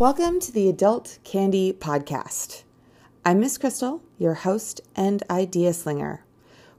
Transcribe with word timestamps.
Welcome 0.00 0.38
to 0.42 0.52
the 0.52 0.68
Adult 0.68 1.18
Candy 1.24 1.72
Podcast. 1.72 2.62
I'm 3.24 3.40
Miss 3.40 3.58
Crystal, 3.58 4.00
your 4.16 4.34
host 4.34 4.80
and 4.94 5.24
idea 5.28 5.72
slinger. 5.72 6.24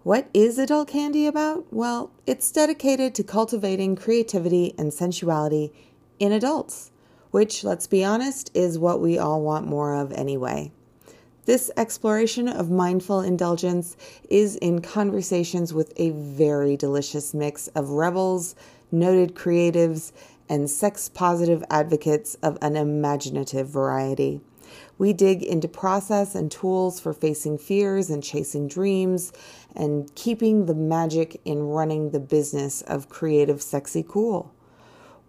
What 0.03 0.29
is 0.33 0.57
adult 0.57 0.87
candy 0.87 1.27
about? 1.27 1.65
Well, 1.69 2.11
it's 2.25 2.49
dedicated 2.49 3.13
to 3.15 3.23
cultivating 3.25 3.97
creativity 3.97 4.73
and 4.77 4.93
sensuality 4.93 5.73
in 6.17 6.31
adults, 6.31 6.91
which, 7.31 7.61
let's 7.65 7.87
be 7.87 8.05
honest, 8.05 8.51
is 8.53 8.79
what 8.79 9.01
we 9.01 9.17
all 9.17 9.41
want 9.41 9.67
more 9.67 9.95
of 9.95 10.13
anyway. 10.13 10.71
This 11.43 11.69
exploration 11.75 12.47
of 12.47 12.71
mindful 12.71 13.19
indulgence 13.19 13.97
is 14.29 14.55
in 14.55 14.79
conversations 14.79 15.73
with 15.73 15.91
a 15.97 16.11
very 16.11 16.77
delicious 16.77 17.33
mix 17.33 17.67
of 17.69 17.89
rebels, 17.89 18.55
noted 18.93 19.35
creatives, 19.35 20.13
and 20.49 20.69
sex 20.69 21.07
positive 21.07 21.63
advocates 21.69 22.35
of 22.41 22.57
an 22.61 22.75
imaginative 22.75 23.69
variety. 23.69 24.41
We 24.97 25.13
dig 25.13 25.43
into 25.43 25.67
process 25.67 26.35
and 26.35 26.51
tools 26.51 26.99
for 26.99 27.13
facing 27.13 27.57
fears 27.59 28.09
and 28.09 28.21
chasing 28.21 28.67
dreams 28.67 29.31
and 29.75 30.13
keeping 30.15 30.65
the 30.65 30.75
magic 30.75 31.39
in 31.45 31.63
running 31.63 32.11
the 32.11 32.19
business 32.19 32.81
of 32.81 33.07
creative, 33.07 33.61
sexy, 33.61 34.03
cool. 34.07 34.53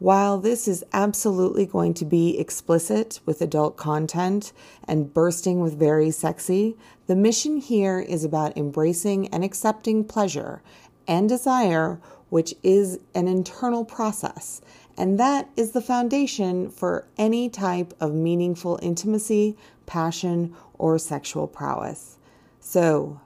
While 0.00 0.38
this 0.38 0.66
is 0.66 0.82
absolutely 0.94 1.66
going 1.66 1.92
to 1.94 2.06
be 2.06 2.38
explicit 2.38 3.20
with 3.26 3.42
adult 3.42 3.76
content 3.76 4.52
and 4.88 5.12
bursting 5.12 5.60
with 5.60 5.78
very 5.78 6.10
sexy, 6.10 6.78
the 7.06 7.14
mission 7.14 7.58
here 7.58 8.00
is 8.00 8.24
about 8.24 8.56
embracing 8.56 9.28
and 9.28 9.44
accepting 9.44 10.04
pleasure 10.04 10.62
and 11.06 11.28
desire, 11.28 12.00
which 12.30 12.54
is 12.62 12.98
an 13.14 13.28
internal 13.28 13.84
process 13.84 14.62
and 15.00 15.18
that 15.18 15.48
is 15.56 15.70
the 15.70 15.80
foundation 15.80 16.68
for 16.68 17.06
any 17.16 17.48
type 17.48 17.94
of 18.00 18.12
meaningful 18.12 18.78
intimacy, 18.82 19.56
passion, 19.86 20.54
or 20.74 20.98
sexual 20.98 21.46
prowess. 21.46 22.18
So, 22.60 23.18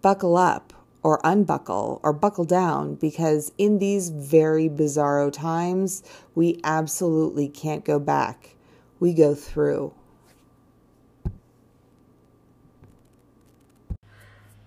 buckle 0.00 0.36
up 0.36 0.72
or 1.00 1.20
unbuckle 1.22 2.00
or 2.02 2.12
buckle 2.12 2.44
down 2.44 2.96
because 2.96 3.52
in 3.56 3.78
these 3.78 4.10
very 4.10 4.68
bizarro 4.68 5.32
times, 5.32 6.02
we 6.34 6.60
absolutely 6.64 7.48
can't 7.48 7.84
go 7.84 8.00
back. 8.00 8.56
We 8.98 9.14
go 9.14 9.36
through. 9.36 9.94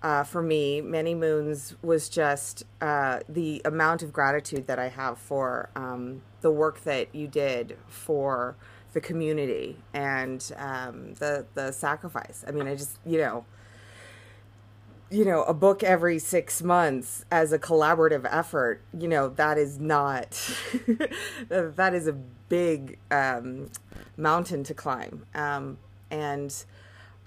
uh, 0.06 0.22
for 0.22 0.40
me, 0.40 0.80
Many 0.80 1.16
Moons 1.16 1.74
was 1.82 2.08
just 2.08 2.62
uh, 2.80 3.20
the 3.28 3.60
amount 3.64 4.04
of 4.04 4.12
gratitude 4.12 4.68
that 4.68 4.78
I 4.78 4.88
have 4.88 5.18
for 5.18 5.68
um, 5.74 6.22
the 6.46 6.52
work 6.52 6.84
that 6.84 7.12
you 7.12 7.26
did 7.26 7.76
for 7.88 8.54
the 8.92 9.00
community 9.00 9.76
and 9.92 10.52
um, 10.56 11.14
the 11.14 11.44
the 11.54 11.72
sacrifice. 11.72 12.44
I 12.46 12.52
mean, 12.52 12.68
I 12.68 12.76
just 12.76 13.00
you 13.04 13.18
know, 13.18 13.44
you 15.10 15.24
know, 15.24 15.42
a 15.42 15.52
book 15.52 15.82
every 15.82 16.20
six 16.20 16.62
months 16.62 17.24
as 17.32 17.52
a 17.52 17.58
collaborative 17.58 18.24
effort. 18.30 18.80
You 18.96 19.08
know, 19.08 19.28
that 19.30 19.58
is 19.58 19.80
not 19.80 20.30
that 21.48 21.94
is 21.94 22.06
a 22.06 22.12
big 22.12 23.00
um, 23.10 23.68
mountain 24.16 24.62
to 24.62 24.72
climb, 24.72 25.26
um, 25.34 25.78
and 26.12 26.54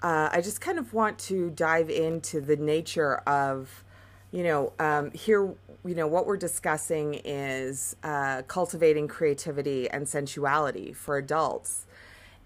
uh, 0.02 0.30
I 0.32 0.40
just 0.40 0.62
kind 0.62 0.78
of 0.78 0.94
want 0.94 1.18
to 1.28 1.50
dive 1.50 1.90
into 1.90 2.40
the 2.40 2.56
nature 2.56 3.16
of, 3.26 3.84
you 4.32 4.44
know, 4.44 4.72
um, 4.78 5.10
here, 5.10 5.54
you 5.84 5.94
know, 5.94 6.06
what 6.06 6.26
we're 6.26 6.36
discussing 6.36 7.20
is 7.24 7.96
uh, 8.02 8.42
cultivating 8.42 9.08
creativity 9.08 9.88
and 9.88 10.08
sensuality 10.08 10.92
for 10.92 11.16
adults. 11.16 11.86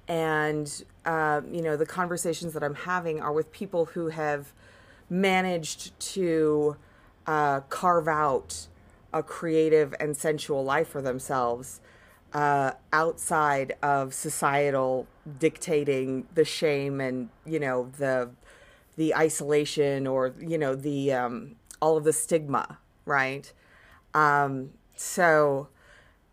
And, 0.06 0.84
uh, 1.04 1.40
you 1.50 1.62
know, 1.62 1.76
the 1.76 1.86
conversations 1.86 2.52
that 2.52 2.62
I'm 2.62 2.74
having 2.74 3.20
are 3.20 3.32
with 3.32 3.50
people 3.50 3.86
who 3.86 4.08
have 4.08 4.52
managed 5.10 5.98
to 5.98 6.76
uh, 7.26 7.60
carve 7.60 8.08
out 8.08 8.68
a 9.12 9.22
creative 9.22 9.94
and 9.98 10.16
sensual 10.16 10.64
life 10.64 10.88
for 10.88 11.00
themselves 11.00 11.80
uh, 12.34 12.72
outside 12.92 13.76
of 13.82 14.12
societal 14.12 15.06
dictating 15.38 16.26
the 16.34 16.44
shame 16.44 17.00
and 17.00 17.28
you 17.46 17.60
know 17.60 17.90
the 17.96 18.28
the 18.96 19.14
isolation 19.14 20.06
or 20.06 20.34
you 20.40 20.58
know 20.58 20.74
the 20.74 21.12
um, 21.12 21.54
all 21.80 21.96
of 21.96 22.04
the 22.04 22.12
stigma, 22.12 22.78
right? 23.04 23.52
Um, 24.14 24.70
so 24.96 25.68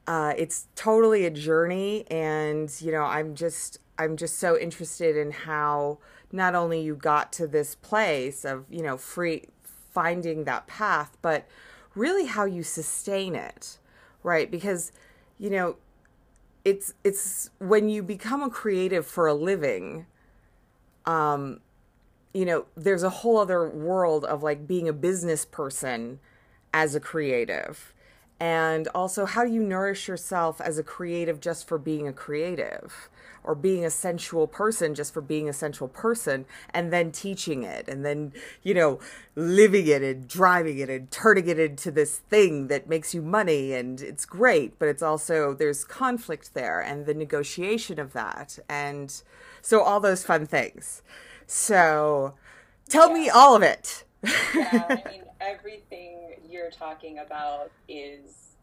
uh, 0.07 0.33
it's 0.37 0.67
totally 0.75 1.25
a 1.25 1.29
journey, 1.29 2.05
and 2.09 2.73
you 2.79 2.91
know 2.91 3.03
I'm 3.03 3.35
just 3.35 3.79
I'm 3.97 4.17
just 4.17 4.39
so 4.39 4.57
interested 4.57 5.15
in 5.15 5.31
how 5.31 5.99
not 6.31 6.55
only 6.55 6.81
you 6.81 6.95
got 6.95 7.33
to 7.33 7.47
this 7.47 7.75
place 7.75 8.45
of 8.45 8.65
you 8.69 8.83
know 8.83 8.97
free 8.97 9.45
finding 9.93 10.45
that 10.45 10.67
path, 10.67 11.17
but 11.21 11.45
really 11.95 12.25
how 12.25 12.45
you 12.45 12.63
sustain 12.63 13.35
it, 13.35 13.77
right? 14.23 14.49
Because 14.49 14.91
you 15.37 15.49
know 15.49 15.75
it's 16.63 16.93
it's 17.03 17.49
when 17.59 17.89
you 17.89 18.03
become 18.03 18.41
a 18.41 18.49
creative 18.49 19.05
for 19.05 19.27
a 19.27 19.33
living 19.33 20.05
um 21.05 21.59
you 22.33 22.45
know 22.45 22.65
there's 22.75 23.03
a 23.03 23.09
whole 23.09 23.37
other 23.37 23.67
world 23.67 24.23
of 24.25 24.43
like 24.43 24.67
being 24.67 24.87
a 24.87 24.93
business 24.93 25.45
person 25.45 26.19
as 26.73 26.95
a 26.95 26.99
creative. 26.99 27.93
And 28.41 28.87
also 28.95 29.27
how 29.27 29.45
do 29.45 29.51
you 29.51 29.61
nourish 29.61 30.07
yourself 30.07 30.59
as 30.59 30.79
a 30.79 30.83
creative 30.83 31.39
just 31.39 31.67
for 31.67 31.77
being 31.77 32.07
a 32.07 32.13
creative? 32.13 33.07
Or 33.43 33.53
being 33.55 33.85
a 33.85 33.89
sensual 33.89 34.47
person 34.47 34.93
just 34.93 35.13
for 35.13 35.21
being 35.21 35.47
a 35.49 35.53
sensual 35.53 35.87
person 35.87 36.45
and 36.75 36.93
then 36.93 37.11
teaching 37.11 37.63
it 37.63 37.87
and 37.87 38.05
then 38.05 38.33
you 38.61 38.75
know 38.75 38.99
living 39.35 39.87
it 39.87 40.03
and 40.03 40.27
driving 40.27 40.77
it 40.77 40.91
and 40.91 41.09
turning 41.09 41.47
it 41.47 41.57
into 41.57 41.89
this 41.89 42.19
thing 42.19 42.67
that 42.67 42.87
makes 42.87 43.15
you 43.15 43.23
money 43.23 43.73
and 43.73 43.99
it's 43.99 44.25
great 44.25 44.77
but 44.77 44.87
it's 44.89 45.01
also 45.01 45.55
there's 45.55 45.83
conflict 45.83 46.53
there 46.53 46.79
and 46.79 47.07
the 47.07 47.15
negotiation 47.15 47.99
of 47.99 48.13
that. 48.13 48.59
And 48.69 49.11
so 49.63 49.81
all 49.81 49.99
those 49.99 50.23
fun 50.23 50.45
things. 50.45 51.01
So 51.47 52.35
tell 52.89 53.07
yeah. 53.09 53.13
me 53.15 53.29
all 53.29 53.55
of 53.55 53.63
it. 53.63 54.03
Yeah 54.53 54.85
i 54.87 55.01
mean 55.09 55.23
everything 55.41 56.35
you're 56.47 56.69
talking 56.69 57.19
about 57.19 57.71
is 57.89 58.55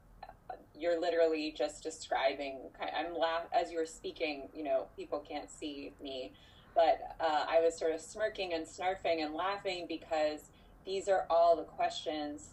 you're 0.78 1.00
literally 1.00 1.52
just 1.56 1.82
describing. 1.82 2.58
I'm 2.80 3.18
laugh 3.18 3.42
as 3.52 3.70
you 3.70 3.78
were 3.78 3.86
speaking. 3.86 4.48
You 4.54 4.64
know, 4.64 4.86
people 4.96 5.18
can't 5.18 5.50
see 5.50 5.92
me, 6.02 6.32
but 6.74 7.16
uh, 7.20 7.46
I 7.48 7.60
was 7.60 7.76
sort 7.76 7.92
of 7.92 8.00
smirking 8.00 8.54
and 8.54 8.64
snarfing 8.64 9.24
and 9.24 9.34
laughing 9.34 9.86
because 9.88 10.50
these 10.86 11.08
are 11.08 11.26
all 11.28 11.56
the 11.56 11.64
questions 11.64 12.50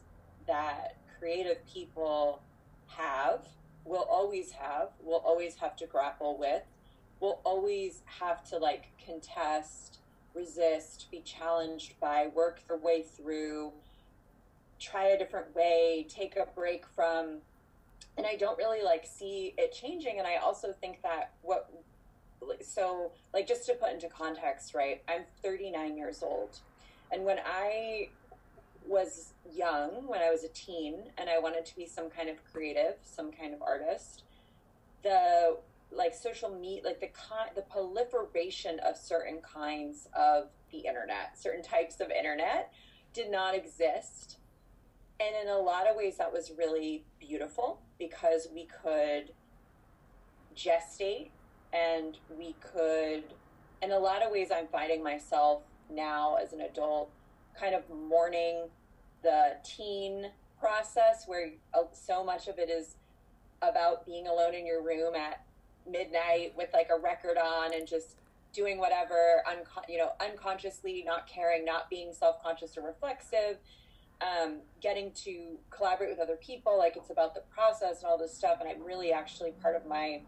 that 0.47 0.97
creative 1.19 1.65
people 1.71 2.41
have, 2.87 3.45
will 3.85 4.07
always 4.09 4.51
have, 4.51 4.89
will 5.03 5.21
always 5.25 5.55
have 5.55 5.75
to 5.77 5.85
grapple 5.85 6.37
with, 6.37 6.63
will 7.19 7.39
always 7.43 8.01
have 8.05 8.43
to 8.49 8.57
like 8.57 8.87
contest, 9.03 9.99
resist, 10.33 11.07
be 11.11 11.21
challenged 11.21 11.99
by, 11.99 12.27
work 12.33 12.59
their 12.67 12.77
way 12.77 13.03
through, 13.03 13.71
try 14.79 15.07
a 15.07 15.17
different 15.17 15.55
way, 15.55 16.05
take 16.09 16.35
a 16.35 16.45
break 16.55 16.85
from 16.95 17.41
and 18.17 18.25
I 18.25 18.35
don't 18.35 18.57
really 18.57 18.81
like 18.81 19.05
see 19.05 19.53
it 19.57 19.73
changing. 19.73 20.19
And 20.19 20.27
I 20.27 20.37
also 20.37 20.73
think 20.73 21.01
that 21.03 21.33
what, 21.41 21.69
so 22.61 23.11
like 23.33 23.47
just 23.47 23.65
to 23.65 23.73
put 23.73 23.91
into 23.91 24.07
context, 24.07 24.73
right? 24.73 25.01
I'm 25.07 25.23
39 25.43 25.97
years 25.97 26.23
old. 26.23 26.59
And 27.11 27.25
when 27.25 27.39
I 27.45 28.09
was 28.87 29.33
young, 29.51 30.07
when 30.07 30.21
I 30.21 30.29
was 30.29 30.43
a 30.43 30.49
teen, 30.49 30.95
and 31.17 31.29
I 31.29 31.39
wanted 31.39 31.65
to 31.65 31.75
be 31.75 31.85
some 31.85 32.09
kind 32.09 32.29
of 32.29 32.37
creative, 32.51 32.95
some 33.03 33.31
kind 33.31 33.53
of 33.53 33.61
artist, 33.61 34.23
the 35.03 35.57
like 35.91 36.13
social 36.13 36.49
media, 36.49 36.81
like 36.83 36.99
the 36.99 37.07
con- 37.07 37.53
the 37.55 37.61
proliferation 37.61 38.79
of 38.79 38.97
certain 38.97 39.39
kinds 39.41 40.07
of 40.13 40.49
the 40.71 40.79
internet, 40.79 41.37
certain 41.37 41.63
types 41.63 41.99
of 41.99 42.09
internet, 42.11 42.73
did 43.13 43.31
not 43.31 43.55
exist 43.55 44.37
and 45.19 45.35
in 45.41 45.47
a 45.47 45.57
lot 45.57 45.87
of 45.87 45.95
ways 45.95 46.17
that 46.17 46.31
was 46.31 46.51
really 46.57 47.05
beautiful 47.19 47.79
because 47.97 48.47
we 48.53 48.65
could 48.65 49.31
gestate 50.55 51.29
and 51.73 52.17
we 52.37 52.55
could 52.59 53.23
in 53.81 53.91
a 53.91 53.99
lot 53.99 54.21
of 54.21 54.31
ways 54.31 54.49
i'm 54.53 54.67
finding 54.67 55.03
myself 55.03 55.63
now 55.89 56.35
as 56.35 56.53
an 56.53 56.61
adult 56.61 57.11
kind 57.59 57.75
of 57.75 57.83
mourning 57.89 58.67
the 59.23 59.55
teen 59.63 60.27
process 60.59 61.23
where 61.27 61.51
uh, 61.73 61.83
so 61.91 62.23
much 62.23 62.47
of 62.47 62.57
it 62.57 62.69
is 62.69 62.95
about 63.61 64.05
being 64.05 64.27
alone 64.27 64.53
in 64.53 64.65
your 64.65 64.81
room 64.81 65.15
at 65.15 65.45
midnight 65.89 66.53
with 66.57 66.69
like 66.73 66.89
a 66.95 66.99
record 66.99 67.37
on 67.37 67.73
and 67.73 67.87
just 67.87 68.15
doing 68.53 68.77
whatever 68.77 69.43
unco- 69.49 69.81
you 69.89 69.97
know 69.97 70.11
unconsciously 70.21 71.03
not 71.05 71.27
caring 71.27 71.65
not 71.65 71.89
being 71.89 72.13
self-conscious 72.13 72.77
or 72.77 72.85
reflexive 72.85 73.57
um, 74.21 74.57
getting 74.81 75.11
to 75.23 75.57
collaborate 75.69 76.09
with 76.09 76.19
other 76.19 76.37
people. 76.37 76.77
Like 76.77 76.95
it's 76.95 77.09
about 77.09 77.33
the 77.33 77.43
process 77.49 78.01
and 78.01 78.07
all 78.09 78.17
this 78.17 78.33
stuff. 78.33 78.57
And 78.59 78.69
I'm 78.69 78.83
really 78.83 79.11
actually 79.11 79.51
part 79.51 79.75
of 79.75 79.85
my 79.85 80.21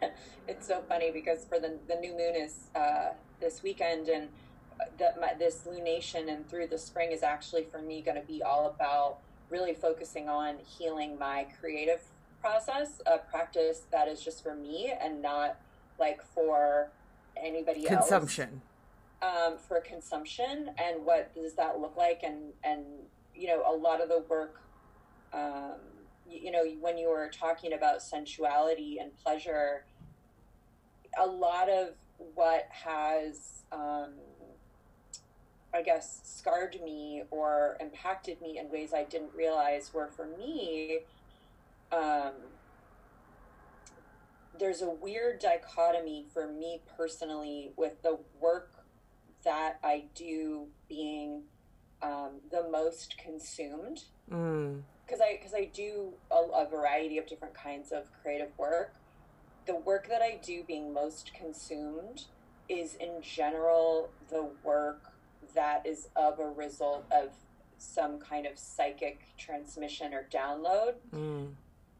it's 0.48 0.66
so 0.66 0.82
funny 0.88 1.10
because 1.10 1.44
for 1.44 1.58
the 1.58 1.78
the 1.88 1.96
new 1.96 2.12
moon 2.12 2.34
is 2.34 2.68
uh, 2.74 3.10
this 3.40 3.62
weekend, 3.62 4.08
and 4.08 4.28
that 4.98 5.20
my, 5.20 5.34
this 5.38 5.62
lunation 5.66 6.32
and 6.32 6.48
through 6.48 6.66
the 6.66 6.78
spring 6.78 7.12
is 7.12 7.22
actually 7.22 7.64
for 7.64 7.80
me 7.80 8.02
going 8.02 8.20
to 8.20 8.26
be 8.26 8.42
all 8.42 8.66
about 8.66 9.18
really 9.50 9.74
focusing 9.74 10.28
on 10.28 10.56
healing 10.58 11.18
my 11.18 11.46
creative 11.60 12.00
process, 12.40 13.00
a 13.06 13.18
practice 13.18 13.82
that 13.92 14.08
is 14.08 14.20
just 14.20 14.42
for 14.42 14.54
me 14.54 14.92
and 15.00 15.22
not 15.22 15.56
like 15.98 16.22
for 16.34 16.88
anybody 17.36 17.84
consumption. 17.84 18.62
Um, 19.22 19.56
for 19.56 19.80
consumption, 19.80 20.70
and 20.78 21.04
what 21.06 21.32
does 21.32 21.54
that 21.54 21.78
look 21.78 21.96
like? 21.96 22.22
And 22.24 22.52
and 22.64 22.84
you 23.34 23.46
know, 23.46 23.62
a 23.66 23.74
lot 23.74 24.02
of 24.02 24.08
the 24.08 24.24
work. 24.28 24.60
Um, 25.32 25.76
you, 26.28 26.40
you 26.46 26.50
know, 26.50 26.64
when 26.80 26.98
you 26.98 27.08
were 27.08 27.30
talking 27.32 27.72
about 27.72 28.02
sensuality 28.02 28.98
and 29.00 29.16
pleasure, 29.16 29.84
a 31.18 31.26
lot 31.26 31.68
of 31.68 31.90
what 32.34 32.66
has 32.70 33.62
um, 33.70 34.10
I 35.74 35.82
guess, 35.82 36.20
scarred 36.22 36.76
me 36.84 37.22
or 37.30 37.76
impacted 37.80 38.40
me 38.40 38.58
in 38.58 38.70
ways 38.70 38.92
I 38.94 39.04
didn't 39.04 39.34
realize 39.34 39.92
were 39.94 40.08
for 40.08 40.26
me. 40.26 41.00
Um, 41.90 42.32
there's 44.58 44.82
a 44.82 44.90
weird 44.90 45.38
dichotomy 45.38 46.26
for 46.32 46.46
me 46.46 46.80
personally 46.96 47.72
with 47.76 48.02
the 48.02 48.18
work 48.38 48.71
that 49.44 49.78
I 49.82 50.04
do 50.14 50.66
being 50.88 51.42
um, 52.02 52.40
the 52.50 52.68
most 52.70 53.16
consumed. 53.18 54.04
Because 54.26 54.40
mm. 54.40 55.22
I 55.22 55.36
because 55.36 55.54
I 55.54 55.70
do 55.72 56.14
a, 56.30 56.36
a 56.36 56.68
variety 56.68 57.18
of 57.18 57.26
different 57.26 57.54
kinds 57.54 57.92
of 57.92 58.04
creative 58.22 58.56
work. 58.58 58.94
The 59.66 59.76
work 59.76 60.08
that 60.08 60.22
I 60.22 60.38
do 60.42 60.64
being 60.64 60.92
most 60.92 61.32
consumed 61.34 62.24
is 62.68 62.94
in 62.94 63.22
general 63.22 64.10
the 64.28 64.48
work 64.64 65.12
that 65.54 65.86
is 65.86 66.08
of 66.16 66.38
a 66.38 66.48
result 66.48 67.04
of 67.12 67.30
some 67.78 68.18
kind 68.18 68.46
of 68.46 68.58
psychic 68.58 69.20
transmission 69.36 70.14
or 70.14 70.26
download. 70.32 70.94
Mm. 71.14 71.50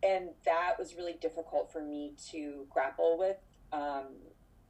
And 0.02 0.30
that 0.44 0.74
was 0.78 0.96
really 0.96 1.14
difficult 1.20 1.72
for 1.72 1.82
me 1.82 2.12
to 2.30 2.66
grapple 2.70 3.18
with. 3.18 3.36
Um, 3.72 4.06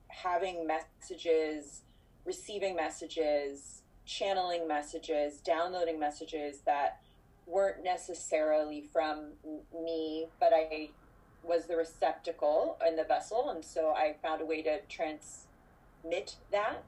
having 0.08 0.66
messages, 0.66 1.82
receiving 2.24 2.76
messages, 2.76 3.82
channeling 4.04 4.66
messages, 4.66 5.40
downloading 5.40 5.98
messages 5.98 6.60
that 6.66 7.00
weren't 7.46 7.82
necessarily 7.82 8.82
from 8.92 9.32
me, 9.74 10.26
but 10.38 10.52
I 10.52 10.90
was 11.42 11.66
the 11.66 11.76
receptacle 11.76 12.78
in 12.86 12.96
the 12.96 13.04
vessel. 13.04 13.50
And 13.50 13.64
so 13.64 13.90
I 13.90 14.16
found 14.22 14.40
a 14.40 14.44
way 14.44 14.62
to 14.62 14.80
transmit 14.88 16.36
that 16.50 16.84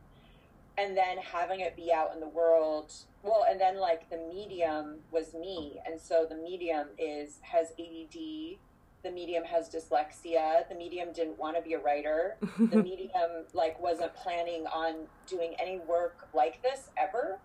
and 0.76 0.96
then 0.96 1.18
having 1.18 1.60
it 1.60 1.76
be 1.76 1.92
out 1.92 2.12
in 2.14 2.20
the 2.20 2.28
world 2.28 2.92
well 3.22 3.44
and 3.48 3.60
then 3.60 3.78
like 3.78 4.08
the 4.10 4.16
medium 4.16 4.96
was 5.10 5.34
me 5.34 5.80
and 5.86 6.00
so 6.00 6.26
the 6.28 6.34
medium 6.34 6.88
is 6.98 7.38
has 7.42 7.72
add 7.78 8.58
the 9.04 9.10
medium 9.10 9.44
has 9.44 9.68
dyslexia. 9.68 10.68
The 10.68 10.74
medium 10.74 11.12
didn't 11.12 11.38
want 11.38 11.56
to 11.56 11.62
be 11.62 11.74
a 11.74 11.78
writer. 11.78 12.36
The 12.58 12.82
medium 12.82 13.44
like 13.52 13.80
wasn't 13.80 14.14
planning 14.14 14.66
on 14.66 15.06
doing 15.26 15.54
any 15.60 15.78
work 15.78 16.28
like 16.34 16.62
this 16.62 16.88
ever. 16.96 17.38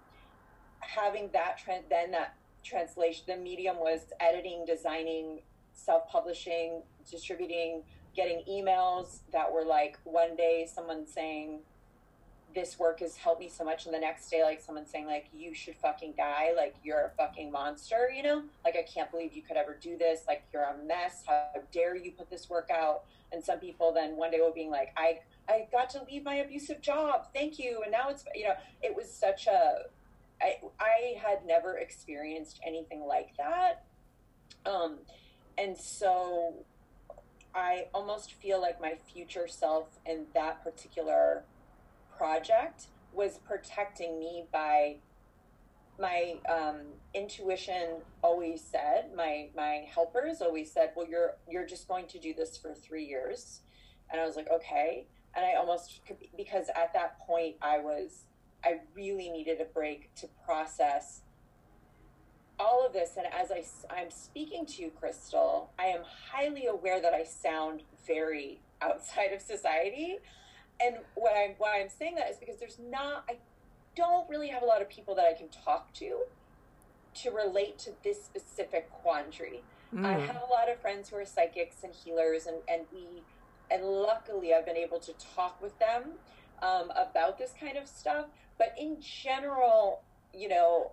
Having 0.79 1.31
that 1.33 1.57
trend 1.57 1.83
then 1.89 2.11
that 2.11 2.35
translation 2.63 3.23
the 3.27 3.37
medium 3.37 3.77
was 3.77 4.01
editing 4.19 4.65
designing 4.65 5.41
self-publishing 5.73 6.81
distributing 7.09 7.83
getting 8.15 8.43
emails 8.49 9.19
that 9.31 9.51
were 9.51 9.63
like 9.63 9.97
one 10.03 10.35
day 10.35 10.67
someone 10.71 11.05
saying 11.07 11.59
this 12.59 12.77
work 12.77 12.99
has 12.99 13.15
helped 13.15 13.39
me 13.39 13.47
so 13.47 13.63
much 13.63 13.85
and 13.85 13.93
the 13.93 13.99
next 13.99 14.29
day 14.29 14.43
like 14.43 14.59
someone 14.59 14.85
saying 14.85 15.05
like 15.05 15.27
you 15.33 15.53
should 15.53 15.75
fucking 15.77 16.13
die. 16.17 16.49
Like 16.55 16.75
you're 16.83 17.05
a 17.05 17.09
fucking 17.17 17.51
monster 17.51 18.09
you 18.13 18.21
know? 18.21 18.43
Like 18.65 18.75
i 18.75 18.83
can't 18.83 19.09
believe 19.11 19.33
you 19.33 19.41
could 19.41 19.57
ever 19.57 19.77
do 19.79 19.97
this. 19.97 20.21
Like 20.27 20.43
you're 20.51 20.63
a 20.63 20.75
mess. 20.85 21.23
How 21.25 21.47
dare 21.71 21.95
you 21.95 22.11
put 22.11 22.29
this 22.29 22.49
work 22.49 22.69
out? 22.69 23.03
And 23.31 23.43
some 23.43 23.59
people 23.59 23.93
then 23.93 24.17
one 24.17 24.31
day 24.31 24.39
will 24.39 24.53
being 24.53 24.71
like 24.71 24.93
i 24.97 25.19
i 25.47 25.67
got 25.71 25.89
to 25.91 26.03
leave 26.03 26.23
my 26.23 26.35
abusive 26.35 26.81
job. 26.81 27.27
Thank 27.33 27.59
you. 27.59 27.81
And 27.83 27.91
now 27.91 28.09
it's 28.09 28.25
you 28.35 28.43
know 28.43 28.55
it 28.81 28.95
was 28.95 29.11
such 29.11 29.47
a 29.47 29.83
i 30.41 30.57
i 30.79 31.17
had 31.23 31.45
never 31.45 31.77
experienced 31.77 32.59
anything 32.65 33.05
like 33.07 33.35
that. 33.37 33.85
Um 34.65 34.97
and 35.57 35.77
so 35.77 36.65
i 37.55 37.85
almost 37.93 38.33
feel 38.33 38.61
like 38.61 38.79
my 38.79 38.95
future 39.11 39.47
self 39.47 39.87
in 40.05 40.25
that 40.33 40.63
particular 40.63 41.43
project 42.19 42.87
was 43.13 43.39
protecting 43.47 44.19
me 44.19 44.43
by 44.51 44.97
my 45.97 46.35
um, 46.49 46.81
intuition 47.13 48.01
always 48.21 48.61
said 48.61 49.09
my 49.15 49.47
my 49.55 49.85
helpers 49.93 50.41
always 50.41 50.71
said 50.71 50.91
well 50.95 51.07
you're 51.07 51.35
you're 51.49 51.65
just 51.65 51.87
going 51.87 52.07
to 52.07 52.19
do 52.19 52.33
this 52.33 52.57
for 52.57 52.73
three 52.73 53.05
years. 53.05 53.61
And 54.11 54.19
i 54.19 54.25
was 54.25 54.35
like 54.35 54.49
okay. 54.51 55.07
And 55.35 55.45
i 55.45 55.55
almost 55.55 56.01
because 56.35 56.67
at 56.75 56.93
that 56.93 57.19
point 57.25 57.55
i 57.61 57.79
was 57.79 58.25
i 58.65 58.79
really 58.93 59.29
needed 59.29 59.61
a 59.61 59.65
break 59.65 60.13
to 60.15 60.27
process 60.45 61.21
all 62.61 62.85
of 62.85 62.91
this. 62.91 63.11
And 63.15 63.25
as 63.33 63.51
I, 63.51 63.63
i'm 63.93 64.11
speaking 64.11 64.65
to 64.65 64.81
you 64.81 64.91
crystal 64.99 65.71
i 65.79 65.85
am 65.85 66.01
highly 66.31 66.65
aware 66.65 67.01
that 67.01 67.13
i 67.13 67.23
sound 67.23 67.83
very 68.05 68.59
outside 68.81 69.33
of 69.33 69.41
society 69.41 70.19
and 70.81 70.97
what 71.15 71.33
I'm 71.35 71.55
why 71.57 71.79
I'm 71.81 71.89
saying 71.89 72.15
that 72.15 72.29
is 72.29 72.37
because 72.37 72.57
there's 72.57 72.79
not 72.79 73.23
I 73.29 73.37
don't 73.95 74.29
really 74.29 74.47
have 74.47 74.63
a 74.63 74.65
lot 74.65 74.81
of 74.81 74.89
people 74.89 75.15
that 75.15 75.25
I 75.25 75.33
can 75.33 75.47
talk 75.49 75.93
to 75.95 76.19
to 77.15 77.31
relate 77.31 77.77
to 77.79 77.91
this 78.03 78.23
specific 78.23 78.89
quandary. 78.91 79.61
Mm. 79.93 80.05
I 80.05 80.19
have 80.19 80.35
a 80.35 80.53
lot 80.53 80.69
of 80.71 80.79
friends 80.79 81.09
who 81.09 81.17
are 81.17 81.25
psychics 81.25 81.83
and 81.83 81.93
healers, 81.93 82.45
and 82.45 82.57
and 82.67 82.81
we 82.93 83.23
and 83.71 83.83
luckily 83.83 84.53
I've 84.53 84.65
been 84.65 84.77
able 84.77 84.99
to 84.99 85.13
talk 85.35 85.61
with 85.61 85.77
them 85.79 86.11
um, 86.61 86.91
about 86.95 87.37
this 87.37 87.53
kind 87.59 87.77
of 87.77 87.87
stuff. 87.87 88.27
But 88.57 88.75
in 88.79 88.97
general, 89.01 90.01
you 90.33 90.49
know, 90.49 90.91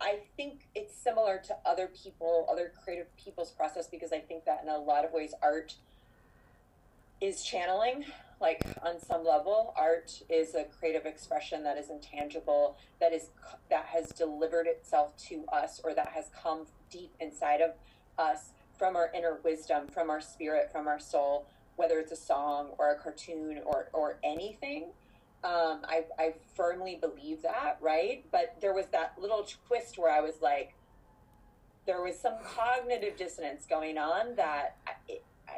I 0.00 0.20
think 0.36 0.66
it's 0.74 0.94
similar 0.94 1.40
to 1.46 1.56
other 1.64 1.88
people, 2.02 2.46
other 2.50 2.72
creative 2.82 3.14
people's 3.16 3.50
process 3.50 3.86
because 3.86 4.12
I 4.12 4.18
think 4.18 4.44
that 4.46 4.60
in 4.62 4.68
a 4.68 4.78
lot 4.78 5.04
of 5.04 5.12
ways, 5.12 5.32
art 5.42 5.74
is 7.20 7.42
channeling 7.42 8.04
like 8.40 8.64
on 8.82 9.00
some 9.00 9.24
level 9.24 9.74
art 9.76 10.22
is 10.28 10.54
a 10.54 10.64
creative 10.64 11.06
expression 11.06 11.62
that 11.64 11.76
is 11.76 11.90
intangible 11.90 12.76
that 13.00 13.12
is 13.12 13.30
that 13.70 13.86
has 13.86 14.08
delivered 14.10 14.66
itself 14.66 15.16
to 15.16 15.44
us 15.52 15.80
or 15.82 15.94
that 15.94 16.08
has 16.08 16.30
come 16.42 16.66
deep 16.90 17.12
inside 17.20 17.60
of 17.60 17.72
us 18.18 18.50
from 18.76 18.96
our 18.96 19.10
inner 19.14 19.38
wisdom 19.44 19.86
from 19.88 20.10
our 20.10 20.20
spirit 20.20 20.70
from 20.72 20.86
our 20.86 21.00
soul 21.00 21.46
whether 21.78 22.00
it's 22.00 22.10
a 22.10 22.16
song 22.16 22.70
or 22.76 22.90
a 22.90 22.98
cartoon 22.98 23.60
or 23.64 23.88
or 23.92 24.18
anything. 24.24 24.86
Um, 25.44 25.82
I, 25.84 26.02
I 26.18 26.34
firmly 26.56 26.98
believe 27.00 27.42
that 27.42 27.78
right? 27.80 28.24
But 28.32 28.56
there 28.60 28.74
was 28.74 28.86
that 28.86 29.14
little 29.20 29.46
twist 29.68 29.98
where 29.98 30.12
i 30.12 30.20
was 30.20 30.34
like 30.42 30.74
there 31.86 32.02
was 32.02 32.18
some 32.18 32.34
cognitive 32.44 33.16
dissonance 33.16 33.64
going 33.64 33.96
on 33.96 34.34
that 34.36 34.76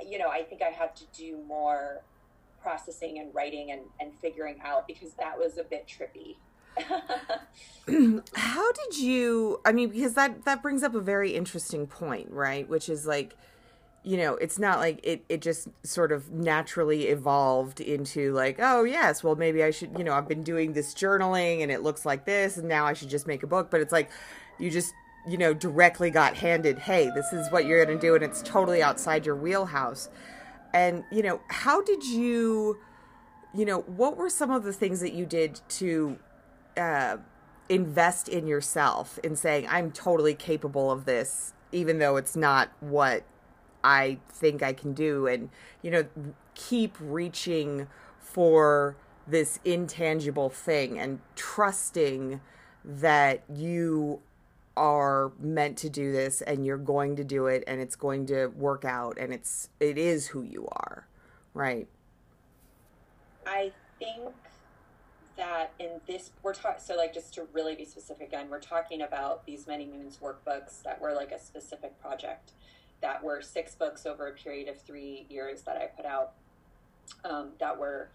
you 0.06 0.18
know 0.18 0.28
i 0.28 0.42
think 0.42 0.62
i 0.62 0.68
have 0.68 0.94
to 0.94 1.04
do 1.16 1.38
more 1.48 2.02
processing 2.62 3.18
and 3.18 3.34
writing 3.34 3.72
and, 3.72 3.82
and 4.00 4.12
figuring 4.20 4.60
out 4.64 4.86
because 4.86 5.12
that 5.14 5.38
was 5.38 5.58
a 5.58 5.64
bit 5.64 5.86
trippy. 5.88 6.36
How 8.34 8.72
did 8.72 8.98
you 8.98 9.60
I 9.64 9.72
mean 9.72 9.88
because 9.90 10.14
that 10.14 10.44
that 10.44 10.62
brings 10.62 10.82
up 10.82 10.94
a 10.94 11.00
very 11.00 11.34
interesting 11.34 11.86
point, 11.86 12.30
right? 12.30 12.68
Which 12.68 12.88
is 12.88 13.06
like 13.06 13.34
you 14.02 14.16
know, 14.16 14.34
it's 14.36 14.58
not 14.58 14.78
like 14.78 14.98
it, 15.02 15.24
it 15.28 15.42
just 15.42 15.68
sort 15.82 16.10
of 16.10 16.30
naturally 16.30 17.08
evolved 17.08 17.80
into 17.80 18.32
like, 18.32 18.56
oh, 18.58 18.84
yes, 18.84 19.22
well, 19.22 19.36
maybe 19.36 19.62
I 19.62 19.70
should, 19.70 19.98
you 19.98 20.04
know, 20.04 20.14
I've 20.14 20.28
been 20.28 20.42
doing 20.42 20.72
this 20.72 20.94
journaling 20.94 21.62
and 21.62 21.70
it 21.70 21.82
looks 21.82 22.06
like 22.06 22.24
this, 22.24 22.56
and 22.56 22.66
now 22.66 22.86
I 22.86 22.94
should 22.94 23.10
just 23.10 23.26
make 23.26 23.42
a 23.42 23.46
book. 23.46 23.70
But 23.70 23.82
it's 23.82 23.92
like, 23.92 24.10
you 24.58 24.70
just, 24.70 24.94
you 25.28 25.36
know, 25.36 25.52
directly 25.52 26.10
got 26.10 26.34
handed, 26.34 26.78
hey, 26.78 27.10
this 27.14 27.30
is 27.32 27.50
what 27.52 27.66
you're 27.66 27.84
going 27.84 27.98
to 27.98 28.00
do, 28.00 28.14
and 28.14 28.24
it's 28.24 28.40
totally 28.40 28.82
outside 28.82 29.26
your 29.26 29.36
wheelhouse 29.36 30.08
and 30.72 31.04
you 31.10 31.22
know 31.22 31.40
how 31.48 31.82
did 31.82 32.04
you 32.04 32.78
you 33.54 33.64
know 33.64 33.80
what 33.80 34.16
were 34.16 34.30
some 34.30 34.50
of 34.50 34.62
the 34.62 34.72
things 34.72 35.00
that 35.00 35.12
you 35.12 35.26
did 35.26 35.60
to 35.68 36.18
uh, 36.76 37.16
invest 37.68 38.28
in 38.28 38.46
yourself 38.46 39.18
in 39.22 39.36
saying 39.36 39.66
i'm 39.68 39.90
totally 39.90 40.34
capable 40.34 40.90
of 40.90 41.04
this 41.04 41.52
even 41.72 41.98
though 41.98 42.16
it's 42.16 42.36
not 42.36 42.70
what 42.80 43.24
i 43.82 44.18
think 44.30 44.62
i 44.62 44.72
can 44.72 44.92
do 44.92 45.26
and 45.26 45.50
you 45.82 45.90
know 45.90 46.04
keep 46.54 46.96
reaching 47.00 47.86
for 48.18 48.96
this 49.26 49.58
intangible 49.64 50.50
thing 50.50 50.98
and 50.98 51.20
trusting 51.36 52.40
that 52.84 53.42
you 53.52 54.20
are 54.80 55.30
meant 55.38 55.76
to 55.76 55.90
do 55.90 56.10
this 56.10 56.40
and 56.40 56.64
you're 56.64 56.78
going 56.78 57.14
to 57.16 57.24
do 57.24 57.46
it 57.46 57.62
and 57.66 57.80
it's 57.80 57.96
going 57.96 58.24
to 58.26 58.46
work 58.48 58.84
out 58.84 59.18
and 59.18 59.32
it's 59.32 59.68
it 59.78 59.98
is 59.98 60.28
who 60.28 60.42
you 60.42 60.66
are 60.72 61.06
Right. 61.54 61.88
I 63.46 63.72
think 63.98 64.34
that 65.36 65.72
in 65.78 66.00
this 66.06 66.30
we're 66.42 66.54
talking 66.54 66.80
so 66.84 66.96
like 66.96 67.14
just 67.14 67.34
to 67.34 67.46
really 67.52 67.74
be 67.74 67.84
specific 67.84 68.28
again 68.28 68.48
we're 68.50 68.60
talking 68.60 69.00
about 69.00 69.46
these 69.46 69.66
many 69.66 69.86
moons 69.86 70.18
workbooks 70.22 70.82
that 70.82 71.00
were 71.00 71.14
like 71.14 71.32
a 71.32 71.38
specific 71.38 71.98
project 71.98 72.52
that 73.00 73.24
were 73.24 73.40
six 73.40 73.74
books 73.74 74.04
over 74.04 74.28
a 74.28 74.32
period 74.32 74.68
of 74.68 74.78
three 74.82 75.24
years 75.30 75.62
that 75.62 75.78
i 75.78 75.86
put 75.86 76.04
out 76.04 76.32
um, 77.24 77.52
that 77.58 77.78
were 77.78 78.10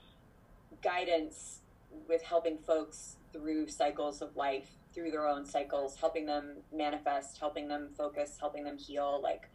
guidance 0.84 1.62
with 2.07 2.22
helping 2.22 2.60
folks 2.60 3.15
through 3.34 3.67
cycles 3.67 4.22
of 4.22 4.36
life 4.36 4.69
through 4.96 5.12
their 5.12 5.28
own 5.28 5.46
cycles 5.46 5.98
helping 6.00 6.25
them 6.25 6.54
manifest 6.74 7.38
helping 7.38 7.68
them 7.68 7.90
focus 7.96 8.38
helping 8.40 8.64
them 8.64 8.78
heal 8.78 9.20
like 9.22 9.50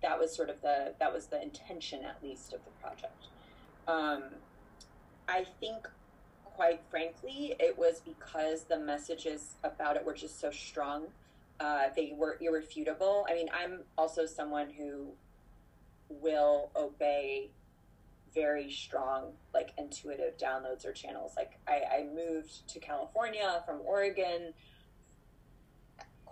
that 0.00 0.18
was 0.18 0.34
sort 0.34 0.48
of 0.48 0.60
the 0.62 0.94
that 1.00 1.12
was 1.12 1.26
the 1.26 1.42
intention 1.42 2.04
at 2.04 2.16
least 2.22 2.54
of 2.54 2.60
the 2.64 2.70
project 2.80 3.26
um, 3.88 4.22
i 5.28 5.44
think 5.60 5.88
quite 6.54 6.80
frankly, 6.88 7.54
it 7.58 7.76
was 7.76 8.00
because 8.00 8.64
the 8.64 8.78
messages 8.78 9.56
about 9.64 9.96
it 9.96 10.04
were 10.04 10.14
just 10.14 10.40
so 10.40 10.50
strong. 10.50 11.06
Uh, 11.60 11.84
they 11.94 12.14
were 12.16 12.38
irrefutable. 12.40 13.26
I 13.28 13.34
mean, 13.34 13.48
I'm 13.52 13.80
also 13.98 14.26
someone 14.26 14.70
who 14.70 15.08
will 16.08 16.70
obey 16.76 17.50
very 18.34 18.70
strong, 18.70 19.32
like 19.52 19.70
intuitive 19.78 20.36
downloads 20.38 20.84
or 20.84 20.92
channels. 20.92 21.32
Like, 21.36 21.58
I, 21.68 21.82
I 21.98 22.06
moved 22.14 22.66
to 22.68 22.80
California 22.80 23.62
from 23.66 23.80
Oregon. 23.84 24.52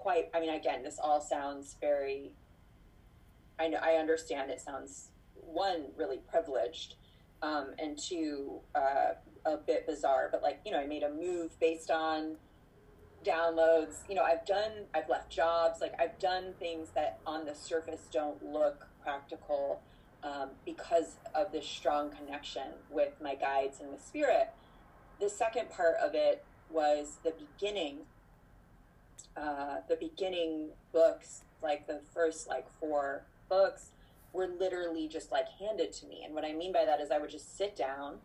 Quite, 0.03 0.31
I 0.35 0.41
mean, 0.41 0.51
again, 0.53 0.83
this 0.83 0.99
all 1.01 1.21
sounds 1.21 1.77
very. 1.81 2.33
I 3.57 3.69
know, 3.69 3.79
I 3.81 3.93
understand 3.93 4.51
it 4.51 4.61
sounds 4.61 5.11
one 5.37 5.85
really 5.97 6.19
privileged, 6.29 6.97
um, 7.41 7.69
and 7.79 7.97
two 7.97 8.59
uh, 8.75 9.13
a 9.47 9.57
bit 9.57 9.87
bizarre, 9.87 10.29
but 10.33 10.43
like, 10.43 10.59
you 10.67 10.73
know, 10.73 10.81
I 10.81 10.87
made 10.87 11.05
a 11.05 11.09
move 11.09 11.57
based 11.61 11.89
on 11.89 12.35
downloads. 13.25 13.99
You 14.09 14.17
know, 14.17 14.25
I've 14.25 14.45
done, 14.45 14.73
I've 14.93 15.09
left 15.09 15.31
jobs, 15.31 15.81
like, 15.81 15.95
I've 16.01 16.19
done 16.19 16.55
things 16.59 16.89
that 16.97 17.21
on 17.25 17.45
the 17.45 17.55
surface 17.55 18.09
don't 18.11 18.43
look 18.45 18.89
practical 19.05 19.83
um, 20.25 20.51
because 20.65 21.15
of 21.33 21.53
this 21.53 21.67
strong 21.67 22.11
connection 22.11 22.75
with 22.91 23.13
my 23.23 23.37
guides 23.37 23.79
and 23.81 23.91
with 23.93 24.05
spirit. 24.05 24.51
The 25.21 25.29
second 25.29 25.71
part 25.71 25.95
of 26.03 26.17
it 26.17 26.45
was 26.71 27.19
the 27.23 27.35
beginning. 27.39 27.99
Uh, 29.37 29.77
the 29.89 29.97
beginning 29.97 30.69
books, 30.93 31.43
like 31.63 31.87
the 31.87 32.01
first 32.13 32.49
like 32.49 32.67
four 32.79 33.25
books, 33.49 33.91
were 34.33 34.49
literally 34.59 35.09
just 35.09 35.33
like 35.33 35.47
handed 35.59 35.93
to 35.93 36.07
me. 36.07 36.23
And 36.25 36.35
what 36.35 36.45
I 36.45 36.53
mean 36.53 36.73
by 36.73 36.85
that 36.85 37.01
is 37.01 37.11
I 37.11 37.19
would 37.19 37.31
just 37.31 37.57
sit 37.57 37.77
down 37.77 38.19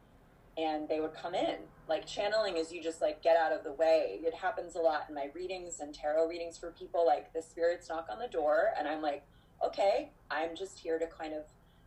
and 0.58 0.89
they 0.89 1.00
would 1.00 1.13
come 1.13 1.36
in. 1.36 1.58
Like 1.88 2.06
channeling 2.06 2.58
is 2.58 2.72
you 2.72 2.82
just 2.82 3.01
like 3.01 3.22
get 3.22 3.38
out 3.38 3.51
of 3.51 3.63
the 3.63 3.74
way. 3.74 4.20
It 4.24 4.34
happens 4.34 4.75
a 4.75 4.79
lot 4.79 5.06
in 5.08 5.15
my 5.15 5.29
readings 5.34 5.79
and 5.79 5.94
tarot 5.94 6.27
readings 6.27 6.58
for 6.58 6.72
people. 6.72 7.06
Like 7.06 7.32
the 7.34 7.41
spirits 7.41 7.89
knock 7.89 8.08
on 8.12 8.20
the 8.20 8.27
door, 8.27 8.74
and 8.77 8.88
I'm 8.88 9.01
like, 9.01 9.24
okay, 9.63 10.10
I'm 10.32 10.56
just 10.56 10.79
here 10.79 11.00
to 11.00 11.08
kind 11.08 11.34
of 11.34 11.44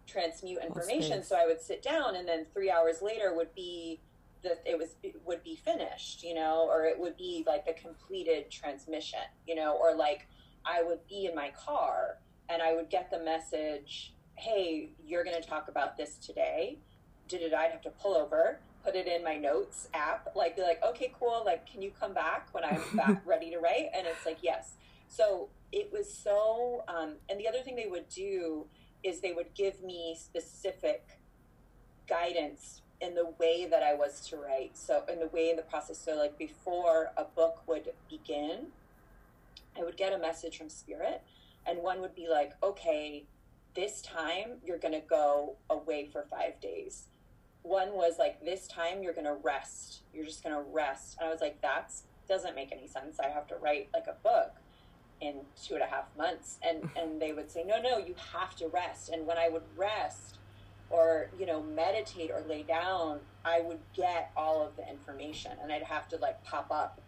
transmute 0.06 0.62
information. 0.64 1.22
So 1.22 1.36
I 1.36 1.46
would 1.46 1.60
sit 1.60 1.82
down, 1.82 2.16
and 2.16 2.26
then 2.26 2.46
three 2.52 2.70
hours 2.70 3.02
later 3.02 3.34
would 3.34 3.54
be 3.54 4.00
that 4.42 4.62
it 4.64 4.78
was 4.78 4.96
would 5.24 5.42
be 5.42 5.56
finished, 5.56 6.22
you 6.22 6.34
know, 6.34 6.66
or 6.68 6.84
it 6.84 6.98
would 6.98 7.16
be 7.16 7.44
like 7.46 7.64
a 7.68 7.72
completed 7.72 8.50
transmission, 8.50 9.20
you 9.46 9.54
know, 9.54 9.76
or 9.80 9.94
like 9.94 10.26
I 10.64 10.82
would 10.82 11.06
be 11.08 11.26
in 11.26 11.34
my 11.34 11.50
car 11.50 12.18
and 12.48 12.62
I 12.62 12.74
would 12.74 12.90
get 12.90 13.10
the 13.10 13.20
message, 13.20 14.14
hey, 14.34 14.90
you're 15.04 15.24
going 15.24 15.40
to 15.40 15.46
talk 15.46 15.68
about 15.68 15.96
this 15.96 16.16
today 16.16 16.78
did 17.30 17.42
it, 17.42 17.54
I'd 17.54 17.70
have 17.70 17.80
to 17.82 17.90
pull 17.90 18.16
over, 18.16 18.58
put 18.84 18.96
it 18.96 19.06
in 19.06 19.22
my 19.22 19.36
notes 19.36 19.88
app, 19.94 20.28
like 20.34 20.56
be 20.56 20.62
like, 20.62 20.82
okay, 20.84 21.12
cool, 21.18 21.42
like 21.46 21.70
can 21.70 21.80
you 21.80 21.92
come 21.98 22.12
back 22.12 22.48
when 22.52 22.64
I'm 22.64 22.82
back 22.94 23.22
ready 23.24 23.50
to 23.50 23.58
write? 23.58 23.86
And 23.94 24.06
it's 24.06 24.26
like, 24.26 24.38
yes. 24.42 24.74
So 25.08 25.48
it 25.72 25.90
was 25.92 26.12
so 26.12 26.82
um, 26.88 27.14
and 27.30 27.38
the 27.40 27.48
other 27.48 27.60
thing 27.60 27.76
they 27.76 27.86
would 27.86 28.08
do 28.08 28.66
is 29.02 29.20
they 29.20 29.32
would 29.32 29.54
give 29.54 29.82
me 29.82 30.16
specific 30.18 31.20
guidance 32.08 32.82
in 33.00 33.14
the 33.14 33.32
way 33.38 33.66
that 33.66 33.82
I 33.82 33.94
was 33.94 34.20
to 34.28 34.36
write. 34.36 34.76
So 34.76 35.04
in 35.10 35.18
the 35.20 35.28
way 35.28 35.50
in 35.50 35.56
the 35.56 35.62
process. 35.62 35.98
So 35.98 36.16
like 36.16 36.36
before 36.38 37.12
a 37.16 37.24
book 37.24 37.62
would 37.66 37.92
begin, 38.08 38.66
I 39.78 39.84
would 39.84 39.96
get 39.96 40.12
a 40.12 40.18
message 40.18 40.58
from 40.58 40.68
spirit 40.68 41.22
and 41.66 41.78
one 41.78 42.00
would 42.00 42.14
be 42.14 42.28
like, 42.28 42.52
okay, 42.62 43.24
this 43.74 44.02
time 44.02 44.58
you're 44.64 44.78
going 44.78 44.94
to 44.94 45.00
go 45.00 45.56
away 45.70 46.08
for 46.12 46.26
five 46.30 46.60
days 46.60 47.06
one 47.62 47.92
was 47.92 48.18
like 48.18 48.42
this 48.44 48.66
time 48.66 49.02
you're 49.02 49.12
gonna 49.12 49.36
rest 49.42 50.00
you're 50.14 50.24
just 50.24 50.42
gonna 50.42 50.62
rest 50.72 51.16
and 51.18 51.28
i 51.28 51.32
was 51.32 51.40
like 51.40 51.60
that 51.60 51.92
doesn't 52.28 52.54
make 52.54 52.72
any 52.72 52.86
sense 52.86 53.18
i 53.20 53.28
have 53.28 53.46
to 53.46 53.56
write 53.56 53.88
like 53.92 54.06
a 54.06 54.16
book 54.22 54.54
in 55.20 55.34
two 55.62 55.74
and 55.74 55.82
a 55.82 55.86
half 55.86 56.04
months 56.16 56.58
and 56.66 56.88
and 56.96 57.20
they 57.20 57.32
would 57.32 57.50
say 57.50 57.62
no 57.66 57.80
no 57.80 57.98
you 57.98 58.14
have 58.32 58.56
to 58.56 58.66
rest 58.68 59.10
and 59.10 59.26
when 59.26 59.36
i 59.36 59.48
would 59.48 59.62
rest 59.76 60.38
or 60.90 61.30
you 61.38 61.46
know 61.46 61.62
meditate 61.62 62.30
or 62.30 62.42
lay 62.48 62.62
down 62.62 63.20
i 63.44 63.60
would 63.60 63.78
get 63.94 64.30
all 64.36 64.62
of 64.64 64.76
the 64.76 64.88
information 64.88 65.52
and 65.62 65.72
i'd 65.72 65.82
have 65.82 66.08
to 66.08 66.16
like 66.18 66.42
pop 66.44 66.68
up 66.70 67.00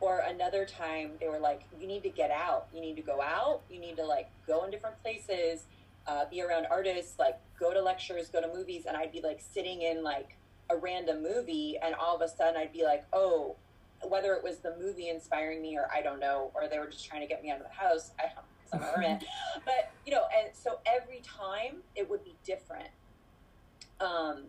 or 0.00 0.20
another 0.20 0.64
time 0.64 1.12
they 1.20 1.28
were 1.28 1.38
like 1.38 1.62
you 1.80 1.86
need 1.86 2.02
to 2.02 2.10
get 2.10 2.30
out 2.30 2.66
you 2.74 2.80
need 2.80 2.96
to 2.96 3.02
go 3.02 3.20
out 3.22 3.60
you 3.70 3.80
need 3.80 3.96
to 3.96 4.04
like 4.04 4.28
go 4.46 4.64
in 4.64 4.70
different 4.70 5.00
places 5.02 5.66
uh, 6.08 6.24
be 6.30 6.42
around 6.42 6.66
artists, 6.70 7.18
like 7.18 7.38
go 7.60 7.72
to 7.72 7.82
lectures, 7.82 8.28
go 8.28 8.40
to 8.40 8.48
movies, 8.48 8.86
and 8.86 8.96
I'd 8.96 9.12
be 9.12 9.20
like 9.20 9.40
sitting 9.40 9.82
in 9.82 10.02
like 10.02 10.36
a 10.70 10.76
random 10.76 11.22
movie, 11.22 11.76
and 11.82 11.94
all 11.94 12.16
of 12.16 12.22
a 12.22 12.28
sudden 12.28 12.56
I'd 12.56 12.72
be 12.72 12.82
like, 12.82 13.04
oh, 13.12 13.56
whether 14.02 14.32
it 14.32 14.42
was 14.42 14.58
the 14.58 14.74
movie 14.80 15.08
inspiring 15.08 15.60
me 15.60 15.76
or 15.76 15.88
I 15.92 16.00
don't 16.00 16.18
know, 16.18 16.50
or 16.54 16.66
they 16.68 16.78
were 16.78 16.86
just 16.86 17.04
trying 17.04 17.20
to 17.20 17.26
get 17.26 17.42
me 17.42 17.50
out 17.50 17.58
of 17.58 17.64
the 17.64 17.74
house. 17.74 18.12
I 18.18 18.22
don't 18.34 18.44
because 18.58 18.72
I'm 18.72 18.82
a 18.82 18.92
hermit. 18.92 19.24
but 19.66 19.92
you 20.06 20.12
know, 20.12 20.24
and 20.36 20.48
so 20.54 20.78
every 20.86 21.20
time 21.20 21.82
it 21.94 22.08
would 22.08 22.24
be 22.24 22.34
different. 22.44 22.88
Um, 24.00 24.44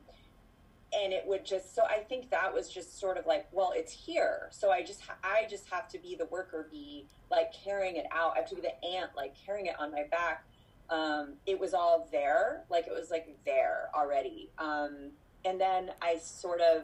and 0.92 1.14
it 1.14 1.24
would 1.28 1.46
just 1.46 1.76
so 1.76 1.84
i 1.84 2.00
think 2.00 2.32
that 2.32 2.52
was 2.52 2.68
just 2.68 3.00
sort 3.00 3.16
of 3.16 3.28
like 3.28 3.46
well 3.52 3.72
it's 3.76 3.92
here 3.92 4.48
so 4.50 4.72
i 4.72 4.82
just 4.82 5.04
i 5.24 5.46
just 5.48 5.70
have 5.70 5.88
to 5.88 6.00
be 6.00 6.16
the 6.16 6.26
worker 6.32 6.68
bee 6.72 7.06
like 7.30 7.54
carrying 7.54 7.98
it 7.98 8.08
out 8.12 8.34
i 8.36 8.40
have 8.40 8.50
to 8.50 8.56
be 8.56 8.62
the 8.62 8.84
ant 8.84 9.12
like 9.16 9.36
carrying 9.46 9.68
it 9.68 9.76
on 9.80 9.92
my 9.92 10.02
back 10.10 10.46
um, 10.90 11.34
it 11.46 11.60
was 11.60 11.74
all 11.74 12.08
there, 12.12 12.64
like 12.70 12.88
it 12.88 12.94
was 12.94 13.12
like 13.12 13.38
there 13.46 13.90
already. 13.96 14.50
Um, 14.58 15.12
and 15.46 15.60
then 15.60 15.92
I 16.02 16.18
sort 16.18 16.62
of, 16.62 16.84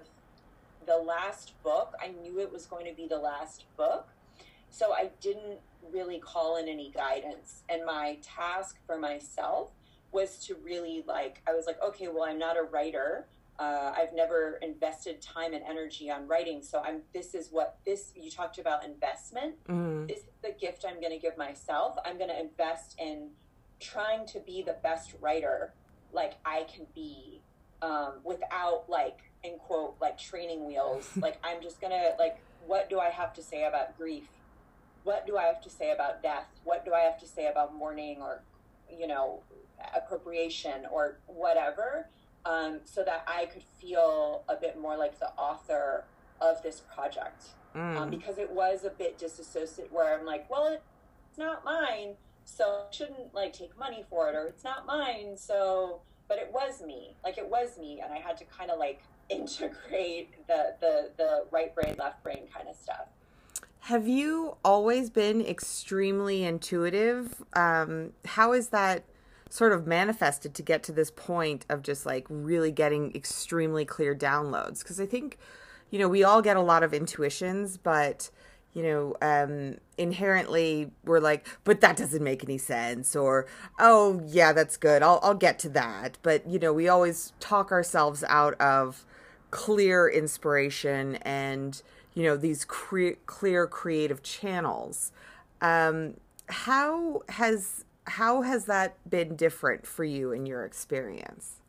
the 0.85 0.97
last 0.97 1.53
book, 1.63 1.95
I 1.99 2.09
knew 2.21 2.39
it 2.39 2.51
was 2.51 2.67
going 2.67 2.85
to 2.85 2.93
be 2.93 3.07
the 3.07 3.17
last 3.17 3.65
book. 3.75 4.07
So 4.69 4.93
I 4.93 5.09
didn't 5.19 5.59
really 5.91 6.19
call 6.19 6.57
in 6.57 6.67
any 6.67 6.91
guidance. 6.91 7.63
And 7.69 7.85
my 7.85 8.19
task 8.21 8.77
for 8.85 8.97
myself 8.97 9.71
was 10.15 10.37
to 10.47 10.55
really 10.63 11.03
like, 11.07 11.41
I 11.47 11.53
was 11.53 11.67
like, 11.67 11.77
okay, 11.83 12.07
well, 12.07 12.23
I'm 12.23 12.39
not 12.39 12.57
a 12.57 12.63
writer. 12.63 13.27
Uh, 13.59 13.93
I've 13.95 14.13
never 14.13 14.59
invested 14.61 15.21
time 15.21 15.53
and 15.53 15.63
energy 15.63 16.09
on 16.09 16.27
writing. 16.27 16.63
So 16.63 16.81
I'm, 16.83 17.01
this 17.13 17.35
is 17.35 17.49
what 17.51 17.77
this, 17.85 18.11
you 18.15 18.31
talked 18.31 18.57
about 18.57 18.83
investment. 18.83 19.55
Mm. 19.67 20.07
This 20.07 20.19
is 20.19 20.25
the 20.41 20.53
gift 20.59 20.85
I'm 20.87 20.99
going 20.99 21.13
to 21.13 21.19
give 21.19 21.37
myself. 21.37 21.97
I'm 22.03 22.17
going 22.17 22.31
to 22.31 22.39
invest 22.39 22.95
in 22.99 23.29
trying 23.79 24.25
to 24.27 24.39
be 24.39 24.61
the 24.61 24.77
best 24.81 25.13
writer 25.21 25.73
like 26.11 26.35
I 26.45 26.65
can 26.73 26.85
be 26.95 27.41
um, 27.81 28.13
without 28.23 28.85
like 28.87 29.19
in 29.43 29.57
quote 29.59 29.95
like 30.01 30.17
training 30.17 30.65
wheels. 30.65 31.09
like 31.21 31.37
I'm 31.43 31.61
just 31.61 31.79
gonna 31.81 32.11
like 32.17 32.37
what 32.65 32.89
do 32.89 32.99
I 32.99 33.09
have 33.09 33.33
to 33.33 33.43
say 33.43 33.65
about 33.65 33.97
grief? 33.97 34.27
What 35.03 35.27
do 35.27 35.37
I 35.37 35.43
have 35.43 35.61
to 35.61 35.69
say 35.69 35.91
about 35.91 36.23
death? 36.23 36.47
What 36.63 36.83
do 36.85 36.93
I 36.93 37.01
have 37.01 37.19
to 37.19 37.27
say 37.27 37.47
about 37.47 37.75
mourning 37.75 38.21
or 38.21 38.41
you 38.89 39.07
know 39.07 39.41
appropriation 39.95 40.85
or 40.91 41.19
whatever? 41.27 42.09
Um, 42.45 42.81
so 42.85 43.03
that 43.03 43.25
I 43.27 43.45
could 43.45 43.63
feel 43.63 44.43
a 44.47 44.55
bit 44.55 44.79
more 44.79 44.97
like 44.97 45.19
the 45.19 45.29
author 45.29 46.03
of 46.41 46.61
this 46.61 46.81
project. 46.93 47.45
Um, 47.73 47.81
mm. 47.81 47.97
Um, 47.97 48.09
because 48.09 48.37
it 48.37 48.49
was 48.49 48.85
a 48.85 48.89
bit 48.89 49.17
disassociated 49.17 49.91
where 49.91 50.17
I'm 50.17 50.25
like, 50.25 50.49
well, 50.49 50.67
it's 50.67 51.37
not 51.37 51.65
mine 51.65 52.15
so 52.45 52.83
I 52.87 52.95
shouldn't 52.95 53.33
like 53.33 53.51
take 53.51 53.77
money 53.77 54.05
for 54.09 54.29
it 54.29 54.35
or 54.35 54.47
it's 54.47 54.63
not 54.63 54.85
mine 54.85 55.35
so 55.35 56.01
but 56.27 56.37
it 56.37 56.51
was 56.53 56.81
me 56.81 57.15
like 57.23 57.37
it 57.37 57.49
was 57.49 57.77
me 57.77 58.01
and 58.01 58.13
i 58.13 58.17
had 58.17 58.37
to 58.37 58.45
kind 58.45 58.71
of 58.71 58.79
like 58.79 59.01
integrate 59.29 60.47
the 60.47 60.75
the 60.79 61.09
the 61.17 61.45
right 61.49 61.73
brain 61.73 61.95
left 61.97 62.23
brain 62.23 62.43
kind 62.53 62.69
of 62.69 62.75
stuff 62.75 63.07
have 63.79 64.07
you 64.07 64.55
always 64.63 65.09
been 65.09 65.41
extremely 65.41 66.43
intuitive 66.43 67.43
um 67.53 68.11
how 68.25 68.53
is 68.53 68.69
that 68.69 69.03
sort 69.49 69.71
of 69.71 69.85
manifested 69.85 70.53
to 70.55 70.61
get 70.61 70.83
to 70.83 70.91
this 70.91 71.11
point 71.11 71.65
of 71.69 71.81
just 71.81 72.05
like 72.05 72.25
really 72.29 72.71
getting 72.71 73.15
extremely 73.15 73.85
clear 73.85 74.15
downloads 74.15 74.79
because 74.79 74.99
i 74.99 75.05
think 75.05 75.37
you 75.91 75.99
know 75.99 76.07
we 76.07 76.23
all 76.23 76.41
get 76.41 76.57
a 76.57 76.61
lot 76.61 76.83
of 76.83 76.93
intuitions 76.93 77.77
but 77.77 78.29
you 78.75 78.83
know, 78.83 79.15
um, 79.21 79.77
inherently 79.97 80.91
we're 81.05 81.21
like, 81.21 81.47
but 81.63 81.79
that 81.79 81.95
doesn't 81.95 82.21
make 82.21 82.43
any 82.43 82.57
sense, 82.57 83.15
or 83.15 83.47
oh 83.79 84.21
yeah, 84.27 84.51
that's 84.51 84.75
good. 84.75 85.01
I'll 85.01 85.19
I'll 85.23 85.33
get 85.33 85.57
to 85.59 85.69
that. 85.69 86.17
But 86.21 86.45
you 86.47 86.59
know, 86.59 86.73
we 86.73 86.89
always 86.89 87.31
talk 87.39 87.71
ourselves 87.71 88.23
out 88.27 88.53
of 88.59 89.05
clear 89.49 90.09
inspiration 90.09 91.15
and 91.21 91.81
you 92.13 92.23
know 92.23 92.35
these 92.35 92.65
cre- 92.65 93.17
clear 93.25 93.65
creative 93.65 94.21
channels. 94.21 95.13
Um, 95.61 96.15
how 96.49 97.21
has 97.29 97.85
how 98.07 98.41
has 98.43 98.65
that 98.65 98.97
been 99.09 99.35
different 99.35 99.85
for 99.85 100.03
you 100.03 100.31
in 100.31 100.45
your 100.45 100.63
experience? 100.63 101.61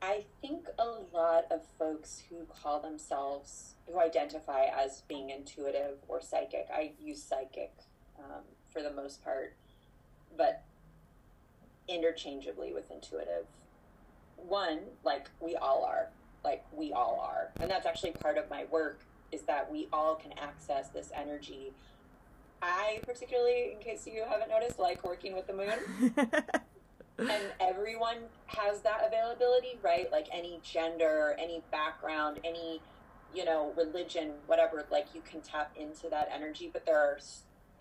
I 0.00 0.24
think 0.40 0.66
a 0.78 1.16
lot 1.16 1.44
of 1.50 1.62
folks 1.78 2.24
who 2.28 2.44
call 2.46 2.80
themselves, 2.80 3.74
who 3.86 4.00
identify 4.00 4.64
as 4.64 5.02
being 5.02 5.30
intuitive 5.30 5.98
or 6.08 6.20
psychic, 6.20 6.66
I 6.74 6.92
use 7.00 7.22
psychic 7.22 7.72
um, 8.18 8.42
for 8.72 8.82
the 8.82 8.92
most 8.92 9.22
part, 9.22 9.54
but 10.36 10.64
interchangeably 11.88 12.72
with 12.72 12.90
intuitive. 12.90 13.46
One, 14.36 14.80
like 15.04 15.30
we 15.40 15.54
all 15.54 15.84
are, 15.84 16.08
like 16.44 16.64
we 16.72 16.92
all 16.92 17.20
are. 17.20 17.50
And 17.60 17.70
that's 17.70 17.86
actually 17.86 18.12
part 18.12 18.38
of 18.38 18.50
my 18.50 18.64
work 18.72 19.00
is 19.30 19.42
that 19.42 19.70
we 19.70 19.88
all 19.92 20.16
can 20.16 20.32
access 20.38 20.88
this 20.88 21.10
energy. 21.14 21.72
I 22.62 23.00
particularly, 23.02 23.72
in 23.72 23.80
case 23.80 24.06
you 24.06 24.22
haven't 24.26 24.48
noticed, 24.48 24.78
like 24.78 25.04
working 25.04 25.34
with 25.34 25.48
the 25.48 25.52
moon. 25.52 25.74
and 27.18 27.42
everyone 27.60 28.18
has 28.46 28.80
that 28.82 29.02
availability, 29.04 29.78
right? 29.82 30.10
Like 30.12 30.28
any 30.32 30.60
gender, 30.62 31.36
any 31.38 31.62
background, 31.72 32.38
any 32.44 32.80
you 33.34 33.44
know 33.44 33.72
religion, 33.76 34.32
whatever. 34.46 34.86
Like 34.90 35.08
you 35.12 35.22
can 35.22 35.40
tap 35.40 35.74
into 35.76 36.08
that 36.10 36.28
energy. 36.32 36.70
But 36.72 36.86
there 36.86 36.98
are. 36.98 37.18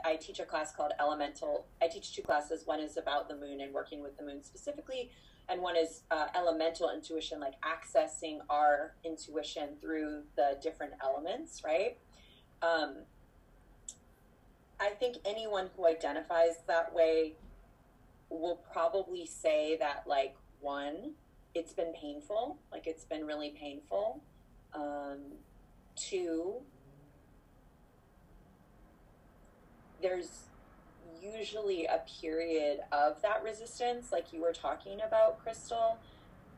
I 0.04 0.16
teach 0.16 0.40
a 0.40 0.46
class 0.46 0.76
called 0.76 0.94
Elemental. 1.00 1.68
I 1.80 1.88
teach 1.88 2.16
two 2.16 2.24
classes. 2.24 2.64
One 2.66 2.80
is 2.80 2.98
about 2.98 3.30
the 3.30 3.36
moon 3.36 3.62
and 3.62 3.72
working 3.72 4.02
with 4.02 4.18
the 4.18 4.24
moon 4.24 4.44
specifically, 4.44 5.12
and 5.48 5.62
one 5.62 5.76
is 5.76 6.02
uh, 6.10 6.26
elemental 6.36 6.90
intuition, 6.90 7.40
like 7.40 7.54
accessing 7.62 8.40
our 8.50 8.96
intuition 9.06 9.76
through 9.80 10.24
the 10.36 10.58
different 10.64 10.94
elements, 11.04 11.62
right? 11.64 11.98
Um, 12.64 13.04
I 14.82 14.90
think 14.90 15.18
anyone 15.26 15.70
who 15.78 15.86
identifies 15.86 16.56
that 16.68 16.92
way 16.94 17.34
will 18.32 18.60
probably 18.74 19.28
say 19.28 19.78
that 19.78 20.04
like 20.08 20.36
one 20.60 21.12
it's 21.54 21.74
been 21.74 21.94
painful 21.94 22.58
like 22.72 22.88
it's 22.88 23.06
been 23.06 23.26
really 23.26 23.52
painful. 23.52 24.22
Um, 24.74 25.20
two 25.96 26.56
there's 30.02 30.46
usually 31.22 31.86
a 31.86 32.02
period 32.22 32.80
of 32.92 33.22
that 33.22 33.44
resistance 33.44 34.12
like 34.12 34.34
you 34.34 34.42
were 34.42 34.54
talking 34.54 35.00
about 35.06 35.44
crystal. 35.44 36.00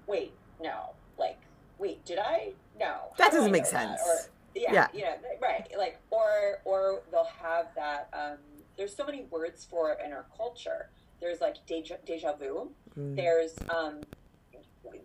Wait 0.08 0.32
no. 0.62 0.92
Like 1.18 1.40
wait 1.78 2.06
did 2.06 2.20
i? 2.20 2.54
No. 2.80 2.96
That 3.18 3.34
doesn't 3.34 3.52
make 3.52 3.66
sense 3.66 4.00
or, 4.06 4.18
yeah, 4.56 4.74
yeah 4.74 4.88
you 4.94 5.02
know, 5.02 5.16
right 5.42 5.68
like 5.78 6.00
or 6.10 6.62
or 6.66 7.02
they'll 7.12 7.30
have 7.42 7.68
that 7.76 8.10
um, 8.14 8.38
there's 8.78 8.96
so 8.96 9.06
many 9.06 9.24
words 9.30 9.66
for 9.70 9.92
it 9.92 10.00
in 10.06 10.12
our 10.12 10.26
culture 10.36 10.90
there's 11.24 11.42
like 11.42 11.66
deja, 11.66 11.96
deja 12.06 12.34
vu. 12.36 12.70
Mm. 13.00 13.16
There's 13.16 13.56
um, 13.70 14.02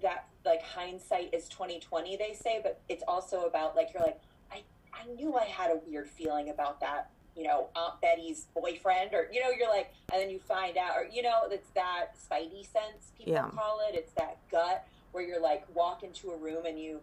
that 0.02 0.26
like 0.44 0.62
hindsight 0.62 1.32
is 1.32 1.48
2020 1.48 2.16
they 2.16 2.34
say, 2.34 2.60
but 2.62 2.80
it's 2.88 3.04
also 3.06 3.42
about 3.42 3.76
like 3.76 3.90
you're 3.94 4.02
like 4.02 4.20
I 4.52 4.62
I 4.92 5.06
knew 5.14 5.36
I 5.36 5.44
had 5.44 5.70
a 5.70 5.80
weird 5.86 6.08
feeling 6.08 6.50
about 6.50 6.80
that 6.80 7.10
you 7.36 7.44
know, 7.44 7.68
Aunt 7.76 8.00
Betty's 8.00 8.48
boyfriend, 8.52 9.14
or 9.14 9.28
you 9.32 9.40
know, 9.40 9.50
you're 9.56 9.68
like, 9.68 9.94
and 10.12 10.20
then 10.20 10.28
you 10.28 10.40
find 10.40 10.76
out, 10.76 10.96
or 10.96 11.04
you 11.04 11.22
know, 11.22 11.42
it's 11.48 11.70
that 11.76 12.08
spidey 12.16 12.64
sense 12.64 13.12
people 13.16 13.32
yeah. 13.32 13.48
call 13.54 13.80
it. 13.88 13.94
It's 13.94 14.10
that 14.14 14.38
gut 14.50 14.84
where 15.12 15.22
you're 15.24 15.40
like 15.40 15.64
walk 15.72 16.02
into 16.02 16.32
a 16.32 16.36
room 16.36 16.66
and 16.66 16.80
you 16.80 16.98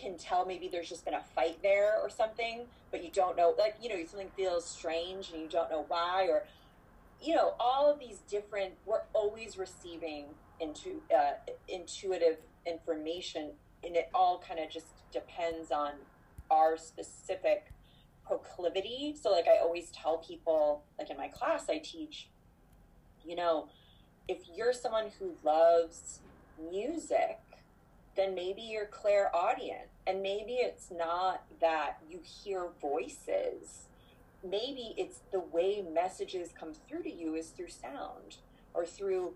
can 0.00 0.16
tell 0.16 0.46
maybe 0.46 0.68
there's 0.68 0.88
just 0.88 1.04
been 1.04 1.14
a 1.14 1.22
fight 1.34 1.58
there 1.62 1.94
or 2.00 2.08
something, 2.10 2.62
but 2.90 3.02
you 3.02 3.10
don't 3.10 3.36
know, 3.36 3.54
like 3.58 3.76
you 3.82 3.88
know, 3.88 3.96
something 4.06 4.30
feels 4.36 4.64
strange 4.64 5.30
and 5.30 5.42
you 5.42 5.48
don't 5.48 5.70
know 5.70 5.84
why, 5.88 6.26
or 6.28 6.44
you 7.20 7.34
know, 7.34 7.54
all 7.58 7.90
of 7.90 7.98
these 7.98 8.18
different, 8.30 8.74
we're 8.86 9.02
always 9.12 9.58
receiving 9.58 10.26
into 10.60 11.00
uh, 11.14 11.32
intuitive 11.68 12.38
information, 12.66 13.50
and 13.84 13.96
it 13.96 14.08
all 14.14 14.42
kind 14.46 14.60
of 14.60 14.70
just 14.70 14.86
depends 15.12 15.70
on 15.70 15.92
our 16.50 16.76
specific 16.76 17.72
proclivity. 18.26 19.16
So, 19.20 19.30
like, 19.30 19.46
I 19.48 19.58
always 19.60 19.90
tell 19.90 20.18
people, 20.18 20.82
like 20.98 21.10
in 21.10 21.16
my 21.16 21.28
class, 21.28 21.68
I 21.68 21.78
teach, 21.78 22.28
you 23.24 23.34
know, 23.34 23.68
if 24.28 24.38
you're 24.54 24.72
someone 24.72 25.10
who 25.18 25.34
loves 25.42 26.20
music, 26.70 27.40
then 28.18 28.34
maybe 28.34 28.60
you're 28.60 28.86
clairaudient. 28.86 29.88
And 30.06 30.22
maybe 30.22 30.54
it's 30.54 30.90
not 30.90 31.44
that 31.60 31.98
you 32.10 32.20
hear 32.22 32.68
voices 32.80 33.88
maybe 34.42 34.94
it's 34.96 35.20
the 35.32 35.40
way 35.40 35.84
messages 35.92 36.50
come 36.58 36.72
through 36.72 37.02
to 37.02 37.12
you 37.12 37.34
is 37.34 37.48
through 37.50 37.68
sound 37.68 38.36
or 38.74 38.86
through 38.86 39.34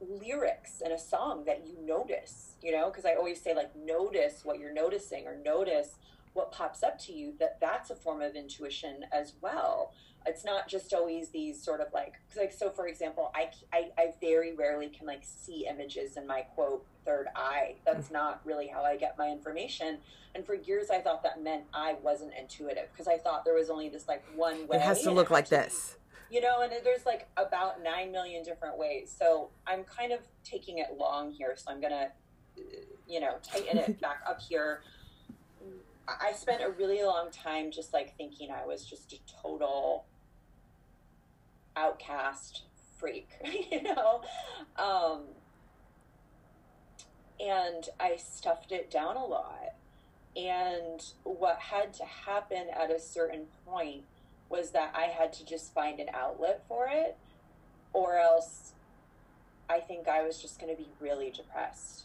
lyrics 0.00 0.80
in 0.84 0.92
a 0.92 0.98
song 0.98 1.44
that 1.44 1.66
you 1.66 1.76
notice, 1.84 2.56
you 2.62 2.72
know, 2.72 2.90
because 2.90 3.04
I 3.04 3.14
always 3.14 3.40
say 3.40 3.54
like 3.54 3.70
notice 3.76 4.44
what 4.44 4.58
you're 4.58 4.72
noticing 4.72 5.26
or 5.26 5.36
notice 5.36 5.90
what 6.34 6.52
pops 6.52 6.82
up 6.82 6.98
to 6.98 7.12
you 7.12 7.34
that 7.38 7.58
that's 7.60 7.90
a 7.90 7.94
form 7.94 8.22
of 8.22 8.34
intuition 8.34 9.04
as 9.12 9.34
well. 9.40 9.92
It's 10.24 10.44
not 10.44 10.68
just 10.68 10.94
always 10.94 11.30
these 11.30 11.60
sort 11.60 11.80
of 11.80 11.88
like 11.92 12.14
like 12.36 12.52
so 12.52 12.70
for 12.70 12.86
example 12.86 13.32
I, 13.34 13.50
I 13.72 13.90
i 13.98 14.12
very 14.20 14.54
rarely 14.54 14.88
can 14.88 15.06
like 15.06 15.22
see 15.24 15.66
images 15.68 16.16
in 16.16 16.26
my 16.26 16.42
quote 16.42 16.86
third 17.04 17.26
eye. 17.34 17.74
That's 17.84 18.06
mm-hmm. 18.06 18.14
not 18.14 18.40
really 18.44 18.68
how 18.68 18.82
i 18.82 18.96
get 18.96 19.18
my 19.18 19.28
information. 19.28 19.98
And 20.34 20.46
for 20.46 20.54
years 20.54 20.90
i 20.90 21.00
thought 21.00 21.22
that 21.24 21.42
meant 21.42 21.64
i 21.74 21.96
wasn't 22.02 22.32
intuitive 22.38 22.88
because 22.92 23.08
i 23.08 23.18
thought 23.18 23.44
there 23.44 23.54
was 23.54 23.68
only 23.68 23.88
this 23.88 24.06
like 24.06 24.24
one 24.36 24.66
way 24.68 24.76
it 24.76 24.82
has 24.82 25.02
to 25.02 25.10
look 25.10 25.30
like 25.30 25.46
to 25.46 25.50
this. 25.50 25.96
You 26.30 26.40
know 26.40 26.62
and 26.62 26.72
there's 26.84 27.04
like 27.04 27.28
about 27.36 27.82
9 27.82 28.12
million 28.12 28.44
different 28.44 28.78
ways. 28.78 29.14
So 29.16 29.50
i'm 29.66 29.82
kind 29.84 30.12
of 30.12 30.20
taking 30.44 30.78
it 30.78 30.96
long 30.96 31.32
here 31.32 31.54
so 31.56 31.70
i'm 31.70 31.80
gonna 31.80 32.12
you 33.08 33.20
know 33.20 33.36
tighten 33.42 33.76
it 33.78 34.00
back 34.00 34.20
up 34.26 34.40
here 34.40 34.82
I 36.08 36.32
spent 36.32 36.62
a 36.62 36.70
really 36.70 37.02
long 37.02 37.30
time 37.30 37.70
just 37.70 37.92
like 37.92 38.16
thinking 38.16 38.50
I 38.50 38.66
was 38.66 38.84
just 38.84 39.12
a 39.12 39.18
total 39.42 40.04
outcast 41.76 42.62
freak, 42.98 43.28
you 43.70 43.82
know? 43.82 44.22
Um, 44.76 45.22
and 47.40 47.88
I 47.98 48.16
stuffed 48.16 48.72
it 48.72 48.90
down 48.90 49.16
a 49.16 49.24
lot. 49.24 49.74
And 50.36 51.04
what 51.24 51.58
had 51.58 51.92
to 51.94 52.04
happen 52.04 52.68
at 52.74 52.90
a 52.90 52.98
certain 52.98 53.46
point 53.66 54.04
was 54.48 54.70
that 54.70 54.94
I 54.94 55.04
had 55.04 55.32
to 55.34 55.44
just 55.44 55.74
find 55.74 56.00
an 56.00 56.08
outlet 56.14 56.62
for 56.68 56.88
it, 56.90 57.16
or 57.92 58.18
else 58.18 58.72
I 59.68 59.80
think 59.80 60.08
I 60.08 60.22
was 60.22 60.40
just 60.40 60.58
going 60.58 60.74
to 60.74 60.80
be 60.80 60.88
really 61.00 61.30
depressed. 61.30 62.04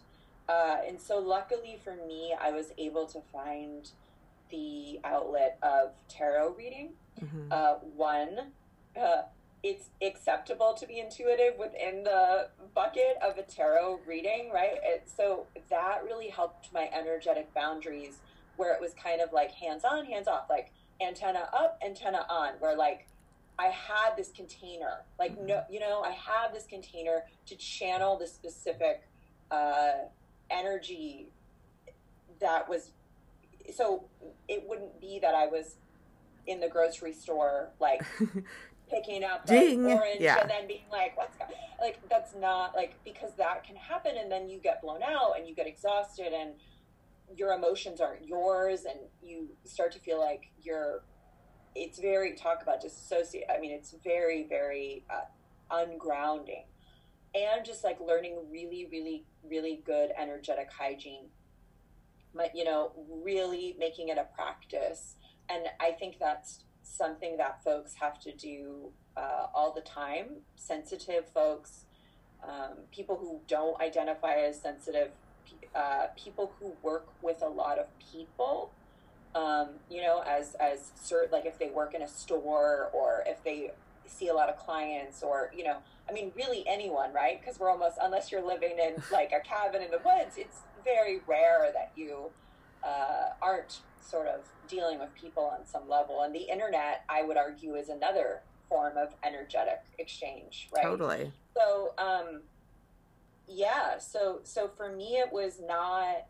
Uh, 0.49 0.77
and 0.87 0.99
so, 0.99 1.19
luckily 1.19 1.77
for 1.83 1.95
me, 2.07 2.33
I 2.39 2.51
was 2.51 2.71
able 2.77 3.05
to 3.07 3.19
find 3.33 3.89
the 4.49 4.99
outlet 5.03 5.57
of 5.61 5.91
tarot 6.07 6.55
reading. 6.57 6.91
Mm-hmm. 7.21 7.51
Uh, 7.51 7.73
one, 7.95 8.51
uh, 8.99 9.23
it's 9.63 9.89
acceptable 10.01 10.73
to 10.79 10.87
be 10.87 10.99
intuitive 10.99 11.57
within 11.57 12.03
the 12.03 12.49
bucket 12.73 13.17
of 13.21 13.37
a 13.37 13.43
tarot 13.43 13.99
reading, 14.07 14.51
right? 14.53 14.77
It, 14.83 15.09
so 15.13 15.47
that 15.69 16.03
really 16.05 16.29
helped 16.29 16.71
my 16.73 16.89
energetic 16.93 17.53
boundaries 17.53 18.19
where 18.55 18.73
it 18.73 18.81
was 18.81 18.93
kind 18.93 19.21
of 19.21 19.33
like 19.33 19.51
hands 19.51 19.83
on, 19.83 20.05
hands 20.05 20.27
off, 20.27 20.45
like 20.49 20.71
antenna 21.01 21.49
up, 21.53 21.79
antenna 21.85 22.25
on, 22.29 22.53
where 22.59 22.75
like 22.75 23.07
I 23.59 23.67
had 23.67 24.15
this 24.15 24.29
container, 24.29 25.03
like 25.19 25.33
mm-hmm. 25.33 25.47
no, 25.47 25.63
you 25.69 25.79
know, 25.79 26.01
I 26.01 26.11
have 26.11 26.53
this 26.53 26.65
container 26.65 27.23
to 27.47 27.55
channel 27.55 28.17
the 28.17 28.27
specific 28.27 29.01
uh, 29.49 29.93
energy 30.49 31.29
that 32.39 32.67
was. 32.69 32.91
So 33.73 34.05
it 34.47 34.63
wouldn't 34.67 35.01
be 35.01 35.19
that 35.21 35.35
I 35.35 35.47
was 35.47 35.75
in 36.45 36.59
the 36.59 36.69
grocery 36.69 37.13
store, 37.13 37.69
like 37.79 38.01
picking 38.89 39.23
up 39.23 39.45
Ding. 39.45 39.85
orange 39.85 40.21
yeah. 40.21 40.39
and 40.39 40.49
then 40.49 40.67
being 40.67 40.85
like, 40.91 41.17
what's 41.17 41.37
going 41.37 41.51
like 41.79 41.99
that's 42.09 42.33
not 42.35 42.75
like 42.75 42.95
because 43.03 43.31
that 43.37 43.63
can 43.63 43.75
happen 43.75 44.13
and 44.17 44.31
then 44.31 44.49
you 44.49 44.59
get 44.59 44.81
blown 44.81 45.03
out 45.03 45.33
and 45.37 45.47
you 45.47 45.53
get 45.53 45.67
exhausted 45.67 46.33
and 46.33 46.53
your 47.35 47.53
emotions 47.53 47.99
aren't 47.99 48.25
yours 48.25 48.85
and 48.85 48.99
you 49.21 49.49
start 49.65 49.91
to 49.91 49.99
feel 49.99 50.19
like 50.19 50.51
you're 50.61 51.03
it's 51.75 51.99
very 51.99 52.33
talk 52.33 52.61
about 52.63 52.81
disassociate 52.81 53.43
i 53.53 53.59
mean 53.59 53.71
it's 53.71 53.95
very 54.03 54.47
very 54.47 55.03
uh, 55.09 55.75
ungrounding 55.75 56.63
and 57.35 57.65
just 57.65 57.83
like 57.83 57.99
learning 57.99 58.37
really 58.51 58.87
really 58.91 59.25
really 59.49 59.81
good 59.85 60.11
energetic 60.17 60.69
hygiene 60.71 61.29
But, 62.33 62.55
you 62.55 62.63
know, 62.63 62.91
really 63.23 63.75
making 63.79 64.09
it 64.09 64.17
a 64.17 64.25
practice. 64.35 65.15
And 65.49 65.65
I 65.79 65.91
think 65.91 66.19
that's 66.19 66.63
something 66.83 67.37
that 67.37 67.63
folks 67.63 67.95
have 67.95 68.19
to 68.21 68.31
do 68.31 68.91
uh, 69.15 69.47
all 69.53 69.73
the 69.73 69.81
time. 69.81 70.41
Sensitive 70.55 71.27
folks, 71.33 71.85
um, 72.43 72.77
people 72.91 73.17
who 73.17 73.41
don't 73.47 73.79
identify 73.81 74.35
as 74.35 74.61
sensitive, 74.61 75.11
uh, 75.75 76.07
people 76.15 76.53
who 76.59 76.73
work 76.83 77.07
with 77.21 77.41
a 77.41 77.47
lot 77.49 77.79
of 77.79 77.87
people. 77.99 78.71
Um, 79.35 79.69
you 79.89 80.01
know, 80.01 80.23
as 80.27 80.55
as 80.55 80.91
cert, 80.99 81.31
like 81.31 81.45
if 81.45 81.59
they 81.59 81.69
work 81.69 81.93
in 81.93 82.01
a 82.01 82.07
store 82.07 82.89
or 82.93 83.23
if 83.27 83.43
they 83.43 83.71
see 84.07 84.27
a 84.27 84.33
lot 84.33 84.49
of 84.49 84.57
clients 84.57 85.23
or 85.23 85.51
you 85.55 85.63
know, 85.63 85.77
I 86.09 86.13
mean, 86.13 86.31
really 86.35 86.63
anyone, 86.67 87.13
right? 87.13 87.39
Because 87.39 87.59
we're 87.59 87.69
almost 87.69 87.97
unless 88.01 88.31
you're 88.31 88.45
living 88.45 88.77
in 88.79 89.01
like 89.11 89.31
a 89.31 89.39
cabin 89.47 89.81
in 89.81 89.91
the 89.91 89.99
woods, 90.05 90.37
it's 90.37 90.59
very 90.83 91.21
rare 91.27 91.69
that 91.73 91.91
you 91.95 92.31
uh, 92.83 93.29
aren't 93.41 93.79
sort 94.01 94.27
of 94.27 94.41
dealing 94.67 94.99
with 94.99 95.13
people 95.15 95.43
on 95.43 95.65
some 95.65 95.89
level. 95.89 96.21
And 96.21 96.33
the 96.33 96.49
internet, 96.49 97.03
I 97.09 97.23
would 97.23 97.37
argue, 97.37 97.75
is 97.75 97.89
another 97.89 98.41
form 98.69 98.97
of 98.97 99.13
energetic 99.23 99.81
exchange, 99.97 100.69
right? 100.73 100.83
Totally. 100.83 101.31
So, 101.55 101.93
um, 101.97 102.41
yeah. 103.47 103.97
So, 103.97 104.39
so 104.43 104.69
for 104.75 104.91
me, 104.91 105.17
it 105.17 105.31
was 105.31 105.61
not. 105.65 106.25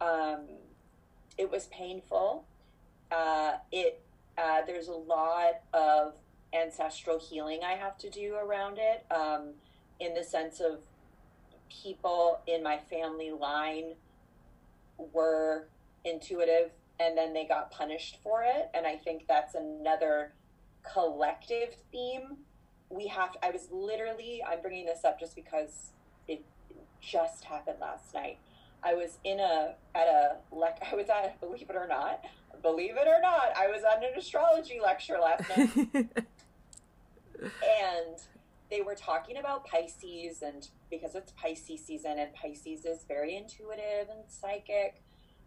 Um, 0.00 0.46
it 1.38 1.50
was 1.50 1.66
painful. 1.66 2.44
Uh, 3.10 3.52
it 3.70 4.00
uh, 4.38 4.62
there's 4.66 4.88
a 4.88 4.92
lot 4.92 5.60
of 5.72 6.14
ancestral 6.54 7.18
healing 7.18 7.60
I 7.64 7.72
have 7.72 7.96
to 7.98 8.10
do 8.10 8.34
around 8.34 8.78
it, 8.78 9.04
um, 9.10 9.50
in 10.00 10.14
the 10.14 10.24
sense 10.24 10.60
of 10.60 10.80
people 11.68 12.40
in 12.46 12.62
my 12.62 12.78
family 12.78 13.30
line 13.30 13.94
were 15.12 15.68
intuitive 16.04 16.70
and 17.00 17.16
then 17.16 17.32
they 17.32 17.46
got 17.46 17.70
punished 17.70 18.18
for 18.22 18.42
it. 18.42 18.70
And 18.74 18.86
I 18.86 18.96
think 18.96 19.26
that's 19.26 19.54
another 19.54 20.32
collective 20.82 21.76
theme. 21.90 22.36
We 22.90 23.06
have, 23.08 23.36
I 23.42 23.50
was 23.50 23.68
literally, 23.72 24.42
I'm 24.46 24.60
bringing 24.60 24.86
this 24.86 25.04
up 25.04 25.18
just 25.18 25.34
because 25.34 25.92
it 26.28 26.44
just 27.00 27.44
happened 27.44 27.78
last 27.80 28.12
night. 28.14 28.38
I 28.84 28.94
was 28.94 29.18
in 29.24 29.40
a, 29.40 29.74
at 29.94 30.06
a, 30.06 30.36
like, 30.52 30.76
I 30.92 30.94
was 30.94 31.08
at, 31.08 31.40
believe 31.40 31.70
it 31.70 31.76
or 31.76 31.86
not, 31.88 32.24
believe 32.62 32.96
it 32.96 33.08
or 33.08 33.20
not, 33.20 33.52
I 33.56 33.68
was 33.68 33.82
at 33.84 34.02
an 34.02 34.10
astrology 34.16 34.78
lecture 34.82 35.18
last 35.20 35.44
night. 35.56 36.08
and 37.42 38.18
they 38.70 38.80
were 38.80 38.94
talking 38.94 39.36
about 39.36 39.66
Pisces, 39.66 40.42
and 40.42 40.66
because 40.90 41.14
it's 41.14 41.32
Pisces 41.32 41.84
season, 41.84 42.18
and 42.18 42.32
Pisces 42.32 42.84
is 42.84 43.04
very 43.06 43.36
intuitive 43.36 44.08
and 44.10 44.24
psychic 44.28 45.02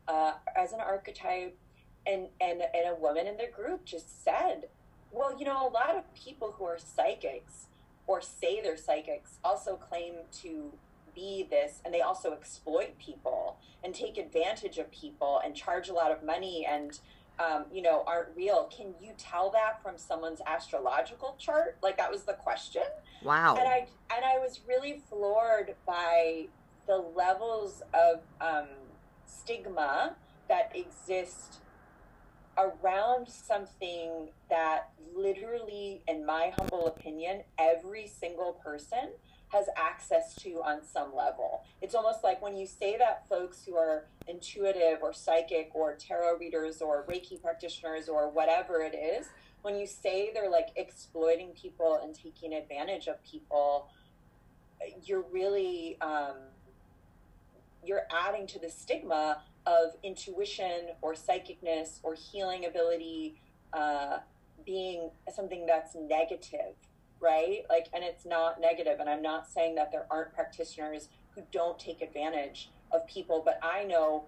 uh, 0.07 0.33
as 0.55 0.73
an 0.73 0.79
archetype, 0.79 1.57
and, 2.05 2.27
and 2.39 2.61
and 2.61 2.87
a 2.87 2.95
woman 2.99 3.25
in 3.25 3.37
the 3.37 3.47
group 3.47 3.83
just 3.83 4.23
said, 4.23 4.69
"Well, 5.11 5.37
you 5.39 5.45
know, 5.45 5.67
a 5.67 5.71
lot 5.71 5.95
of 5.95 6.13
people 6.13 6.53
who 6.57 6.65
are 6.65 6.77
psychics 6.77 7.65
or 8.07 8.21
say 8.21 8.61
they're 8.61 8.77
psychics 8.77 9.39
also 9.43 9.75
claim 9.75 10.13
to 10.43 10.73
be 11.15 11.47
this, 11.49 11.81
and 11.83 11.93
they 11.93 12.01
also 12.01 12.33
exploit 12.33 12.99
people 12.99 13.57
and 13.83 13.95
take 13.95 14.17
advantage 14.17 14.77
of 14.77 14.91
people 14.91 15.41
and 15.43 15.55
charge 15.55 15.89
a 15.89 15.93
lot 15.93 16.11
of 16.11 16.23
money 16.23 16.65
and." 16.69 16.99
Um, 17.39 17.65
you 17.71 17.81
know, 17.81 18.03
aren't 18.07 18.29
real. 18.35 18.69
Can 18.75 18.93
you 19.01 19.11
tell 19.17 19.49
that 19.51 19.81
from 19.81 19.97
someone's 19.97 20.41
astrological 20.45 21.35
chart? 21.37 21.77
Like 21.81 21.97
that 21.97 22.11
was 22.11 22.23
the 22.23 22.33
question. 22.33 22.83
Wow. 23.23 23.55
And 23.57 23.67
I 23.67 23.87
and 24.15 24.23
I 24.23 24.37
was 24.37 24.61
really 24.67 25.01
floored 25.09 25.75
by 25.85 26.47
the 26.87 26.97
levels 26.97 27.81
of 27.93 28.21
um, 28.39 28.67
stigma 29.25 30.15
that 30.47 30.71
exist 30.75 31.61
around 32.57 33.27
something 33.27 34.29
that 34.49 34.89
literally, 35.15 36.01
in 36.07 36.25
my 36.25 36.53
humble 36.57 36.87
opinion, 36.87 37.41
every 37.57 38.07
single 38.07 38.53
person 38.53 39.09
has 39.55 39.67
access 39.77 40.35
to 40.35 40.61
on 40.63 40.83
some 40.83 41.15
level. 41.15 41.63
It's 41.81 41.95
almost 41.95 42.23
like 42.23 42.41
when 42.41 42.57
you 42.57 42.67
say 42.67 42.97
that 42.97 43.27
folks 43.29 43.63
who 43.65 43.75
are 43.75 44.05
intuitive 44.27 44.99
or 45.01 45.13
psychic 45.13 45.71
or 45.73 45.95
tarot 45.95 46.37
readers 46.37 46.81
or 46.81 47.05
Reiki 47.09 47.41
practitioners 47.41 48.09
or 48.09 48.29
whatever 48.29 48.81
it 48.81 48.95
is, 48.95 49.27
when 49.61 49.77
you 49.77 49.87
say 49.87 50.31
they're 50.33 50.49
like 50.49 50.67
exploiting 50.75 51.49
people 51.59 51.99
and 52.03 52.13
taking 52.13 52.53
advantage 52.53 53.07
of 53.07 53.23
people, 53.23 53.87
you're 55.03 55.25
really 55.31 55.97
um, 56.01 56.35
you're 57.83 58.03
adding 58.11 58.45
to 58.47 58.59
the 58.59 58.69
stigma 58.69 59.41
of 59.65 59.95
intuition 60.03 60.89
or 61.01 61.13
psychicness 61.13 61.99
or 62.03 62.13
healing 62.13 62.65
ability 62.65 63.39
uh, 63.73 64.17
being 64.65 65.09
something 65.33 65.65
that's 65.65 65.95
negative 65.95 66.75
right? 67.19 67.63
Like, 67.69 67.87
and 67.93 68.03
it's 68.03 68.25
not 68.25 68.59
negative. 68.59 68.99
And 68.99 69.09
I'm 69.09 69.21
not 69.21 69.49
saying 69.49 69.75
that 69.75 69.91
there 69.91 70.05
aren't 70.09 70.33
practitioners 70.33 71.09
who 71.31 71.41
don't 71.51 71.77
take 71.79 72.01
advantage 72.01 72.69
of 72.91 73.05
people, 73.07 73.41
but 73.43 73.59
I 73.61 73.83
know, 73.83 74.25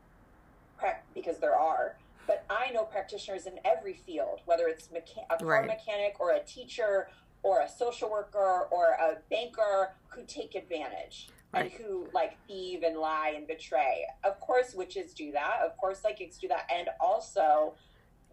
because 1.14 1.38
there 1.40 1.56
are, 1.56 1.98
but 2.26 2.44
I 2.50 2.72
know 2.72 2.84
practitioners 2.84 3.46
in 3.46 3.60
every 3.64 3.94
field, 3.94 4.42
whether 4.46 4.68
it's 4.68 4.90
mecha- 4.90 5.26
a 5.30 5.38
car 5.38 5.48
right. 5.48 5.68
mechanic 5.68 6.20
or 6.20 6.32
a 6.32 6.44
teacher 6.44 7.08
or 7.44 7.62
a 7.62 7.70
social 7.70 8.10
worker 8.10 8.68
or 8.72 8.98
a 9.00 9.18
banker 9.30 9.94
who 10.10 10.24
take 10.26 10.56
advantage 10.56 11.30
right. 11.54 11.62
and 11.62 11.72
who 11.72 12.08
like 12.14 12.38
thieve 12.48 12.84
and 12.84 12.98
lie 12.98 13.34
and 13.36 13.48
betray. 13.48 14.06
Of 14.24 14.40
course, 14.42 14.74
witches 14.74 15.14
do 15.14 15.32
that. 15.32 15.60
Of 15.66 15.78
course, 15.78 16.00
psychics 16.02 16.38
do 16.38 16.50
that. 16.50 16.70
And 16.74 16.90
also, 17.00 17.76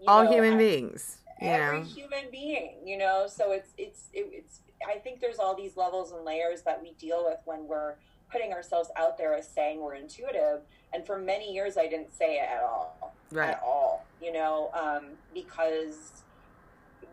all 0.08 0.24
know, 0.24 0.32
human 0.32 0.54
I, 0.54 0.58
beings 0.58 1.18
every 1.40 1.82
human 1.82 2.30
being 2.30 2.76
you 2.84 2.98
know? 2.98 3.26
So 3.26 3.52
it's 3.52 3.70
it's 3.78 4.08
it, 4.12 4.28
it's 4.32 4.60
i 4.86 4.98
think 4.98 5.20
there's 5.20 5.38
all 5.38 5.56
these 5.56 5.76
levels 5.76 6.12
and 6.12 6.24
layers 6.24 6.62
that 6.62 6.80
we 6.82 6.92
deal 6.92 7.24
with 7.24 7.38
when 7.44 7.66
we're 7.66 7.94
putting 8.30 8.52
ourselves 8.52 8.90
out 8.96 9.16
there 9.16 9.34
as 9.34 9.48
saying 9.48 9.80
we're 9.80 9.94
intuitive. 9.94 10.62
And 10.92 11.06
for 11.06 11.18
many 11.18 11.52
years 11.52 11.76
i 11.76 11.86
didn't 11.86 12.12
say 12.12 12.36
it 12.36 12.48
at 12.50 12.62
all. 12.62 13.14
Right. 13.30 13.50
at 13.50 13.62
all 13.64 14.04
you 14.22 14.32
know? 14.32 14.70
Um, 14.74 15.10
because 15.32 16.22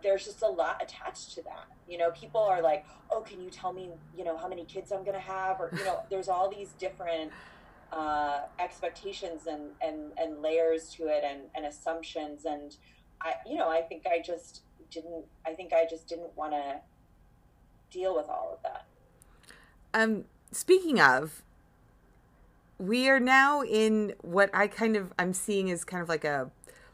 there's 0.02 0.26
just 0.26 0.42
a 0.42 0.48
lot 0.48 0.82
attached 0.82 1.36
to 1.36 1.44
that. 1.44 1.68
You 1.88 1.98
know 1.98 2.12
people 2.12 2.42
are 2.42 2.62
like 2.62 2.86
oh 3.12 3.22
can 3.22 3.42
you 3.42 3.50
tell 3.50 3.74
me 3.74 3.90
you 4.18 4.24
know 4.24 4.38
how 4.38 4.48
many 4.48 4.66
kids 4.66 4.92
i'm 4.92 5.04
going 5.04 5.14
to 5.14 5.20
have? 5.20 5.60
Or 5.60 5.72
you 5.78 5.84
know 5.86 6.00
there's 6.10 6.28
all 6.28 6.50
these 6.50 6.70
different 6.80 7.32
uh, 7.92 8.42
expectations 8.60 9.48
and, 9.48 9.72
and 9.82 10.12
and 10.18 10.42
layers 10.42 10.90
to 10.96 11.08
it 11.08 11.24
and, 11.24 11.42
and 11.56 11.66
assumptions. 11.66 12.46
And 12.46 12.76
I, 13.22 13.36
you 13.46 13.58
know, 13.58 13.70
I 13.70 13.82
think 13.82 14.04
I 14.08 14.22
just 14.22 14.62
didn't, 14.90 15.26
I 15.46 15.54
think 15.54 15.74
I 15.74 15.86
just 15.90 16.08
didn't 16.08 16.36
want 16.36 16.54
to 16.54 16.82
deal 17.92 18.16
with 18.16 18.28
all 18.28 18.52
of 18.54 18.64
that. 18.64 18.86
Um, 19.94 20.26
speaking 20.52 21.00
of, 21.00 21.44
we 22.78 23.08
are 23.10 23.20
now 23.20 23.62
in 23.62 24.14
what 24.22 24.50
I 24.54 24.68
kind 24.68 24.96
of, 24.96 25.14
I'm 25.20 25.34
seeing 25.34 25.68
is 25.68 25.84
kind 25.84 26.02
of 26.02 26.10
like 26.10 26.26
a, 26.26 26.50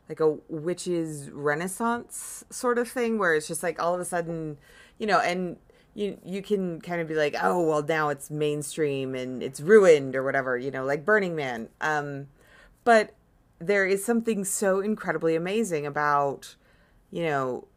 like 0.09 0.19
a 0.19 0.37
witches 0.49 1.29
renaissance 1.31 2.45
sort 2.49 2.77
of 2.77 2.89
thing 2.89 3.17
where 3.17 3.35
it's 3.35 3.47
just 3.47 3.63
like 3.63 3.81
all 3.81 3.93
of 3.93 3.99
a 3.99 4.05
sudden, 4.05 4.57
you 4.97 5.07
know, 5.07 5.19
and 5.19 5.57
you 5.97 6.17
you 6.23 6.43
can 6.43 6.79
kind 6.79 7.01
of 7.01 7.07
be 7.07 7.15
like, 7.15 7.35
oh 7.41 7.61
well, 7.67 7.81
now 7.81 8.09
it's 8.09 8.29
mainstream 8.29 9.15
and 9.15 9.41
it's 9.41 9.59
ruined 9.59 10.15
or 10.15 10.23
whatever, 10.23 10.57
you 10.57 10.69
know, 10.69 10.85
like 10.85 11.03
Burning 11.03 11.35
Man. 11.35 11.69
Um, 11.81 12.27
but 12.83 13.13
there 13.59 13.85
is 13.85 14.03
something 14.03 14.43
so 14.43 14.79
incredibly 14.79 15.35
amazing 15.35 15.85
about, 15.85 16.55
you 17.11 17.23
know, 17.23 17.67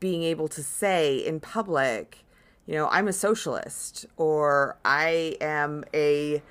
being 0.00 0.22
able 0.22 0.48
to 0.48 0.62
say 0.62 1.16
in 1.16 1.40
public, 1.40 2.24
you 2.66 2.74
know, 2.74 2.88
I'm 2.88 3.08
a 3.08 3.12
socialist 3.12 4.06
or 4.16 4.76
I 4.84 5.36
am 5.40 5.84
a 5.94 6.42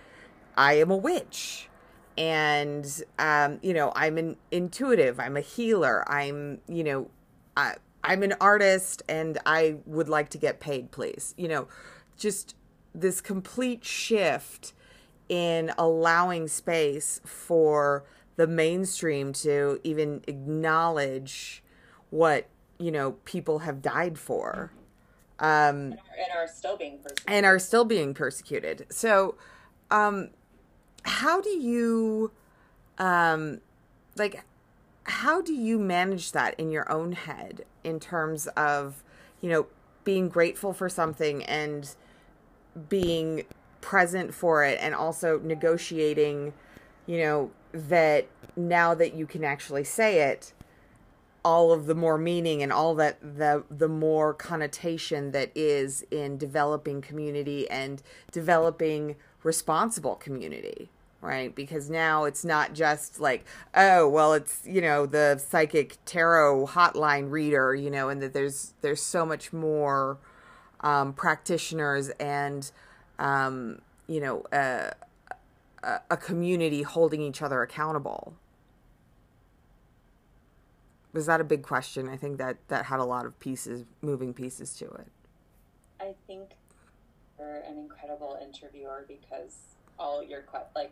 I 0.58 0.74
am 0.74 0.92
a 0.92 0.96
witch 0.98 1.70
and 2.18 3.04
um, 3.20 3.60
you 3.62 3.74
know, 3.74 3.92
I'm 3.96 4.18
an 4.18 4.38
intuitive, 4.52 5.20
I'm 5.20 5.36
a 5.36 5.42
healer, 5.42 6.10
I'm, 6.10 6.62
you 6.68 6.84
know, 6.84 7.10
I 7.58 7.76
I'm 8.04 8.22
an 8.22 8.36
artist 8.40 9.02
and 9.10 9.40
I 9.46 9.78
would 9.88 10.08
like 10.08 10.30
to 10.30 10.38
get 10.38 10.60
paid, 10.60 10.92
please. 10.92 11.34
You 11.38 11.48
know, 11.48 11.68
just 12.18 12.56
this 12.94 13.20
complete 13.20 13.84
shift 13.84 14.74
in 15.28 15.72
allowing 15.78 16.48
space 16.48 17.20
for 17.26 18.04
the 18.36 18.48
mainstream 18.48 19.34
to 19.34 19.80
even 19.84 20.24
acknowledge 20.28 21.64
what 22.10 22.48
you 22.78 22.92
know 22.92 23.14
people 23.26 23.60
have 23.60 23.82
died 23.82 24.18
for. 24.18 24.72
Um 25.40 25.94
and 25.94 26.32
are 26.36 26.48
still 26.48 26.78
being 26.78 27.00
persecuted. 27.00 27.34
and 27.34 27.46
are 27.46 27.60
still 27.60 27.86
being 27.86 28.14
persecuted. 28.14 28.86
So 28.90 29.36
um 29.92 30.30
how 31.04 31.42
do 31.42 31.50
you 31.50 32.32
um 32.98 33.62
like 34.18 34.44
how 35.04 35.42
do 35.42 35.54
you 35.54 35.78
manage 35.78 36.32
that 36.32 36.60
in 36.60 36.72
your 36.72 36.92
own 36.92 37.12
head 37.12 37.66
in 37.84 38.00
terms 38.00 38.48
of 38.58 39.04
you 39.42 39.50
know 39.50 39.68
being 40.04 40.30
grateful 40.30 40.74
for 40.74 40.90
something 40.90 41.44
and 41.44 41.96
being 42.90 43.44
present 43.82 44.34
for 44.34 44.64
it 44.64 44.78
and 44.82 44.94
also 44.94 45.40
negotiating 45.40 46.54
you 47.06 47.20
know, 47.20 47.52
that 47.76 48.28
now 48.56 48.94
that 48.94 49.14
you 49.14 49.26
can 49.26 49.44
actually 49.44 49.84
say 49.84 50.22
it, 50.22 50.54
all 51.44 51.72
of 51.72 51.86
the 51.86 51.94
more 51.94 52.18
meaning 52.18 52.64
and 52.64 52.74
all 52.74 52.96
that 52.96 53.22
the 53.22 53.64
the 53.70 53.88
more 53.88 54.34
connotation 54.34 55.32
that 55.32 55.52
is 55.54 56.04
in 56.10 56.38
developing 56.38 57.02
community 57.02 57.70
and 57.70 58.02
developing 58.32 59.16
responsible 59.44 60.16
community 60.16 60.90
right? 61.22 61.56
Because 61.56 61.90
now 61.90 62.26
it's 62.26 62.46
not 62.46 62.74
just 62.74 63.20
like 63.20 63.46
oh 63.76 64.08
well 64.08 64.34
it's 64.34 64.62
you 64.66 64.82
know 64.82 65.06
the 65.06 65.38
psychic 65.38 65.98
tarot 66.06 66.68
hotline 66.68 67.32
reader 67.32 67.74
you 67.74 67.90
know 67.90 68.10
and 68.10 68.22
that 68.22 68.34
there's 68.34 68.74
there's 68.82 69.02
so 69.02 69.26
much 69.26 69.52
more 69.52 70.18
um, 70.82 71.14
practitioners 71.14 72.10
and 72.20 72.72
um, 73.18 73.82
you 74.08 74.22
know 74.22 74.44
a, 76.10 76.18
community 76.18 76.82
holding 76.82 77.22
each 77.22 77.42
other 77.42 77.62
accountable 77.62 78.34
was 81.16 81.28
that 81.28 81.40
a 81.40 81.46
big 81.46 81.64
question? 81.64 82.10
I 82.10 82.18
think 82.18 82.38
that 82.40 82.58
that 82.68 82.86
had 82.86 83.00
a 83.00 83.06
lot 83.06 83.26
of 83.26 83.40
pieces, 83.40 83.86
moving 84.02 84.34
pieces 84.34 84.76
to 84.76 84.86
it. 84.86 85.08
I 86.02 86.14
think 86.28 86.50
you're 87.40 87.62
an 87.68 87.78
incredible 87.78 88.38
interviewer 88.42 89.06
because 89.08 89.56
all 89.98 90.22
your 90.22 90.44
like 90.76 90.92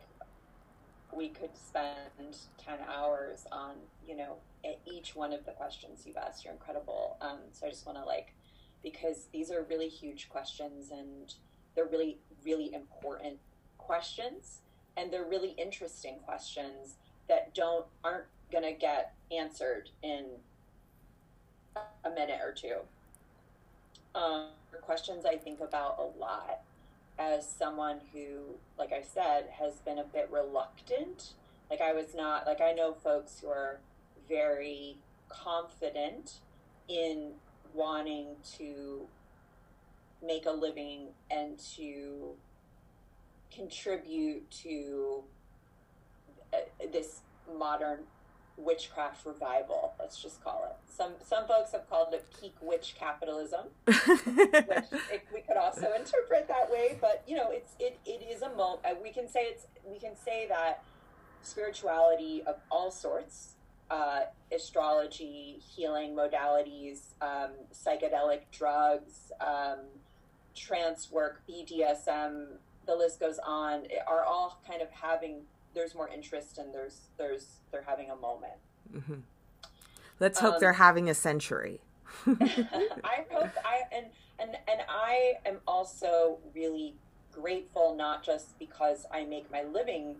we 1.13 1.27
could 1.27 1.55
spend 1.55 2.37
10 2.57 2.79
hours 2.87 3.45
on 3.51 3.75
you 4.07 4.15
know 4.15 4.37
each 4.85 5.15
one 5.15 5.33
of 5.33 5.45
the 5.45 5.51
questions 5.51 6.03
you've 6.05 6.17
asked 6.17 6.43
you're 6.43 6.53
incredible 6.53 7.17
um, 7.21 7.39
so 7.51 7.67
i 7.67 7.69
just 7.69 7.85
want 7.85 7.97
to 7.97 8.03
like 8.03 8.33
because 8.81 9.27
these 9.31 9.51
are 9.51 9.63
really 9.69 9.89
huge 9.89 10.29
questions 10.29 10.91
and 10.91 11.35
they're 11.75 11.85
really 11.85 12.17
really 12.43 12.73
important 12.73 13.37
questions 13.77 14.61
and 14.97 15.11
they're 15.11 15.25
really 15.25 15.55
interesting 15.57 16.15
questions 16.25 16.95
that 17.27 17.53
don't 17.53 17.85
aren't 18.03 18.25
going 18.51 18.63
to 18.63 18.73
get 18.73 19.13
answered 19.31 19.89
in 20.01 20.25
a 22.05 22.09
minute 22.09 22.39
or 22.43 22.51
two. 22.51 22.77
Um, 24.15 24.49
questions 24.81 25.25
I 25.25 25.37
think 25.37 25.59
about 25.59 25.97
a 25.97 26.19
lot 26.19 26.59
as 27.17 27.47
someone 27.47 27.99
who, 28.11 28.55
like 28.77 28.91
I 28.91 29.01
said, 29.01 29.45
has 29.59 29.75
been 29.81 29.99
a 29.99 30.03
bit 30.03 30.29
reluctant. 30.31 31.33
Like 31.69 31.81
I 31.81 31.93
was 31.93 32.13
not, 32.15 32.45
like 32.45 32.61
I 32.61 32.73
know 32.73 32.93
folks 32.93 33.39
who 33.39 33.47
are 33.47 33.79
very 34.29 34.97
confident 35.29 36.39
in 36.87 37.31
wanting 37.73 38.27
to 38.57 39.07
make 40.25 40.45
a 40.45 40.51
living 40.51 41.07
and 41.31 41.57
to 41.75 42.33
contribute 43.55 44.49
to 44.51 45.23
uh, 46.53 46.57
this 46.91 47.21
modern 47.57 47.99
witchcraft 48.57 49.25
revival. 49.25 49.93
Let's 49.99 50.21
just 50.21 50.43
call 50.43 50.65
it. 50.69 50.75
Some 50.91 51.13
some 51.23 51.47
folks 51.47 51.71
have 51.71 51.89
called 51.89 52.13
it 52.13 52.25
peak 52.39 52.55
witch 52.61 52.95
capitalism, 52.97 53.67
which 53.85 53.97
it, 53.97 55.27
we 55.33 55.41
could 55.41 55.57
also 55.57 55.93
interpret 55.93 56.47
that 56.47 56.69
way. 56.71 56.97
But 57.01 57.23
you 57.27 57.35
know, 57.35 57.49
it's 57.49 57.73
it, 57.79 57.99
it 58.05 58.23
is 58.29 58.41
a 58.41 58.49
moment. 58.49 58.81
Uh, 58.85 58.95
we 59.01 59.11
can 59.11 59.27
say 59.27 59.41
it's 59.45 59.65
we 59.83 59.99
can 59.99 60.15
say 60.15 60.47
that 60.49 60.83
spirituality 61.41 62.43
of 62.45 62.55
all 62.71 62.91
sorts, 62.91 63.55
uh, 63.89 64.21
astrology, 64.53 65.59
healing 65.75 66.15
modalities, 66.15 67.13
um, 67.21 67.51
psychedelic 67.73 68.41
drugs, 68.51 69.31
um, 69.41 69.79
trance 70.55 71.11
work, 71.11 71.41
BDSM, 71.49 72.45
the 72.85 72.95
list 72.95 73.19
goes 73.19 73.39
on, 73.45 73.83
are 74.07 74.23
all 74.23 74.61
kind 74.67 74.81
of 74.81 74.89
having 74.91 75.41
there's 75.73 75.95
more 75.95 76.07
interest 76.07 76.57
and 76.57 76.73
there's 76.73 77.01
there's 77.17 77.47
they're 77.71 77.83
having 77.83 78.09
a 78.09 78.15
moment. 78.15 78.53
Mm-hmm. 78.95 79.21
Let's 80.19 80.39
hope 80.39 80.55
um, 80.55 80.59
they're 80.59 80.73
having 80.73 81.09
a 81.09 81.13
century. 81.13 81.81
I 82.27 83.25
hope 83.31 83.49
I 83.65 83.81
and 83.91 84.07
and 84.39 84.57
and 84.67 84.81
I 84.87 85.33
am 85.45 85.57
also 85.67 86.37
really 86.55 86.95
grateful 87.31 87.95
not 87.95 88.23
just 88.23 88.57
because 88.59 89.05
I 89.11 89.25
make 89.25 89.51
my 89.51 89.63
living 89.63 90.17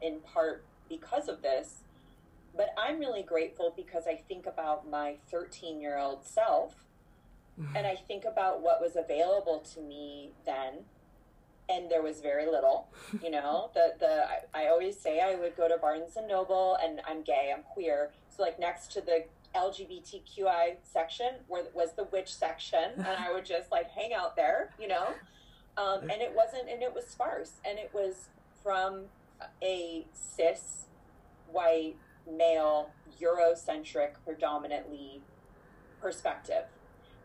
in 0.00 0.20
part 0.20 0.64
because 0.88 1.28
of 1.28 1.42
this, 1.42 1.82
but 2.56 2.72
I'm 2.78 2.98
really 2.98 3.22
grateful 3.22 3.72
because 3.76 4.04
I 4.06 4.14
think 4.14 4.46
about 4.46 4.88
my 4.88 5.16
13 5.30 5.80
year 5.80 5.98
old 5.98 6.24
self 6.24 6.74
mm-hmm. 7.60 7.76
and 7.76 7.86
I 7.86 7.96
think 7.96 8.24
about 8.24 8.62
what 8.62 8.80
was 8.80 8.96
available 8.96 9.60
to 9.74 9.80
me 9.80 10.30
then 10.46 10.84
and 11.70 11.90
there 11.90 12.02
was 12.02 12.20
very 12.20 12.46
little 12.46 12.88
you 13.22 13.30
know? 13.30 13.70
The 13.74 13.94
the 13.98 14.24
I, 14.24 14.64
I, 14.64 14.68
always 14.68 14.98
say 14.98 15.20
i 15.20 15.34
would 15.36 15.56
go 15.56 15.68
to 15.68 15.76
barnes 15.78 16.16
and 16.16 16.26
noble 16.26 16.76
and 16.82 17.00
i'm 17.06 17.22
gay 17.22 17.52
i'm 17.54 17.62
queer. 17.62 18.10
So 18.28 18.42
like 18.42 18.58
next 18.58 18.92
to 18.92 19.00
the 19.00 19.24
lgbtqi 19.54 20.76
section 20.82 21.30
where 21.48 21.64
was 21.74 21.92
the 21.94 22.04
witch 22.04 22.32
section 22.34 22.90
and 22.96 23.06
i 23.06 23.32
would 23.32 23.44
just 23.44 23.70
like 23.70 23.90
hang 23.90 24.12
out 24.12 24.36
there 24.36 24.70
you 24.78 24.88
know? 24.88 25.08
Um, 25.76 26.02
and 26.02 26.20
it 26.20 26.32
wasn't 26.34 26.68
and 26.68 26.82
it 26.82 26.92
was 26.94 27.06
sparse 27.06 27.52
and 27.64 27.78
it 27.78 27.90
was 27.94 28.28
from 28.62 29.04
a 29.62 30.06
cis 30.12 30.84
white 31.50 31.96
male 32.30 32.90
eurocentric 33.20 34.12
predominantly 34.24 35.22
perspective. 36.00 36.64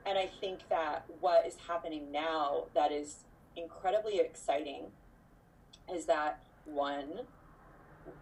And 0.06 0.18
i 0.18 0.28
think 0.28 0.70
that 0.70 1.06
what 1.20 1.46
is 1.46 1.58
happening 1.68 2.12
now 2.12 2.66
that 2.76 2.92
is 2.92 3.26
incredibly 3.56 4.20
exciting 4.20 4.86
is 5.94 6.06
that 6.06 6.44
one, 6.66 7.22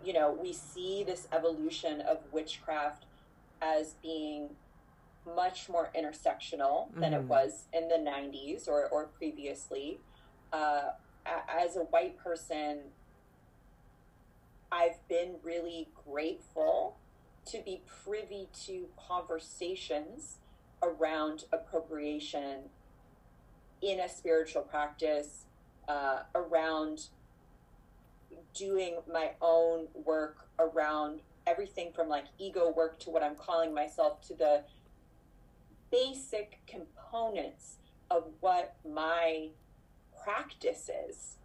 you 0.03 0.13
know, 0.13 0.37
we 0.39 0.53
see 0.53 1.03
this 1.03 1.27
evolution 1.31 2.01
of 2.01 2.19
witchcraft 2.31 3.05
as 3.61 3.95
being 4.01 4.49
much 5.35 5.69
more 5.69 5.89
intersectional 5.97 6.93
than 6.95 7.13
mm-hmm. 7.13 7.21
it 7.21 7.23
was 7.23 7.65
in 7.73 7.87
the 7.87 7.95
90s 7.95 8.67
or, 8.67 8.87
or 8.89 9.05
previously. 9.05 9.99
Uh, 10.51 10.89
as 11.25 11.77
a 11.77 11.81
white 11.81 12.17
person, 12.17 12.79
I've 14.71 15.07
been 15.07 15.35
really 15.43 15.87
grateful 16.05 16.97
to 17.45 17.61
be 17.63 17.81
privy 18.03 18.47
to 18.65 18.87
conversations 19.07 20.37
around 20.81 21.45
appropriation 21.51 22.69
in 23.83 23.99
a 23.99 24.09
spiritual 24.09 24.61
practice 24.61 25.45
uh, 25.87 26.19
around 26.33 27.07
doing 28.53 28.95
my 29.11 29.31
own 29.41 29.87
work 30.05 30.47
around 30.57 31.19
everything 31.45 31.91
from 31.93 32.07
like 32.07 32.25
ego 32.39 32.71
work 32.75 32.97
to 32.99 33.09
what 33.09 33.21
I'm 33.21 33.35
calling 33.35 33.73
myself 33.73 34.21
to 34.27 34.33
the 34.33 34.63
basic 35.91 36.59
components 36.65 37.77
of 38.09 38.23
what 38.39 38.75
my 38.89 39.49
practice 40.23 40.89
is. 41.09 41.37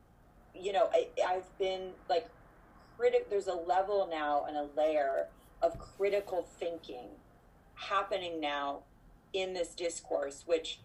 You 0.54 0.72
know, 0.72 0.88
I, 0.92 1.08
I've 1.26 1.58
been 1.58 1.90
like 2.08 2.28
critic. 2.96 3.28
There's 3.28 3.48
a 3.48 3.54
level 3.54 4.08
now 4.10 4.44
and 4.46 4.56
a 4.56 4.68
layer 4.76 5.26
of 5.60 5.78
critical 5.78 6.46
thinking 6.58 7.08
happening 7.74 8.40
now 8.40 8.80
in 9.32 9.54
this 9.54 9.74
discourse, 9.74 10.44
which 10.46 10.80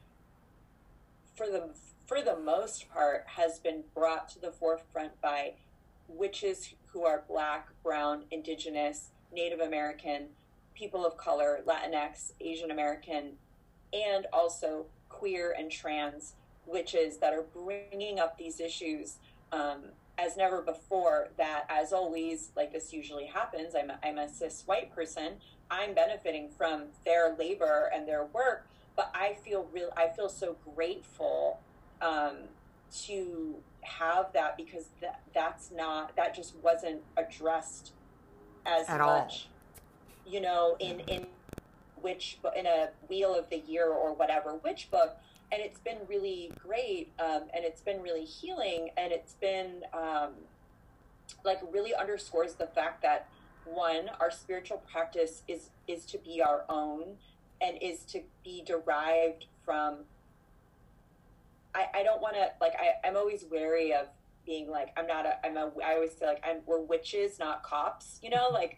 for 1.35 1.47
the 1.47 1.69
for 2.05 2.21
the 2.21 2.37
most 2.37 2.89
part 2.91 3.23
has 3.27 3.59
been 3.59 3.83
brought 3.95 4.27
to 4.29 4.39
the 4.39 4.51
forefront 4.51 5.19
by 5.21 5.53
witches 6.07 6.73
who 6.87 7.05
are 7.05 7.23
black, 7.27 7.69
brown, 7.81 8.23
indigenous, 8.29 9.09
Native 9.33 9.61
American, 9.61 10.27
people 10.75 11.05
of 11.05 11.17
color, 11.17 11.61
Latinx, 11.65 12.33
Asian 12.41 12.71
American, 12.71 13.31
and 13.93 14.27
also 14.33 14.85
queer 15.09 15.55
and 15.57 15.71
trans 15.71 16.33
witches 16.65 17.17
that 17.17 17.33
are 17.33 17.45
bringing 17.53 18.19
up 18.19 18.37
these 18.37 18.59
issues 18.59 19.17
um, 19.51 19.83
as 20.17 20.35
never 20.37 20.61
before. 20.61 21.29
That, 21.37 21.65
as 21.69 21.93
always, 21.93 22.51
like 22.55 22.71
this 22.71 22.91
usually 22.91 23.25
happens, 23.25 23.75
I'm 23.75 23.91
I'm 24.03 24.17
a 24.17 24.29
cis 24.29 24.63
white 24.65 24.93
person. 24.93 25.35
I'm 25.71 25.93
benefiting 25.93 26.49
from 26.49 26.83
their 27.05 27.35
labor 27.35 27.89
and 27.95 28.07
their 28.07 28.25
work, 28.25 28.67
but 28.95 29.11
I 29.13 29.35
feel 29.43 29.67
real. 29.73 29.89
I 29.97 30.07
feel 30.09 30.29
so 30.29 30.55
grateful 30.75 31.59
um, 32.01 32.37
to 33.05 33.55
have 33.81 34.31
that 34.33 34.57
because 34.57 34.85
that 35.01 35.21
that's 35.33 35.71
not 35.71 36.15
that 36.15 36.35
just 36.35 36.55
wasn't 36.57 37.01
addressed 37.17 37.93
as 38.65 38.87
At 38.89 38.99
much. 38.99 39.47
All. 40.25 40.31
You 40.33 40.41
know, 40.41 40.77
in 40.79 41.01
in 41.01 41.27
which 42.01 42.37
in 42.55 42.65
a 42.65 42.89
wheel 43.09 43.33
of 43.33 43.49
the 43.49 43.59
year 43.59 43.87
or 43.87 44.13
whatever 44.13 44.55
witch 44.55 44.91
book 44.91 45.17
and 45.53 45.61
it's 45.61 45.79
been 45.79 45.99
really 46.07 46.51
great 46.59 47.11
um, 47.19 47.43
and 47.53 47.63
it's 47.63 47.81
been 47.81 48.01
really 48.01 48.25
healing 48.25 48.89
and 48.97 49.13
it's 49.13 49.33
been 49.33 49.83
um, 49.93 50.31
like 51.45 51.59
really 51.71 51.93
underscores 51.95 52.55
the 52.55 52.67
fact 52.67 53.01
that 53.01 53.29
one 53.65 54.09
our 54.19 54.31
spiritual 54.31 54.83
practice 54.91 55.43
is 55.47 55.69
is 55.87 56.05
to 56.05 56.17
be 56.17 56.41
our 56.41 56.65
own 56.69 57.15
and 57.63 57.77
is 57.81 58.03
to 58.05 58.21
be 58.43 58.63
derived 58.65 59.45
from 59.65 59.99
I, 61.73 61.87
I 61.93 62.03
don't 62.03 62.21
want 62.21 62.35
to 62.35 62.49
like 62.61 62.73
I, 62.79 63.07
I'm 63.07 63.17
always 63.17 63.45
wary 63.49 63.93
of 63.93 64.07
being 64.45 64.69
like 64.69 64.89
I'm 64.97 65.07
not 65.07 65.25
a 65.25 65.43
I'm 65.45 65.57
a 65.57 65.71
I 65.83 65.95
always 65.95 66.11
say 66.11 66.27
like 66.27 66.43
I'm 66.45 66.57
we're 66.65 66.81
witches 66.81 67.39
not 67.39 67.63
cops 67.63 68.19
you 68.21 68.29
know 68.29 68.45
mm-hmm. 68.45 68.55
like 68.55 68.77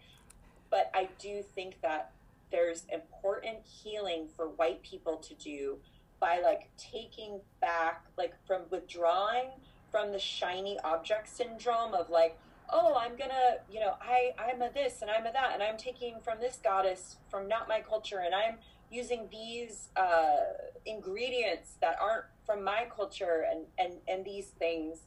but 0.70 0.90
I 0.94 1.08
do 1.18 1.42
think 1.42 1.80
that 1.82 2.12
there's 2.50 2.84
important 2.92 3.58
healing 3.64 4.28
for 4.36 4.48
white 4.48 4.82
people 4.82 5.16
to 5.16 5.34
do 5.34 5.78
by 6.20 6.40
like 6.40 6.70
taking 6.76 7.40
back 7.60 8.06
like 8.16 8.34
from 8.46 8.62
withdrawing 8.70 9.50
from 9.90 10.12
the 10.12 10.18
shiny 10.18 10.78
object 10.80 11.28
syndrome 11.28 11.94
of 11.94 12.08
like 12.08 12.38
oh 12.72 12.96
i'm 12.98 13.16
gonna 13.16 13.56
you 13.70 13.80
know 13.80 13.94
i 14.00 14.32
i'm 14.38 14.60
a 14.62 14.70
this 14.72 15.02
and 15.02 15.10
i'm 15.10 15.26
a 15.26 15.32
that 15.32 15.50
and 15.52 15.62
i'm 15.62 15.76
taking 15.76 16.14
from 16.20 16.38
this 16.40 16.58
goddess 16.62 17.16
from 17.30 17.46
not 17.48 17.68
my 17.68 17.80
culture 17.80 18.22
and 18.24 18.34
i'm 18.34 18.56
using 18.90 19.28
these 19.30 19.88
uh, 19.96 20.36
ingredients 20.84 21.76
that 21.80 21.96
aren't 22.00 22.24
from 22.44 22.62
my 22.62 22.86
culture 22.94 23.44
and 23.50 23.66
and 23.78 24.00
and 24.08 24.24
these 24.24 24.48
things 24.58 25.00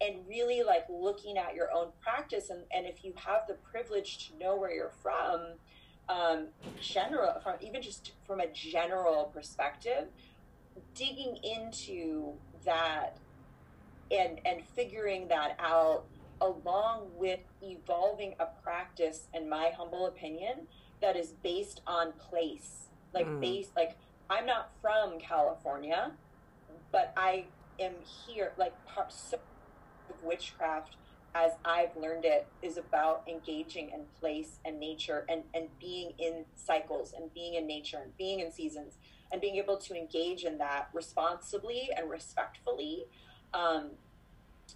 and 0.00 0.16
really 0.28 0.62
like 0.62 0.86
looking 0.90 1.38
at 1.38 1.54
your 1.54 1.72
own 1.72 1.88
practice. 2.02 2.50
And, 2.50 2.62
and 2.74 2.84
if 2.84 3.04
you 3.04 3.14
have 3.16 3.46
the 3.46 3.54
privilege 3.54 4.28
to 4.28 4.38
know 4.38 4.56
where 4.56 4.72
you're 4.72 4.92
from 5.02 5.54
um, 6.08 6.48
general 6.80 7.40
from 7.42 7.54
even 7.60 7.80
just 7.80 8.12
from 8.26 8.40
a 8.40 8.46
general 8.48 9.30
perspective 9.34 10.06
digging 10.94 11.38
into 11.42 12.32
that 12.64 13.16
and 14.10 14.40
and 14.44 14.62
figuring 14.74 15.28
that 15.28 15.56
out 15.58 16.04
along 16.40 17.08
with 17.16 17.40
evolving 17.62 18.34
a 18.40 18.46
practice 18.62 19.28
in 19.32 19.48
my 19.48 19.70
humble 19.76 20.06
opinion 20.06 20.66
that 21.00 21.16
is 21.16 21.32
based 21.42 21.80
on 21.86 22.12
place 22.12 22.88
like 23.14 23.26
mm. 23.26 23.40
based 23.40 23.70
like 23.76 23.96
i'm 24.28 24.46
not 24.46 24.70
from 24.82 25.18
california 25.18 26.12
but 26.92 27.12
i 27.16 27.44
am 27.80 27.92
here 28.26 28.52
like 28.58 28.72
part 28.86 29.12
so 29.12 29.38
of 30.10 30.22
witchcraft 30.22 30.96
as 31.34 31.52
I've 31.64 31.96
learned 31.96 32.24
it 32.24 32.46
is 32.62 32.76
about 32.76 33.24
engaging 33.26 33.90
in 33.90 34.02
place 34.20 34.60
and 34.64 34.78
nature 34.78 35.26
and, 35.28 35.42
and 35.52 35.66
being 35.80 36.12
in 36.18 36.44
cycles 36.54 37.12
and 37.12 37.32
being 37.34 37.54
in 37.54 37.66
nature 37.66 37.98
and 38.02 38.16
being 38.16 38.40
in 38.40 38.52
seasons 38.52 38.98
and 39.32 39.40
being 39.40 39.56
able 39.56 39.76
to 39.78 39.94
engage 39.96 40.44
in 40.44 40.58
that 40.58 40.88
responsibly 40.92 41.90
and 41.96 42.08
respectfully. 42.08 43.06
Um, 43.52 43.90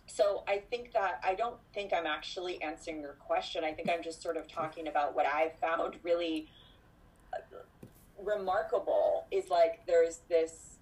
so 0.07 0.43
I 0.49 0.63
think 0.69 0.93
that 0.95 1.21
I 1.25 1.35
don't 1.35 1.59
think 1.73 1.93
I'm 1.93 2.07
actually 2.07 2.61
answering 2.61 3.01
your 3.01 3.15
question. 3.15 3.63
I 3.63 3.73
think 3.73 3.89
I'm 3.89 4.03
just 4.03 4.21
sort 4.21 4.37
of 4.37 4.49
talking 4.49 4.89
about 4.89 5.15
what 5.15 5.27
I've 5.27 5.57
found 5.61 5.97
really 6.03 6.49
uh, 7.33 7.39
remarkable 8.23 9.27
is 9.31 9.49
like 9.49 9.87
there's 9.87 10.21
this 10.29 10.79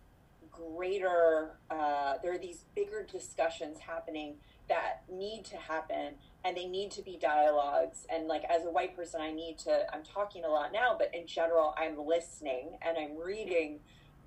greater, 0.51 1.59
uh, 1.71 2.15
there 2.23 2.33
are 2.33 2.39
these 2.39 2.65
bigger 2.75 3.07
discussions 3.11 3.79
happening 3.79 4.37
that 4.69 5.03
need 5.11 5.45
to 5.45 5.57
happen 5.57 6.15
and 6.45 6.57
they 6.57 6.67
need 6.67 6.91
to 6.91 7.03
be 7.03 7.19
dialogues. 7.21 8.07
And 8.11 8.27
like 8.27 8.45
as 8.45 8.65
a 8.65 8.71
white 8.71 8.97
person 8.97 9.21
i 9.21 9.31
need 9.31 9.59
to 9.59 9.95
i'm 9.95 10.03
talking 10.03 10.45
a 10.45 10.49
lot 10.49 10.73
now 10.73 10.97
but 10.99 11.15
in 11.15 11.27
general 11.27 11.75
i'm 11.79 11.97
listening 12.07 12.79
and 12.83 12.97
i'm 12.99 13.17
reading 13.17 13.81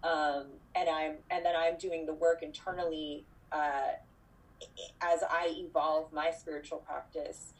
um, 0.04 0.45
and 0.76 0.88
i'm 0.89 1.15
and 1.30 1.45
then 1.45 1.56
i'm 1.58 1.78
doing 1.78 2.06
the 2.06 2.13
work 2.13 2.41
internally 2.41 3.26
uh, 3.52 3.91
as 5.02 5.24
i 5.30 5.54
evolve 5.58 6.12
my 6.13 6.32
spiritual 6.32 6.78
practice 6.80 7.54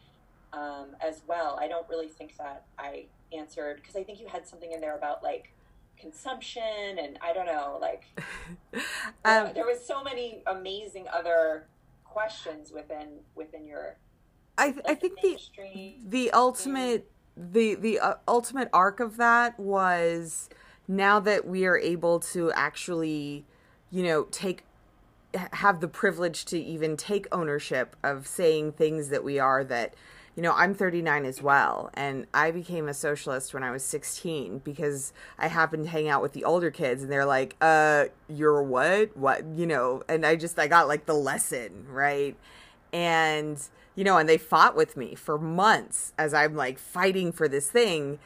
um, 0.54 0.96
as 1.00 1.22
well. 1.28 1.58
I 1.62 1.68
don't 1.68 1.88
really 1.90 2.08
think 2.08 2.38
that 2.38 2.66
i 2.78 3.06
answered 3.34 3.78
because 3.78 3.96
i 3.96 4.04
think 4.04 4.20
you 4.20 4.28
had 4.28 4.48
something 4.48 4.72
in 4.72 4.82
there 4.82 4.96
about 4.96 5.24
like 5.24 5.54
consumption 6.00 6.98
and 6.98 7.18
i 7.22 7.34
don't 7.34 7.46
know 7.46 7.78
like 7.82 8.06
um, 9.26 9.50
there 9.54 9.66
was 9.66 9.86
so 9.86 10.04
many 10.04 10.42
amazing 10.48 11.06
other 11.14 11.68
questions 12.06 12.72
within 12.72 13.20
within 13.36 13.66
your 13.66 13.98
I, 14.58 14.72
th- 14.72 14.86
like, 14.86 14.90
I 14.90 14.96
think 14.96 15.20
the 15.22 15.96
the 16.08 16.32
ultimate 16.32 17.10
the 17.38 17.76
the 17.76 18.00
uh, 18.00 18.14
ultimate 18.28 18.70
arc 18.74 19.00
of 19.00 19.18
that 19.18 19.58
was 19.60 20.50
now 20.88 21.20
that 21.22 21.48
we 21.48 21.66
are 21.66 21.78
able 21.78 22.20
to 22.20 22.52
actually 22.52 23.46
you 23.92 24.04
know 24.04 24.24
take 24.32 24.64
have 25.54 25.80
the 25.80 25.88
privilege 25.88 26.44
to 26.46 26.60
even 26.60 26.98
take 26.98 27.28
ownership 27.32 27.96
of 28.04 28.28
saying 28.28 28.74
things 28.74 29.10
that 29.10 29.24
we 29.24 29.40
are 29.40 29.64
that 29.64 29.94
you 30.40 30.44
know, 30.44 30.54
I'm 30.54 30.74
39 30.74 31.26
as 31.26 31.42
well, 31.42 31.90
and 31.96 32.26
I 32.34 32.52
became 32.52 32.88
a 32.88 32.94
socialist 32.94 33.54
when 33.54 33.62
I 33.62 33.72
was 33.72 33.84
16 33.84 34.60
because 34.60 35.12
I 35.38 35.50
happened 35.50 35.84
to 35.84 35.90
hang 35.90 36.08
out 36.08 36.22
with 36.22 36.32
the 36.32 36.46
older 36.46 36.72
kids, 36.72 37.04
and 37.04 37.12
they're 37.12 37.26
like, 37.26 37.58
"Uh, 37.60 38.06
you're 38.30 38.64
what? 38.64 39.18
What? 39.18 39.44
You 39.44 39.68
know?" 39.68 40.02
And 40.08 40.26
I 40.26 40.38
just 40.38 40.58
I 40.58 40.68
got 40.68 40.88
like 40.88 41.08
the 41.08 41.14
lesson 41.14 41.88
right, 41.90 42.38
and 42.94 43.62
you 43.96 44.06
know, 44.06 44.18
and 44.18 44.30
they 44.30 44.38
fought 44.38 44.78
with 44.78 44.96
me 44.96 45.14
for 45.14 45.38
months 45.38 46.14
as 46.18 46.34
I'm 46.34 46.56
like 46.56 46.80
fighting 46.80 47.34
for 47.34 47.50
this 47.50 47.70
thing, 47.70 48.18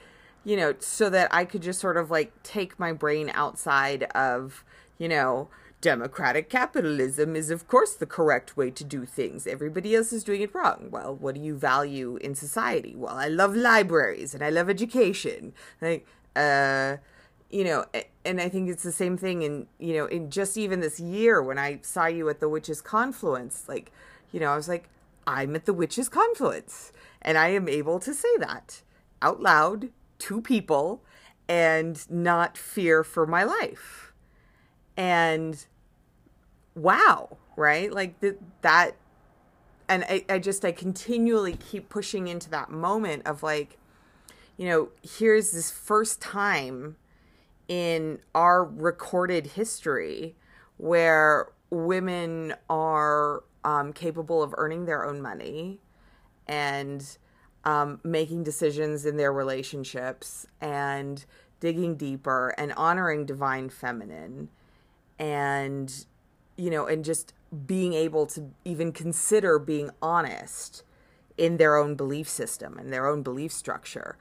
you 0.44 0.56
know, 0.56 0.76
so 0.78 1.10
that 1.10 1.34
I 1.34 1.46
could 1.46 1.64
just 1.64 1.80
sort 1.80 1.98
of 1.98 2.12
like 2.12 2.44
take 2.44 2.78
my 2.78 2.94
brain 2.94 3.32
outside 3.34 4.04
of, 4.14 4.64
you 5.00 5.10
know, 5.10 5.48
democratic 5.84 6.50
capitalism 6.50 7.36
is, 7.36 7.52
of 7.52 7.68
course, 7.68 7.94
the 7.94 8.06
correct 8.06 8.56
way 8.56 8.72
to 8.72 8.86
do 8.86 9.06
things. 9.06 9.46
Everybody 9.46 9.94
else 9.94 10.14
is 10.14 10.24
doing 10.24 10.42
it 10.42 10.56
wrong. 10.56 10.88
Well, 10.90 11.14
what 11.14 11.36
do 11.36 11.42
you 11.42 11.58
value 11.58 12.16
in 12.22 12.36
society? 12.36 12.96
Well, 12.96 13.16
I 13.16 13.28
love 13.28 13.54
libraries 13.54 14.34
and 14.34 14.42
I 14.42 14.50
love 14.50 14.70
education. 14.70 15.54
Like, 15.82 16.08
uh, 16.38 16.98
you 17.50 17.66
know, 17.66 17.86
and 18.24 18.40
I 18.40 18.48
think 18.48 18.70
it's 18.70 18.82
the 18.84 18.94
same 18.94 19.18
thing 19.18 19.42
in, 19.42 19.68
you 19.78 19.94
know, 19.94 20.06
in 20.06 20.32
just 20.32 20.58
even 20.58 20.80
this 20.80 21.02
year 21.02 21.44
when 21.44 21.60
I 21.60 21.80
saw 21.82 22.06
you 22.06 22.30
at 22.30 22.40
the 22.40 22.48
Witches 22.48 22.82
Confluence, 22.82 23.66
like, 23.68 23.92
you 24.32 24.40
know, 24.40 24.52
I 24.54 24.56
was 24.56 24.70
like, 24.70 24.88
I'm 25.28 25.54
at 25.54 25.66
the 25.66 25.74
Witches 25.74 26.08
Confluence. 26.08 26.94
And 27.22 27.38
I 27.38 27.50
am 27.50 27.68
able 27.68 28.00
to 28.00 28.14
say 28.14 28.38
that 28.40 28.82
out 29.22 29.42
loud 29.42 29.90
to 30.20 30.42
people 30.42 31.04
and 31.50 32.10
not 32.10 32.58
fear 32.58 33.04
for 33.04 33.28
my 33.28 33.44
life. 33.44 34.14
And 34.96 35.66
wow, 36.76 37.38
right? 37.56 37.92
Like 37.92 38.20
th- 38.22 38.38
that. 38.62 38.96
And 39.90 40.06
I, 40.06 40.26
I 40.30 40.40
just, 40.40 40.64
I 40.64 40.72
continually 40.72 41.58
keep 41.58 41.90
pushing 41.90 42.28
into 42.28 42.50
that 42.52 42.72
moment 42.72 43.28
of 43.28 43.44
like, 43.44 43.78
you 44.58 44.68
know, 44.68 44.90
here's 45.02 45.52
this 45.52 45.70
first 45.72 46.22
time 46.22 46.96
in 47.68 48.20
our 48.34 48.64
recorded 48.64 49.48
history 49.48 50.36
where 50.78 51.52
women 51.70 52.54
are 52.70 53.44
um, 53.64 53.94
capable 53.94 54.42
of 54.42 54.54
earning 54.58 54.86
their 54.86 55.06
own 55.06 55.22
money 55.22 55.80
and 56.48 57.18
um, 57.66 58.00
making 58.04 58.44
decisions 58.44 59.06
in 59.06 59.18
their 59.18 59.32
relationships 59.32 60.46
and 60.60 61.26
digging 61.60 61.96
deeper 61.96 62.54
and 62.58 62.74
honoring 62.74 63.26
divine 63.26 63.70
feminine 63.70 64.50
and 65.18 66.06
you 66.58 66.70
know, 66.70 66.86
and 66.86 67.04
just 67.04 67.34
being 67.66 67.94
able 67.94 68.26
to 68.28 68.52
even 68.66 68.92
consider 68.92 69.60
being 69.60 69.90
honest 70.02 70.84
in 71.38 71.58
their 71.58 71.78
own 71.78 71.96
belief 71.96 72.28
system 72.30 72.78
and 72.78 72.92
their 72.92 73.08
own 73.08 73.24
belief 73.24 73.52
structure. 73.52 74.18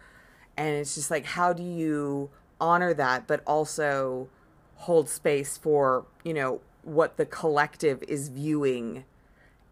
And 0.56 0.76
it's 0.76 0.94
just 0.94 1.10
like, 1.10 1.24
how 1.24 1.52
do 1.52 1.62
you 1.62 2.30
honor 2.60 2.94
that, 2.94 3.26
but 3.26 3.42
also 3.46 4.28
hold 4.76 5.08
space 5.08 5.56
for, 5.56 6.06
you 6.24 6.34
know, 6.34 6.60
what 6.82 7.16
the 7.16 7.26
collective 7.26 8.02
is 8.08 8.28
viewing 8.28 9.04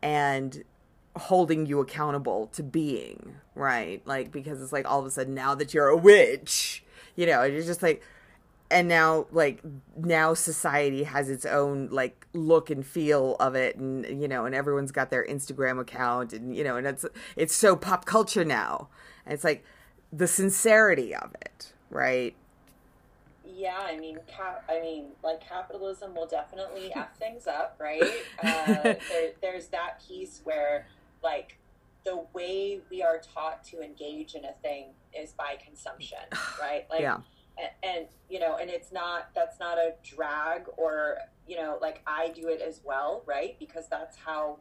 and 0.02 0.62
holding 1.16 1.66
you 1.66 1.80
accountable 1.80 2.46
to 2.52 2.62
being, 2.62 3.36
right? 3.54 4.00
Like, 4.06 4.30
because 4.30 4.62
it's 4.62 4.72
like 4.72 4.88
all 4.88 5.00
of 5.00 5.06
a 5.06 5.10
sudden 5.10 5.34
now 5.34 5.54
that 5.54 5.74
you're 5.74 5.88
a 5.88 5.96
witch, 5.96 6.84
you 7.16 7.26
know, 7.26 7.42
you're 7.42 7.62
just 7.62 7.82
like, 7.82 8.02
and 8.70 8.88
now 8.88 9.26
like 9.32 9.60
now 9.96 10.32
society 10.32 11.02
has 11.02 11.28
its 11.28 11.44
own 11.44 11.88
like 11.90 12.26
look 12.32 12.70
and 12.70 12.86
feel 12.86 13.36
of 13.40 13.54
it 13.54 13.76
and 13.76 14.22
you 14.22 14.28
know 14.28 14.44
and 14.44 14.54
everyone's 14.54 14.92
got 14.92 15.10
their 15.10 15.26
instagram 15.26 15.80
account 15.80 16.32
and 16.32 16.56
you 16.56 16.62
know 16.62 16.76
and 16.76 16.86
it's 16.86 17.04
it's 17.36 17.54
so 17.54 17.74
pop 17.76 18.04
culture 18.04 18.44
now. 18.44 18.88
And 19.26 19.34
it's 19.34 19.44
like 19.44 19.64
the 20.12 20.26
sincerity 20.26 21.14
of 21.14 21.34
it 21.40 21.72
right? 21.90 22.34
Yeah 23.44 23.78
i 23.80 23.98
mean 23.98 24.18
cap 24.26 24.64
i 24.68 24.80
mean 24.80 25.06
like 25.24 25.40
capitalism 25.40 26.14
will 26.14 26.26
definitely 26.26 26.92
f 26.96 27.16
things 27.18 27.46
up 27.46 27.76
right? 27.80 28.02
Uh, 28.42 28.82
there, 28.82 29.32
there's 29.42 29.66
that 29.68 30.00
piece 30.06 30.40
where 30.44 30.86
like 31.22 31.58
the 32.04 32.24
way 32.32 32.80
we 32.90 33.02
are 33.02 33.18
taught 33.18 33.62
to 33.64 33.82
engage 33.82 34.34
in 34.34 34.44
a 34.44 34.52
thing 34.62 34.86
is 35.12 35.32
by 35.32 35.58
consumption 35.62 36.18
right? 36.60 36.86
Like 36.88 37.00
yeah 37.00 37.18
and, 37.58 37.70
and, 37.82 38.06
you 38.28 38.38
know 38.38 38.56
and 38.56 38.70
it's 38.70 38.92
not 38.92 39.28
that's 39.34 39.58
not 39.58 39.78
a 39.78 39.94
drag 40.04 40.62
or 40.76 41.18
you 41.46 41.56
know 41.56 41.78
like 41.80 42.00
i 42.06 42.28
do 42.28 42.48
it 42.48 42.60
as 42.60 42.80
well 42.84 43.22
right 43.26 43.56
because 43.58 43.88
that's 43.88 44.16
how 44.16 44.56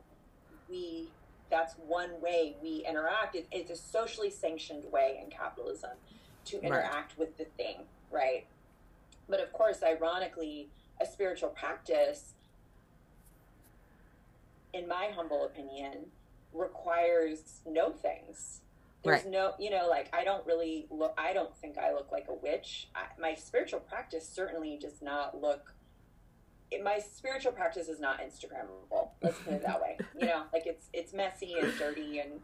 we 0.69 1.09
that's 1.49 1.75
one 1.87 2.09
way 2.21 2.55
we 2.61 2.85
interact 2.87 3.35
it, 3.35 3.47
it's 3.51 3.71
a 3.71 3.75
socially 3.75 4.29
sanctioned 4.29 4.83
way 4.91 5.19
in 5.23 5.29
capitalism 5.29 5.91
to 6.45 6.61
interact 6.61 7.11
right. 7.11 7.19
with 7.19 7.37
the 7.37 7.45
thing 7.57 7.77
right 8.11 8.45
but 9.27 9.39
of 9.39 9.53
course 9.53 9.83
ironically 9.83 10.69
a 10.99 11.05
spiritual 11.05 11.49
practice 11.49 12.33
in 14.73 14.87
my 14.87 15.09
humble 15.15 15.45
opinion, 15.45 16.05
requires 16.53 17.61
no 17.65 17.91
things. 17.91 18.61
There's 19.03 19.23
right. 19.23 19.31
no, 19.31 19.53
you 19.59 19.69
know, 19.69 19.87
like 19.89 20.13
I 20.13 20.23
don't 20.23 20.45
really 20.45 20.87
look, 20.89 21.13
I 21.17 21.33
don't 21.33 21.55
think 21.57 21.77
I 21.77 21.93
look 21.93 22.11
like 22.11 22.25
a 22.27 22.33
witch. 22.33 22.89
I, 22.93 23.03
my 23.19 23.33
spiritual 23.33 23.79
practice 23.79 24.27
certainly 24.27 24.77
does 24.79 25.01
not 25.01 25.39
look, 25.39 25.73
it, 26.69 26.83
my 26.83 26.99
spiritual 26.99 27.53
practice 27.53 27.87
is 27.87 27.99
not 27.99 28.19
Instagrammable. 28.19 29.09
Let's 29.21 29.39
put 29.39 29.53
it 29.53 29.63
that 29.65 29.81
way. 29.81 29.97
You 30.19 30.25
know, 30.25 30.43
like 30.51 30.67
it's, 30.67 30.87
it's 30.91 31.13
messy 31.13 31.55
and 31.61 31.73
dirty 31.77 32.19
and 32.19 32.41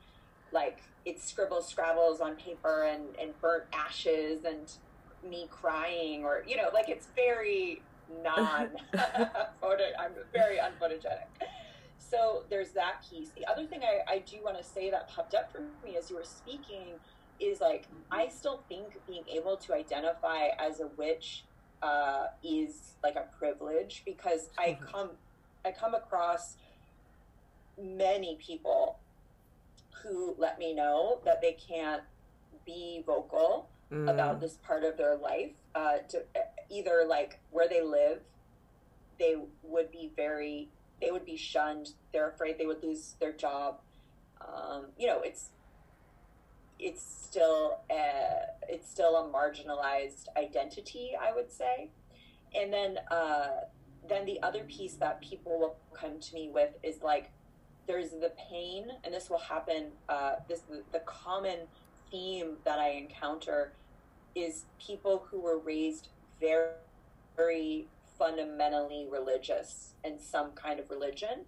like 0.54 0.80
it's 1.04 1.30
scribbles, 1.30 1.68
scrabbles 1.68 2.22
on 2.22 2.36
paper 2.36 2.84
and, 2.84 3.04
and 3.22 3.40
burnt 3.42 3.66
ashes 3.74 4.46
and 4.46 4.72
me 5.30 5.48
crying 5.52 6.24
or, 6.24 6.44
you 6.48 6.56
know, 6.56 6.70
like 6.74 6.88
it's 6.88 7.08
very 7.16 7.82
non 8.24 8.70
I'm 8.94 10.12
very 10.32 10.58
unphotogenic 10.58 11.28
so 12.10 12.44
there's 12.50 12.72
that 12.72 13.04
piece. 13.10 13.30
The 13.30 13.46
other 13.50 13.66
thing 13.66 13.82
I, 13.84 14.14
I 14.14 14.20
do 14.20 14.38
want 14.44 14.58
to 14.58 14.64
say 14.64 14.90
that 14.92 15.10
popped 15.10 15.34
up 15.34 15.52
for 15.52 15.62
me 15.84 15.98
as 15.98 16.10
you 16.10 16.16
were 16.16 16.24
speaking 16.24 17.00
is 17.40 17.62
like 17.62 17.88
I 18.12 18.28
still 18.28 18.64
think 18.70 19.00
being 19.08 19.24
able 19.28 19.58
to 19.58 19.74
identify 19.74 20.48
as 20.60 20.80
a 20.80 20.88
witch 20.98 21.44
uh, 21.82 22.28
is 22.44 22.94
like 23.04 23.16
a 23.16 23.26
privilege 23.38 24.04
because 24.06 24.50
I 24.58 24.70
mm-hmm. 24.70 24.86
come 24.86 25.10
I 25.66 25.72
come 25.72 25.96
across 25.96 26.58
many 27.82 28.38
people 28.40 29.00
who 30.04 30.36
let 30.38 30.60
me 30.60 30.74
know 30.74 31.20
that 31.26 31.42
they 31.42 31.54
can't 31.54 32.04
be 32.66 33.04
vocal 33.06 33.68
mm. 33.92 34.10
about 34.10 34.40
this 34.40 34.58
part 34.64 34.84
of 34.84 34.96
their 34.98 35.18
life 35.18 35.52
uh, 35.74 35.98
to 36.10 36.24
either 36.70 37.04
like 37.08 37.40
where 37.52 37.68
they 37.68 37.82
live 37.82 38.20
they 39.20 39.36
would 39.64 39.92
be 39.92 40.12
very 40.16 40.70
they 41.02 41.12
would 41.12 41.26
be 41.26 41.38
shunned. 41.38 41.90
They're 42.14 42.30
afraid 42.30 42.58
they 42.58 42.66
would 42.66 42.84
lose 42.84 43.16
their 43.20 43.34
job. 43.34 43.80
Um, 44.42 44.88
you 44.98 45.08
know, 45.08 45.22
it's 45.22 45.50
it's 46.78 47.04
still 47.04 47.80
a, 47.90 48.48
it's 48.68 48.90
still 48.90 49.16
a 49.16 49.30
marginalized 49.32 50.28
identity, 50.38 51.12
I 51.20 51.34
would 51.34 51.52
say. 51.52 51.90
And 52.54 52.72
then 52.72 53.00
uh, 53.12 53.48
then 54.08 54.26
the 54.26 54.42
other 54.44 54.64
piece 54.64 54.94
that 54.96 55.22
people 55.22 55.60
will 55.60 55.76
come 55.94 56.20
to 56.20 56.34
me 56.34 56.50
with 56.54 56.72
is 56.84 57.02
like 57.02 57.32
there's 57.88 58.10
the 58.10 58.32
pain, 58.50 58.88
and 59.04 59.14
this 59.14 59.30
will 59.30 59.40
happen. 59.40 59.88
Uh, 60.10 60.36
this 60.48 60.62
the, 60.62 60.84
the 60.92 61.00
common 61.00 61.60
theme 62.12 62.58
that 62.64 62.80
I 62.80 62.92
encounter 62.92 63.74
is 64.36 64.66
people 64.80 65.26
who 65.30 65.40
were 65.40 65.58
raised 65.60 66.10
very 66.40 66.70
very 67.36 67.88
fundamentally 68.18 69.08
religious 69.10 69.94
in 70.04 70.20
some 70.20 70.52
kind 70.52 70.80
of 70.80 70.90
religion 70.90 71.46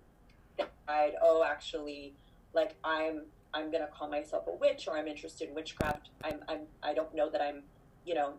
decide, 0.58 1.14
oh, 1.22 1.44
actually, 1.48 2.14
like 2.54 2.76
I'm 2.84 3.24
I'm 3.54 3.72
gonna 3.72 3.88
call 3.88 4.10
myself 4.10 4.46
a 4.48 4.56
witch 4.56 4.88
or 4.88 4.98
I'm 4.98 5.08
interested 5.08 5.50
in 5.50 5.56
witchcraft. 5.56 6.10
I'm 6.24 6.40
I'm 6.48 6.62
I 6.84 6.94
don't 6.94 7.14
know 7.16 7.30
that 7.30 7.42
I'm, 7.42 7.64
you 8.06 8.16
know, 8.16 8.34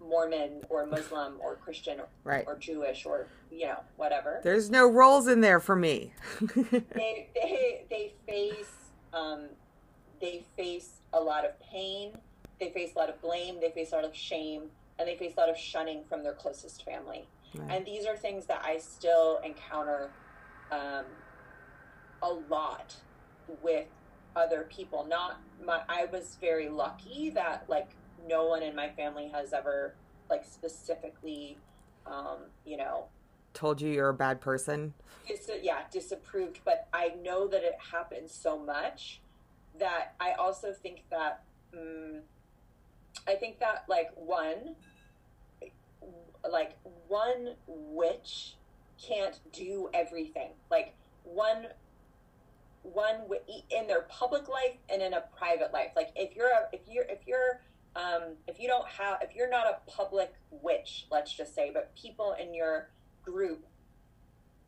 Mormon 0.00 0.62
or 0.68 0.86
Muslim 0.86 1.34
or 1.40 1.56
Christian 1.56 2.00
or, 2.00 2.08
right. 2.24 2.44
or 2.46 2.56
Jewish 2.56 3.04
or 3.04 3.26
you 3.50 3.66
know 3.66 3.80
whatever. 3.96 4.40
There's 4.42 4.70
no 4.70 4.86
roles 4.86 5.26
in 5.28 5.40
there 5.40 5.60
for 5.60 5.76
me. 5.76 6.12
they 6.40 7.28
they 7.34 7.84
they 7.90 8.12
face 8.26 8.72
um, 9.12 9.46
they 10.20 10.44
face 10.56 11.00
a 11.12 11.20
lot 11.20 11.44
of 11.44 11.58
pain. 11.60 12.12
They 12.60 12.70
face 12.70 12.92
a 12.96 12.98
lot 12.98 13.08
of 13.08 13.20
blame. 13.20 13.60
They 13.60 13.70
face 13.70 13.92
a 13.92 13.96
lot 13.96 14.04
of 14.04 14.14
shame, 14.14 14.64
and 14.98 15.08
they 15.08 15.16
face 15.16 15.34
a 15.36 15.40
lot 15.40 15.48
of 15.48 15.56
shunning 15.56 16.02
from 16.08 16.22
their 16.22 16.34
closest 16.34 16.84
family. 16.84 17.26
Right. 17.54 17.70
And 17.70 17.86
these 17.86 18.06
are 18.06 18.16
things 18.16 18.46
that 18.46 18.62
I 18.64 18.78
still 18.78 19.40
encounter 19.44 20.10
um, 20.70 21.04
a 22.22 22.32
lot 22.48 22.94
with 23.62 23.86
other 24.36 24.66
people. 24.70 25.06
Not 25.06 25.40
my, 25.64 25.80
I 25.88 26.06
was 26.06 26.36
very 26.40 26.68
lucky 26.68 27.30
that 27.30 27.64
like 27.68 27.90
no 28.28 28.46
one 28.46 28.62
in 28.62 28.74
my 28.74 28.90
family 28.90 29.28
has 29.28 29.52
ever 29.52 29.94
like 30.28 30.44
specifically, 30.44 31.58
um, 32.06 32.38
you 32.64 32.76
know, 32.76 33.06
told 33.54 33.80
you 33.80 33.90
you're 33.90 34.10
a 34.10 34.14
bad 34.14 34.40
person. 34.40 34.94
Dis- 35.26 35.50
yeah, 35.62 35.80
disapproved. 35.90 36.60
But 36.64 36.88
I 36.92 37.14
know 37.22 37.48
that 37.48 37.62
it 37.62 37.76
happens 37.92 38.32
so 38.32 38.58
much 38.58 39.20
that 39.78 40.14
I 40.20 40.32
also 40.32 40.72
think 40.72 41.04
that. 41.10 41.42
Um, 41.72 42.20
I 43.26 43.34
think 43.34 43.58
that 43.58 43.84
like 43.88 44.10
one 44.14 44.76
like 46.50 46.76
one 47.08 47.54
witch 47.66 48.54
can't 49.00 49.38
do 49.52 49.88
everything. 49.94 50.50
Like 50.70 50.94
one 51.24 51.66
one 52.82 53.16
in 53.70 53.86
their 53.86 54.02
public 54.02 54.48
life 54.48 54.76
and 54.88 55.02
in 55.02 55.12
a 55.12 55.22
private 55.36 55.72
life. 55.72 55.90
Like 55.94 56.10
if 56.16 56.34
you're 56.36 56.48
a, 56.48 56.68
if 56.72 56.80
you're 56.88 57.04
if 57.04 57.26
you're 57.26 57.60
um, 57.96 58.34
if 58.46 58.60
you 58.60 58.68
don't 58.68 58.88
have 58.88 59.18
if 59.22 59.34
you're 59.34 59.50
not 59.50 59.66
a 59.66 59.90
public 59.90 60.34
witch, 60.50 61.06
let's 61.10 61.32
just 61.32 61.54
say, 61.54 61.70
but 61.72 61.94
people 61.96 62.34
in 62.40 62.54
your 62.54 62.88
group. 63.24 63.64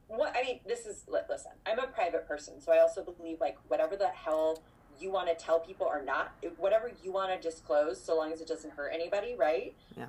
What 0.09 0.35
I 0.37 0.43
mean, 0.43 0.61
this 0.67 0.87
is 0.87 1.05
listen. 1.09 1.53
I'm 1.67 1.79
a 1.79 1.87
private 1.87 2.27
person, 2.27 2.61
so 2.61 2.73
I 2.73 2.81
also 2.81 3.05
believe 3.05 3.41
like 3.41 3.57
whatever 3.69 3.97
the 3.97 4.09
hell 4.09 4.63
you 4.99 5.11
want 5.11 5.29
to 5.29 5.35
tell 5.35 5.61
people 5.61 5.87
or 5.87 6.03
not, 6.03 6.35
whatever 6.59 6.91
you 7.03 7.13
want 7.13 7.31
to 7.31 7.49
disclose, 7.49 8.03
so 8.03 8.17
long 8.17 8.33
as 8.33 8.41
it 8.41 8.49
doesn't 8.49 8.73
hurt 8.73 8.91
anybody, 8.93 9.35
right? 9.39 9.75
Yeah 9.97 10.07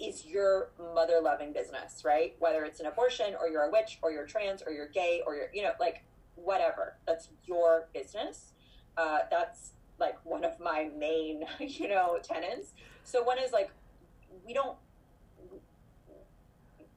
is 0.00 0.26
your 0.26 0.70
mother 0.94 1.20
loving 1.22 1.52
business, 1.52 2.02
right? 2.04 2.34
Whether 2.38 2.64
it's 2.64 2.80
an 2.80 2.86
abortion 2.86 3.34
or 3.40 3.48
you're 3.48 3.62
a 3.62 3.70
witch 3.70 3.98
or 4.02 4.10
you're 4.10 4.26
trans 4.26 4.62
or 4.66 4.72
you're 4.72 4.88
gay 4.88 5.22
or 5.26 5.36
you're, 5.36 5.50
you 5.52 5.62
know, 5.62 5.72
like 5.78 6.04
whatever. 6.34 6.96
That's 7.06 7.28
your 7.44 7.88
business. 7.94 8.52
Uh, 8.96 9.20
that's 9.30 9.72
like 9.98 10.16
one 10.24 10.44
of 10.44 10.58
my 10.58 10.90
main, 10.98 11.44
you 11.60 11.88
know, 11.88 12.18
tenants. 12.22 12.72
So 13.04 13.22
one 13.22 13.38
is 13.38 13.52
like, 13.52 13.70
we 14.44 14.52
don't, 14.52 14.76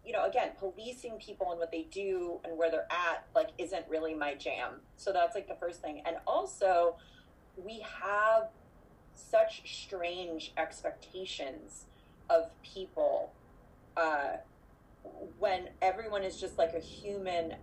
you 0.04 0.14
know, 0.14 0.26
again, 0.26 0.52
policing 0.58 1.18
people 1.20 1.52
and 1.52 1.60
what 1.60 1.72
they 1.72 1.84
do 1.92 2.40
and 2.46 2.58
where 2.58 2.72
they're 2.72 2.88
at, 2.90 3.26
like, 3.36 3.50
isn't 3.58 3.86
really 3.90 4.14
my 4.14 4.36
jam. 4.36 4.80
So 4.96 5.12
that's 5.12 5.36
like 5.36 5.48
the 5.48 5.56
first 5.56 5.82
thing. 5.82 6.02
And 6.06 6.16
also, 6.26 6.96
we 7.58 7.84
have 8.02 8.50
such 9.14 9.62
strange 9.66 10.54
expectations 10.58 11.86
of 12.30 12.50
people 12.64 13.32
uh, 13.96 14.38
when 15.40 15.70
everyone 15.82 16.24
is 16.24 16.40
just 16.40 16.58
like 16.58 16.74
a 16.74 16.80
human 16.80 17.56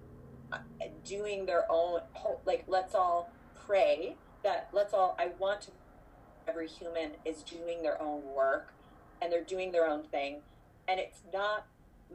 uh, 0.53 0.59
doing 1.05 1.47
their 1.47 1.65
own 1.71 2.01
like 2.47 2.65
let's 2.67 2.95
all 2.95 3.31
pray 3.67 4.17
that 4.43 4.69
let's 4.73 4.95
all 4.95 5.17
i 5.19 5.31
want 5.39 5.61
to 5.61 5.71
every 6.47 6.69
human 6.69 7.13
is 7.25 7.43
doing 7.43 7.83
their 7.83 8.01
own 8.01 8.23
work 8.35 8.73
and 9.21 9.33
they're 9.33 9.45
doing 9.45 9.73
their 9.73 9.87
own 9.87 10.05
thing. 10.05 10.41
And 10.87 11.01
it's 11.01 11.23
not 11.33 11.67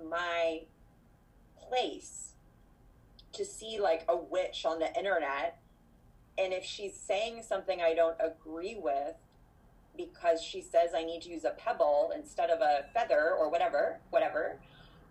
my 0.10 0.62
place 1.68 2.34
to 3.34 3.46
see 3.46 3.80
like 3.80 4.06
a 4.08 4.16
witch 4.16 4.66
on 4.66 4.80
the 4.80 4.96
internet. 4.98 5.60
And 6.38 6.54
if 6.54 6.64
she's 6.64 6.96
saying 6.96 7.44
something 7.44 7.82
i 7.82 7.94
don't 7.94 8.16
agree 8.20 8.78
with 8.80 9.16
because 10.00 10.42
she 10.42 10.62
says 10.62 10.92
I 10.96 11.04
need 11.04 11.22
to 11.24 11.30
use 11.30 11.44
a 11.44 11.52
pebble 11.52 12.14
instead 12.16 12.50
of 12.50 12.62
a 12.62 12.86
feather 12.94 13.36
or 13.38 13.52
whatever, 13.52 14.00
whatever. 14.12 14.60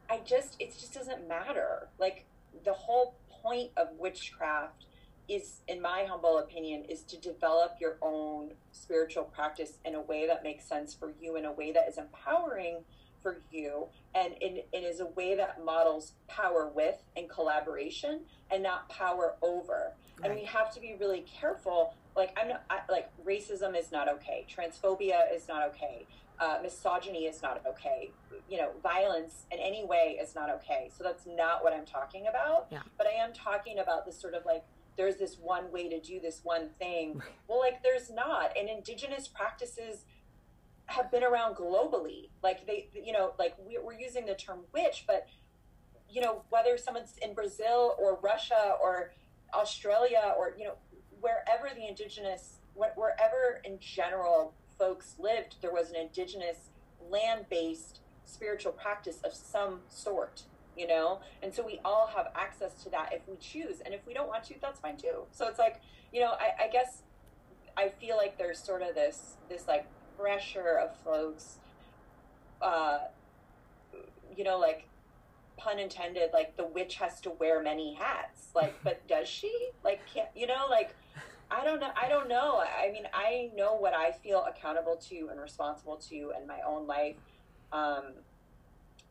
I 0.09 0.20
just, 0.24 0.57
it 0.59 0.72
just 0.72 0.95
doesn't 0.95 1.28
matter. 1.28 1.89
Like 1.99 2.24
the 2.64 2.72
whole 2.72 3.16
point 3.28 3.70
of 3.76 3.89
witchcraft 3.99 4.86
is, 5.28 5.61
in 5.68 5.82
my 5.82 6.07
humble 6.09 6.39
opinion, 6.39 6.84
is 6.89 7.03
to 7.03 7.18
develop 7.18 7.76
your 7.78 7.99
own 8.01 8.53
spiritual 8.72 9.24
practice 9.24 9.78
in 9.84 9.95
a 9.95 10.01
way 10.01 10.26
that 10.26 10.43
makes 10.43 10.64
sense 10.64 10.95
for 10.95 11.12
you, 11.20 11.36
in 11.36 11.45
a 11.45 11.53
way 11.53 11.70
that 11.70 11.86
is 11.86 11.99
empowering 11.99 12.78
for 13.22 13.43
you, 13.51 13.89
and 14.14 14.34
it 14.41 14.68
is 14.72 15.01
a 15.01 15.07
way 15.07 15.34
that 15.34 15.62
models 15.62 16.14
power 16.28 16.70
with 16.74 16.97
and 17.16 17.28
collaboration 17.28 18.20
and 18.51 18.62
not 18.62 18.89
power 18.89 19.34
over. 19.43 19.93
Right. 20.18 20.30
And 20.30 20.41
we 20.41 20.47
have 20.47 20.72
to 20.74 20.80
be 20.80 20.97
really 20.99 21.26
careful 21.41 21.95
like 22.19 22.37
I'm 22.37 22.49
not 22.49 22.64
I, 22.69 22.81
like 22.91 23.09
racism 23.25 23.79
is 23.79 23.91
not 23.91 24.09
okay. 24.14 24.45
Transphobia 24.55 25.33
is 25.33 25.49
not 25.49 25.62
okay. 25.69 26.05
Uh, 26.41 26.59
misogyny 26.62 27.25
is 27.25 27.41
not 27.43 27.62
okay. 27.66 28.11
You 28.49 28.59
know, 28.59 28.71
violence 28.83 29.47
in 29.51 29.59
any 29.59 29.85
way 29.85 30.19
is 30.21 30.35
not 30.35 30.51
okay. 30.51 30.91
So 30.97 31.03
that's 31.05 31.27
not 31.27 31.64
what 31.64 31.73
I'm 31.73 31.87
talking 31.87 32.27
about. 32.29 32.66
Yeah. 32.71 32.81
But 32.99 33.07
I 33.07 33.12
am 33.12 33.33
talking 33.33 33.79
about 33.79 34.05
this 34.05 34.21
sort 34.21 34.35
of 34.35 34.45
like 34.45 34.64
there's 34.97 35.16
this 35.16 35.37
one 35.41 35.71
way 35.73 35.89
to 35.89 36.01
do 36.01 36.21
this 36.21 36.41
one 36.43 36.69
thing. 36.79 37.23
Well, 37.47 37.61
like 37.61 37.83
there's 37.83 38.11
not. 38.11 38.57
And 38.59 38.69
indigenous 38.69 39.29
practices 39.29 40.05
have 40.87 41.11
been 41.11 41.23
around 41.23 41.55
globally. 41.55 42.31
Like 42.43 42.66
they, 42.66 42.89
you 42.93 43.12
know, 43.12 43.33
like 43.39 43.55
we're 43.59 43.99
using 43.99 44.27
the 44.27 44.35
term 44.35 44.61
witch, 44.75 45.05
but 45.07 45.27
you 46.11 46.21
know, 46.21 46.43
whether 46.51 46.77
someone's 46.77 47.14
in 47.23 47.35
Brazil 47.35 47.95
or 47.99 48.19
Russia 48.23 48.75
or 48.83 49.12
Australia 49.55 50.35
or 50.39 50.55
you 50.59 50.64
know 50.64 50.75
wherever 51.21 51.75
the 51.75 51.87
indigenous, 51.89 52.59
wherever 52.75 53.61
in 53.64 53.79
general 53.81 54.55
folks 54.79 55.14
lived, 55.19 55.57
there 55.61 55.73
was 55.73 55.91
an 55.91 55.97
indigenous 55.97 56.71
land 57.11 57.47
based 57.51 58.01
spiritual 58.25 58.73
practice 58.73 59.19
of 59.25 59.33
some 59.35 59.81
sort. 59.89 60.43
you 60.79 60.87
know? 60.87 61.21
And 61.43 61.53
so 61.53 61.66
we 61.66 61.81
all 61.85 62.07
have 62.14 62.29
access 62.37 62.83
to 62.85 62.91
that 62.91 63.12
if 63.12 63.23
we 63.29 63.37
choose. 63.37 63.81
And 63.85 63.93
if 63.93 64.07
we 64.07 64.14
don't 64.14 64.29
want 64.29 64.45
to, 64.45 64.55
that's 64.62 64.79
fine 64.81 64.97
too. 64.97 65.25
So 65.33 65.49
it's 65.49 65.59
like, 65.59 65.81
you 66.12 66.21
know, 66.21 66.35
I, 66.39 66.66
I 66.66 66.69
guess 66.69 67.03
I 67.77 67.89
feel 67.89 68.16
like 68.16 68.39
there's 68.39 68.61
sort 68.62 68.83
of 68.83 68.95
this, 68.95 69.35
this 69.49 69.66
like 69.66 69.87
pressure 70.16 70.79
of 70.79 70.97
folks, 71.05 71.59
uh, 72.62 72.99
you 74.37 74.45
know, 74.45 74.59
like 74.59 74.89
pun 75.59 75.78
intended, 75.78 76.30
like 76.32 76.56
the 76.56 76.66
witch 76.66 76.96
has 76.96 77.20
to 77.22 77.30
wear 77.30 77.62
many 77.62 77.94
hats. 77.94 78.48
Like, 78.54 78.74
but 78.84 79.06
does 79.06 79.28
she? 79.28 79.70
Like, 79.84 80.00
can't, 80.12 80.28
you 80.34 80.46
know, 80.46 80.66
like, 80.70 80.94
I 81.50 81.64
don't 81.64 81.80
know. 81.80 81.90
I 82.00 82.09
don't 82.09 82.28
know. 82.28 82.61
I 82.61 82.90
mean, 82.92 83.04
I 83.12 83.50
know 83.56 83.74
what 83.74 83.94
I 83.94 84.12
feel 84.12 84.44
accountable 84.44 84.96
to 85.09 85.28
and 85.30 85.40
responsible 85.40 85.96
to 86.09 86.32
in 86.38 86.46
my 86.46 86.61
own 86.66 86.86
life. 86.86 87.16
Um, 87.72 88.14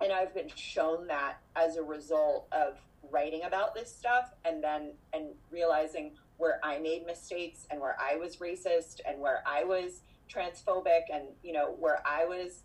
and 0.02 0.12
I've 0.12 0.34
been 0.34 0.50
shown 0.56 1.08
that 1.08 1.38
as 1.56 1.78
a 1.78 1.84
result 1.84 2.48
of 2.52 2.78
writing 3.12 3.44
about 3.44 3.74
this 3.74 3.94
stuff 3.94 4.32
and 4.46 4.64
then 4.64 4.92
and 5.14 5.30
realizing 5.52 6.12
where 6.38 6.60
I 6.64 6.78
made 6.80 7.06
mistakes 7.06 7.66
and 7.72 7.80
where 7.80 7.96
I 8.00 8.16
was 8.16 8.38
racist 8.38 9.00
and 9.08 9.20
where 9.20 9.44
I 9.48 9.64
was 9.64 10.02
transphobic 10.32 11.04
and 11.12 11.24
you 11.44 11.54
know 11.54 11.76
where 11.80 12.02
I 12.06 12.26
was 12.26 12.64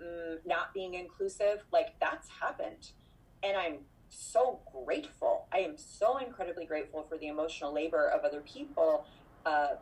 mm, 0.00 0.36
not 0.44 0.74
being 0.74 0.94
inclusive 0.94 1.64
like 1.72 1.94
that's 2.00 2.28
happened 2.28 2.90
and 3.42 3.56
I'm 3.56 3.78
so 4.10 4.60
grateful 4.84 5.38
I 5.52 5.58
am 5.58 5.76
so 5.76 6.18
incredibly 6.18 6.66
grateful 6.66 7.04
for 7.08 7.18
the 7.18 7.28
emotional 7.28 7.72
labor 7.72 8.06
of 8.08 8.24
other 8.24 8.40
people 8.40 9.06
uh, 9.46 9.76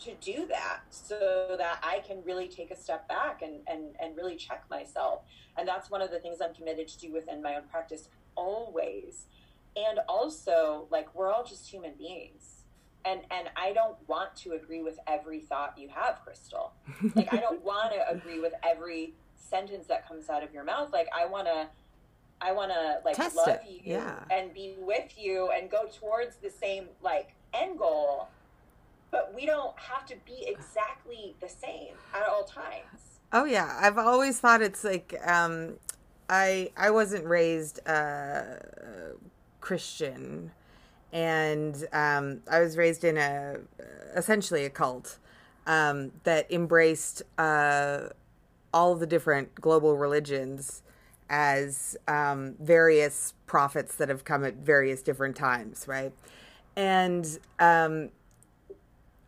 to 0.00 0.14
do 0.20 0.46
that 0.46 0.80
so 0.90 1.56
that 1.58 1.78
I 1.82 2.00
can 2.06 2.22
really 2.24 2.48
take 2.48 2.70
a 2.70 2.76
step 2.76 3.08
back 3.08 3.42
and, 3.42 3.60
and, 3.66 3.96
and 4.00 4.16
really 4.16 4.36
check 4.36 4.64
myself. 4.70 5.22
And 5.56 5.66
that's 5.66 5.90
one 5.90 6.02
of 6.02 6.10
the 6.10 6.18
things 6.18 6.38
I'm 6.42 6.54
committed 6.54 6.88
to 6.88 6.98
do 6.98 7.12
within 7.12 7.42
my 7.42 7.56
own 7.56 7.62
practice 7.70 8.08
always. 8.34 9.26
And 9.74 10.00
also, 10.08 10.86
like, 10.90 11.14
we're 11.14 11.32
all 11.32 11.44
just 11.44 11.68
human 11.68 11.92
beings. 11.98 12.64
And, 13.04 13.20
and 13.30 13.48
I 13.56 13.72
don't 13.72 13.96
want 14.08 14.34
to 14.36 14.52
agree 14.52 14.82
with 14.82 14.98
every 15.06 15.40
thought 15.40 15.78
you 15.78 15.88
have, 15.88 16.20
Crystal. 16.24 16.72
Like, 17.14 17.32
I 17.32 17.38
don't 17.38 17.64
want 17.64 17.92
to 17.92 18.10
agree 18.10 18.40
with 18.40 18.52
every 18.62 19.14
sentence 19.36 19.86
that 19.86 20.06
comes 20.08 20.28
out 20.28 20.42
of 20.42 20.52
your 20.52 20.64
mouth. 20.64 20.92
Like, 20.92 21.08
I 21.16 21.26
want 21.26 21.46
to, 21.46 21.68
I 22.40 22.52
want 22.52 22.70
to 22.70 23.00
like 23.04 23.16
Test 23.16 23.36
love 23.36 23.48
it. 23.48 23.62
you 23.68 23.80
Yeah. 23.84 24.18
and 24.30 24.52
be 24.52 24.74
with 24.78 25.18
you 25.18 25.50
and 25.56 25.70
go 25.70 25.86
towards 25.86 26.36
the 26.36 26.50
same 26.50 26.88
like 27.02 27.34
end 27.54 27.78
goal 27.78 28.28
but 29.10 29.32
we 29.34 29.46
don't 29.46 29.78
have 29.78 30.04
to 30.06 30.14
be 30.26 30.44
exactly 30.46 31.34
the 31.40 31.48
same 31.48 31.94
at 32.14 32.28
all 32.28 32.44
times. 32.44 33.20
Oh 33.32 33.44
yeah, 33.44 33.78
I've 33.80 33.98
always 33.98 34.38
thought 34.38 34.62
it's 34.62 34.84
like 34.84 35.14
um, 35.26 35.74
I 36.28 36.70
I 36.76 36.90
wasn't 36.90 37.24
raised 37.24 37.80
uh, 37.88 38.56
Christian, 39.60 40.52
and 41.12 41.86
um, 41.92 42.42
I 42.50 42.60
was 42.60 42.76
raised 42.76 43.04
in 43.04 43.16
a 43.16 43.56
essentially 44.14 44.64
a 44.64 44.70
cult 44.70 45.18
um, 45.66 46.12
that 46.24 46.50
embraced 46.52 47.22
uh, 47.38 48.08
all 48.72 48.94
the 48.94 49.06
different 49.06 49.54
global 49.54 49.96
religions 49.96 50.82
as 51.28 51.96
um, 52.08 52.54
various 52.60 53.34
prophets 53.46 53.96
that 53.96 54.08
have 54.08 54.24
come 54.24 54.44
at 54.44 54.54
various 54.54 55.02
different 55.02 55.36
times, 55.36 55.86
right? 55.88 56.12
And 56.76 57.38
um, 57.58 58.10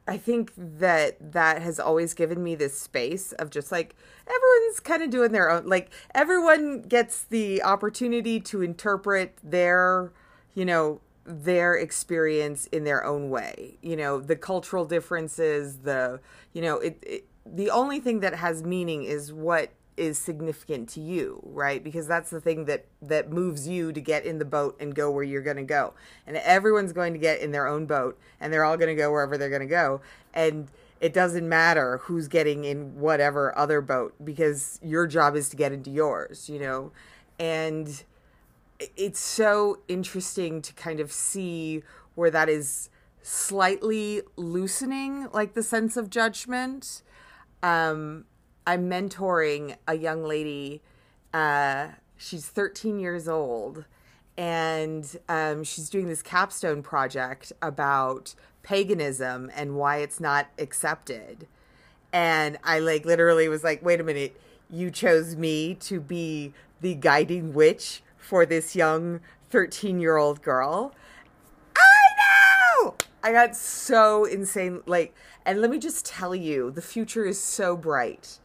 I 0.06 0.16
think 0.16 0.52
that 0.56 1.32
that 1.32 1.60
has 1.62 1.78
always 1.78 2.14
given 2.14 2.42
me 2.42 2.54
this 2.54 2.78
space 2.78 3.32
of 3.32 3.50
just 3.50 3.70
like 3.70 3.94
everyone's 4.26 4.80
kind 4.80 5.02
of 5.02 5.10
doing 5.10 5.32
their 5.32 5.50
own 5.50 5.66
like 5.66 5.90
everyone 6.14 6.82
gets 6.82 7.22
the 7.22 7.62
opportunity 7.62 8.40
to 8.40 8.62
interpret 8.62 9.36
their, 9.42 10.12
you 10.54 10.64
know, 10.64 11.00
their 11.24 11.74
experience 11.74 12.66
in 12.72 12.84
their 12.84 13.04
own 13.04 13.28
way. 13.28 13.76
You 13.82 13.96
know, 13.96 14.18
the 14.20 14.36
cultural 14.36 14.86
differences, 14.86 15.78
the, 15.78 16.20
you 16.54 16.62
know, 16.62 16.78
it, 16.78 16.98
it 17.02 17.24
the 17.44 17.70
only 17.70 18.00
thing 18.00 18.20
that 18.20 18.34
has 18.34 18.62
meaning 18.62 19.04
is 19.04 19.32
what 19.32 19.70
is 19.98 20.18
significant 20.18 20.88
to 20.90 21.00
you, 21.00 21.40
right? 21.44 21.82
Because 21.82 22.06
that's 22.06 22.30
the 22.30 22.40
thing 22.40 22.64
that 22.66 22.86
that 23.02 23.30
moves 23.30 23.66
you 23.68 23.92
to 23.92 24.00
get 24.00 24.24
in 24.24 24.38
the 24.38 24.44
boat 24.44 24.76
and 24.80 24.94
go 24.94 25.10
where 25.10 25.24
you're 25.24 25.42
going 25.42 25.56
to 25.56 25.62
go. 25.64 25.94
And 26.26 26.36
everyone's 26.38 26.92
going 26.92 27.12
to 27.12 27.18
get 27.18 27.40
in 27.40 27.52
their 27.52 27.66
own 27.66 27.86
boat 27.86 28.18
and 28.40 28.52
they're 28.52 28.64
all 28.64 28.76
going 28.76 28.94
to 28.94 29.00
go 29.00 29.10
wherever 29.10 29.36
they're 29.36 29.50
going 29.50 29.60
to 29.60 29.66
go. 29.66 30.00
And 30.32 30.68
it 31.00 31.12
doesn't 31.12 31.48
matter 31.48 31.98
who's 32.04 32.28
getting 32.28 32.64
in 32.64 32.98
whatever 32.98 33.56
other 33.56 33.80
boat 33.80 34.14
because 34.24 34.80
your 34.82 35.06
job 35.06 35.36
is 35.36 35.48
to 35.50 35.56
get 35.56 35.72
into 35.72 35.90
yours, 35.90 36.48
you 36.48 36.58
know. 36.58 36.92
And 37.38 38.02
it's 38.96 39.20
so 39.20 39.78
interesting 39.88 40.62
to 40.62 40.72
kind 40.74 41.00
of 41.00 41.12
see 41.12 41.82
where 42.14 42.30
that 42.30 42.48
is 42.48 42.90
slightly 43.22 44.22
loosening 44.36 45.28
like 45.32 45.54
the 45.54 45.62
sense 45.62 45.96
of 45.98 46.08
judgment 46.08 47.02
um 47.62 48.24
I'm 48.68 48.90
mentoring 48.90 49.76
a 49.86 49.94
young 49.94 50.24
lady. 50.24 50.82
Uh, 51.32 51.86
she's 52.18 52.44
13 52.44 53.00
years 53.00 53.26
old, 53.26 53.86
and 54.36 55.18
um, 55.26 55.64
she's 55.64 55.88
doing 55.88 56.06
this 56.06 56.20
capstone 56.20 56.82
project 56.82 57.50
about 57.62 58.34
paganism 58.62 59.50
and 59.56 59.76
why 59.76 59.98
it's 59.98 60.20
not 60.20 60.48
accepted. 60.58 61.46
And 62.12 62.58
I 62.62 62.78
like 62.80 63.06
literally 63.06 63.48
was 63.48 63.64
like, 63.64 63.82
"Wait 63.82 64.00
a 64.00 64.04
minute! 64.04 64.38
You 64.68 64.90
chose 64.90 65.34
me 65.34 65.74
to 65.76 65.98
be 65.98 66.52
the 66.82 66.94
guiding 66.94 67.54
witch 67.54 68.02
for 68.18 68.44
this 68.44 68.76
young 68.76 69.20
13 69.48 69.98
year 69.98 70.18
old 70.18 70.42
girl." 70.42 70.92
I 71.74 72.82
know. 72.82 72.96
I 73.22 73.32
got 73.32 73.56
so 73.56 74.26
insane. 74.26 74.82
Like, 74.84 75.14
and 75.46 75.62
let 75.62 75.70
me 75.70 75.78
just 75.78 76.04
tell 76.04 76.34
you, 76.34 76.70
the 76.70 76.82
future 76.82 77.24
is 77.24 77.40
so 77.40 77.74
bright 77.74 78.38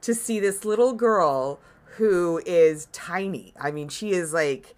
to 0.00 0.14
see 0.14 0.40
this 0.40 0.64
little 0.64 0.92
girl 0.92 1.60
who 1.96 2.40
is 2.46 2.86
tiny. 2.92 3.52
I 3.60 3.70
mean, 3.70 3.88
she 3.88 4.10
is 4.10 4.32
like 4.32 4.74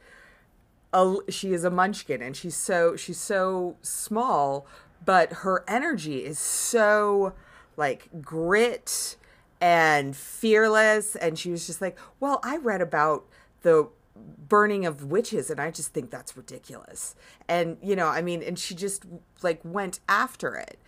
a 0.92 1.16
she 1.28 1.52
is 1.52 1.64
a 1.64 1.70
munchkin 1.70 2.22
and 2.22 2.36
she's 2.36 2.56
so 2.56 2.96
she's 2.96 3.20
so 3.20 3.76
small, 3.82 4.66
but 5.04 5.32
her 5.32 5.64
energy 5.68 6.24
is 6.24 6.38
so 6.38 7.34
like 7.76 8.08
grit 8.22 9.16
and 9.60 10.16
fearless 10.16 11.14
and 11.16 11.38
she 11.38 11.50
was 11.50 11.66
just 11.66 11.80
like, 11.80 11.98
"Well, 12.18 12.40
I 12.42 12.56
read 12.56 12.80
about 12.80 13.26
the 13.62 13.88
burning 14.16 14.84
of 14.86 15.04
witches 15.04 15.50
and 15.50 15.60
I 15.60 15.70
just 15.70 15.92
think 15.92 16.10
that's 16.10 16.36
ridiculous." 16.36 17.14
And 17.48 17.76
you 17.82 17.94
know, 17.94 18.08
I 18.08 18.22
mean, 18.22 18.42
and 18.42 18.58
she 18.58 18.74
just 18.74 19.04
like 19.42 19.60
went 19.62 20.00
after 20.08 20.56
it 20.56 20.78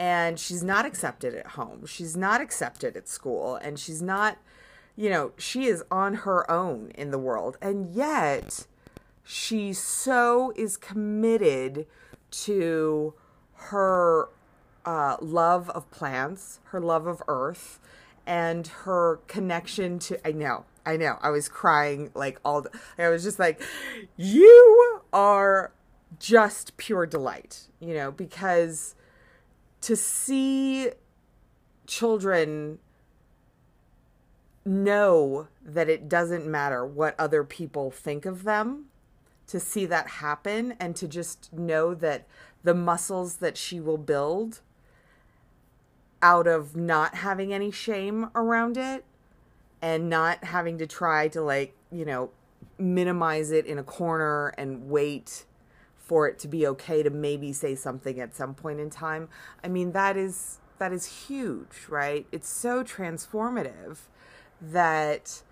and 0.00 0.40
she's 0.40 0.64
not 0.64 0.86
accepted 0.86 1.34
at 1.34 1.48
home. 1.48 1.84
She's 1.84 2.16
not 2.16 2.40
accepted 2.40 2.96
at 2.96 3.06
school, 3.06 3.56
and 3.56 3.78
she's 3.78 4.00
not, 4.00 4.38
you 4.96 5.10
know, 5.10 5.32
she 5.36 5.66
is 5.66 5.84
on 5.90 6.14
her 6.14 6.50
own 6.50 6.90
in 6.94 7.10
the 7.10 7.18
world. 7.18 7.58
And 7.60 7.94
yet, 7.94 8.66
she 9.22 9.74
so 9.74 10.54
is 10.56 10.78
committed 10.78 11.86
to 12.30 13.12
her 13.52 14.30
uh, 14.86 15.18
love 15.20 15.68
of 15.70 15.90
plants, 15.90 16.60
her 16.68 16.80
love 16.80 17.06
of 17.06 17.22
earth, 17.28 17.78
and 18.26 18.66
her 18.68 19.20
connection 19.26 19.98
to. 19.98 20.26
I 20.26 20.32
know, 20.32 20.64
I 20.86 20.96
know. 20.96 21.18
I 21.20 21.28
was 21.28 21.46
crying 21.46 22.10
like 22.14 22.40
all 22.42 22.62
the. 22.62 22.70
I 22.98 23.10
was 23.10 23.22
just 23.22 23.38
like, 23.38 23.60
you 24.16 25.02
are 25.12 25.72
just 26.18 26.78
pure 26.78 27.04
delight, 27.04 27.68
you 27.80 27.92
know, 27.92 28.10
because 28.10 28.94
to 29.82 29.96
see 29.96 30.90
children 31.86 32.78
know 34.64 35.48
that 35.64 35.88
it 35.88 36.08
doesn't 36.08 36.46
matter 36.46 36.84
what 36.86 37.18
other 37.18 37.44
people 37.44 37.90
think 37.90 38.26
of 38.26 38.44
them, 38.44 38.86
to 39.46 39.58
see 39.58 39.86
that 39.86 40.06
happen 40.06 40.74
and 40.78 40.94
to 40.96 41.08
just 41.08 41.52
know 41.52 41.94
that 41.94 42.26
the 42.62 42.74
muscles 42.74 43.36
that 43.36 43.56
she 43.56 43.80
will 43.80 43.98
build 43.98 44.60
out 46.22 46.46
of 46.46 46.76
not 46.76 47.16
having 47.16 47.52
any 47.52 47.70
shame 47.70 48.30
around 48.34 48.76
it 48.76 49.04
and 49.80 50.08
not 50.10 50.44
having 50.44 50.78
to 50.78 50.86
try 50.86 51.26
to 51.26 51.40
like, 51.40 51.74
you 51.90 52.04
know, 52.04 52.30
minimize 52.78 53.50
it 53.50 53.66
in 53.66 53.78
a 53.78 53.82
corner 53.82 54.48
and 54.58 54.88
wait 54.90 55.46
for 56.10 56.26
it 56.26 56.40
to 56.40 56.48
be 56.48 56.66
okay 56.66 57.04
to 57.04 57.08
maybe 57.08 57.52
say 57.52 57.76
something 57.76 58.18
at 58.18 58.34
some 58.34 58.52
point 58.52 58.80
in 58.80 58.90
time. 58.90 59.28
I 59.62 59.68
mean, 59.68 59.92
that 59.92 60.16
is 60.16 60.58
that 60.78 60.92
is 60.92 61.28
huge, 61.28 61.86
right? 61.88 62.26
It's 62.32 62.48
so 62.48 62.82
transformative 62.82 63.98
that 64.60 65.42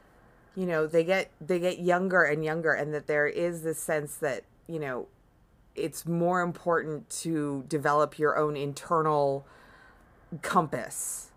you 0.57 0.67
know, 0.67 0.89
they 0.89 1.05
get 1.05 1.31
they 1.41 1.61
get 1.61 1.79
younger 1.79 2.25
and 2.25 2.45
younger 2.45 2.73
and 2.73 2.93
that 2.93 3.07
there 3.07 3.29
is 3.29 3.63
this 3.63 3.79
sense 3.79 4.17
that, 4.17 4.43
you 4.67 4.81
know, 4.81 5.07
it's 5.77 6.05
more 6.05 6.41
important 6.41 7.09
to 7.09 7.65
develop 7.69 8.19
your 8.19 8.37
own 8.37 8.57
internal 8.57 9.47
compass 10.43 11.31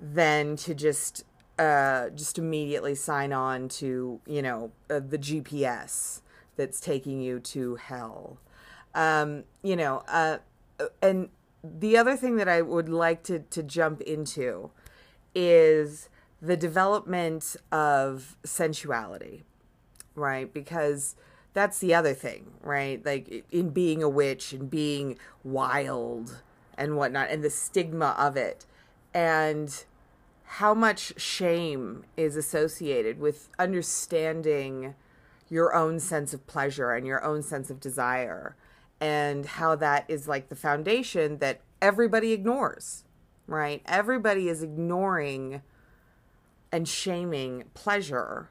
than 0.00 0.54
to 0.58 0.76
just 0.76 1.24
uh, 1.58 2.10
just 2.10 2.38
immediately 2.38 2.94
sign 2.94 3.32
on 3.32 3.68
to 3.68 4.20
you 4.26 4.42
know 4.42 4.70
uh, 4.88 5.00
the 5.00 5.18
GPS 5.18 6.20
that's 6.62 6.78
taking 6.80 7.20
you 7.20 7.40
to 7.40 7.74
hell. 7.74 8.38
Um, 8.94 9.42
you 9.62 9.74
know, 9.74 10.04
uh, 10.06 10.38
and 11.02 11.28
the 11.64 11.96
other 11.96 12.16
thing 12.16 12.36
that 12.36 12.48
I 12.48 12.62
would 12.62 12.88
like 12.88 13.24
to 13.24 13.40
to 13.40 13.62
jump 13.64 14.00
into 14.02 14.70
is 15.34 16.08
the 16.40 16.56
development 16.56 17.56
of 17.72 18.36
sensuality, 18.44 19.42
right? 20.14 20.52
Because 20.52 21.16
that's 21.52 21.80
the 21.80 21.94
other 21.94 22.14
thing, 22.14 22.52
right? 22.60 23.04
Like 23.04 23.44
in 23.50 23.70
being 23.70 24.04
a 24.04 24.08
witch 24.08 24.52
and 24.52 24.70
being 24.70 25.18
wild 25.42 26.42
and 26.78 26.96
whatnot, 26.96 27.30
and 27.30 27.42
the 27.42 27.50
stigma 27.50 28.14
of 28.16 28.36
it, 28.36 28.66
and 29.12 29.84
how 30.44 30.74
much 30.74 31.20
shame 31.20 32.04
is 32.16 32.36
associated 32.36 33.18
with 33.18 33.48
understanding 33.58 34.94
your 35.52 35.74
own 35.74 36.00
sense 36.00 36.32
of 36.32 36.46
pleasure 36.46 36.92
and 36.92 37.06
your 37.06 37.22
own 37.22 37.42
sense 37.42 37.68
of 37.68 37.78
desire, 37.78 38.56
and 39.02 39.44
how 39.44 39.76
that 39.76 40.06
is 40.08 40.26
like 40.26 40.48
the 40.48 40.56
foundation 40.56 41.36
that 41.38 41.60
everybody 41.82 42.32
ignores, 42.32 43.04
right? 43.46 43.82
Everybody 43.84 44.48
is 44.48 44.62
ignoring 44.62 45.60
and 46.72 46.88
shaming 46.88 47.64
pleasure 47.74 48.48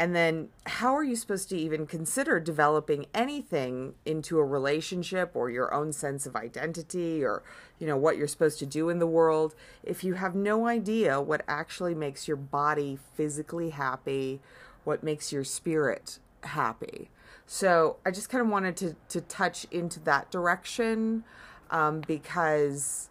and 0.00 0.14
then, 0.14 0.50
how 0.64 0.94
are 0.94 1.02
you 1.02 1.16
supposed 1.16 1.48
to 1.48 1.56
even 1.56 1.84
consider 1.84 2.38
developing 2.38 3.06
anything 3.12 3.94
into 4.06 4.38
a 4.38 4.44
relationship 4.44 5.32
or 5.34 5.50
your 5.50 5.74
own 5.74 5.92
sense 5.92 6.24
of 6.24 6.36
identity 6.36 7.24
or, 7.24 7.42
you 7.80 7.86
know, 7.88 7.96
what 7.96 8.16
you're 8.16 8.28
supposed 8.28 8.60
to 8.60 8.66
do 8.66 8.90
in 8.90 9.00
the 9.00 9.08
world 9.08 9.56
if 9.82 10.04
you 10.04 10.14
have 10.14 10.36
no 10.36 10.68
idea 10.68 11.20
what 11.20 11.42
actually 11.48 11.96
makes 11.96 12.28
your 12.28 12.36
body 12.36 12.96
physically 13.14 13.70
happy, 13.70 14.40
what 14.84 15.02
makes 15.02 15.32
your 15.32 15.44
spirit 15.44 16.18
happy? 16.44 17.10
So, 17.46 17.96
I 18.04 18.10
just 18.10 18.28
kind 18.28 18.42
of 18.42 18.48
wanted 18.48 18.76
to, 18.78 18.96
to 19.08 19.20
touch 19.22 19.66
into 19.70 20.00
that 20.00 20.30
direction 20.30 21.24
um, 21.70 22.00
because. 22.06 23.10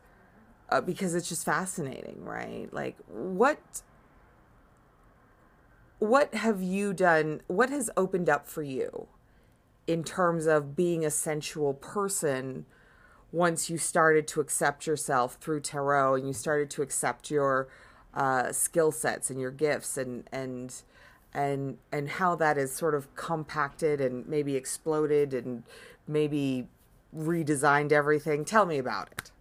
Uh, 0.70 0.82
because 0.82 1.16
it's 1.16 1.30
just 1.30 1.46
fascinating, 1.46 2.18
right? 2.26 2.68
Like, 2.74 2.98
what 3.08 3.82
what 6.00 6.34
have 6.36 6.62
you 6.62 6.94
done? 6.94 7.42
What 7.48 7.70
has 7.70 7.90
opened 7.98 8.30
up 8.30 8.48
for 8.48 8.62
you 8.62 9.08
in 9.88 10.04
terms 10.04 10.46
of 10.46 10.76
being 10.76 11.06
a 11.06 11.10
sensual 11.10 11.74
person 11.74 12.66
once 13.32 13.70
you 13.70 13.78
started 13.78 14.28
to 14.28 14.42
accept 14.42 14.86
yourself 14.86 15.38
through 15.42 15.62
tarot 15.62 16.16
and 16.16 16.28
you 16.28 16.34
started 16.34 16.70
to 16.70 16.82
accept 16.82 17.32
your 17.32 17.68
uh, 18.14 18.52
skill 18.52 18.92
sets 18.92 19.30
and 19.30 19.40
your 19.40 19.52
gifts 19.52 19.98
and 19.98 20.28
and 20.32 20.84
and 21.34 21.78
and 21.92 22.10
how 22.10 22.36
that 22.36 22.58
is 22.58 22.74
sort 22.74 22.96
of 22.96 23.14
compacted 23.16 24.02
and 24.02 24.28
maybe 24.28 24.56
exploded 24.56 25.34
and 25.34 25.64
maybe 26.08 26.68
redesigned 27.16 27.92
everything. 27.92 28.46
Tell 28.46 28.66
me 28.66 28.78
about 28.78 29.10
it. 29.12 29.32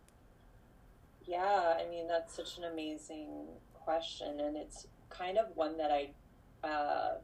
Yeah, 1.26 1.74
I 1.78 1.88
mean 1.88 2.08
that's 2.08 2.34
such 2.34 2.58
an 2.58 2.64
amazing 2.64 3.46
question, 3.74 4.40
and 4.40 4.56
it's 4.56 4.86
kind 5.10 5.38
of 5.38 5.46
one 5.56 5.76
that 5.78 5.90
I 5.90 6.10
uh, 6.66 7.14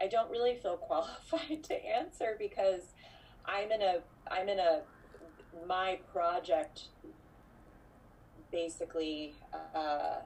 I 0.00 0.06
don't 0.06 0.30
really 0.30 0.54
feel 0.56 0.76
qualified 0.88 1.62
to 1.64 1.86
answer 1.86 2.36
because 2.38 2.82
I'm 3.44 3.70
in 3.70 3.82
a 3.82 3.98
I'm 4.28 4.48
in 4.48 4.58
a 4.58 4.82
my 5.66 5.98
project 6.12 6.88
basically 8.50 9.34
uh, 9.74 10.16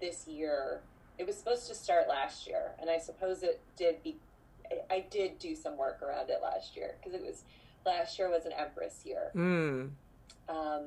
this 0.00 0.26
year. 0.26 0.80
It 1.18 1.26
was 1.26 1.36
supposed 1.36 1.68
to 1.68 1.74
start 1.74 2.08
last 2.08 2.46
year, 2.46 2.72
and 2.80 2.90
I 2.90 2.98
suppose 2.98 3.42
it 3.42 3.60
did 3.76 4.02
be. 4.02 4.16
I 4.90 5.06
did 5.10 5.38
do 5.38 5.54
some 5.54 5.76
work 5.76 6.02
around 6.02 6.28
it 6.28 6.40
last 6.42 6.76
year 6.76 6.96
because 6.98 7.18
it 7.18 7.24
was 7.24 7.44
last 7.84 8.18
year 8.18 8.28
was 8.28 8.46
an 8.46 8.52
Empress 8.52 9.02
year, 9.04 9.30
mm. 9.34 9.90
um, 10.48 10.82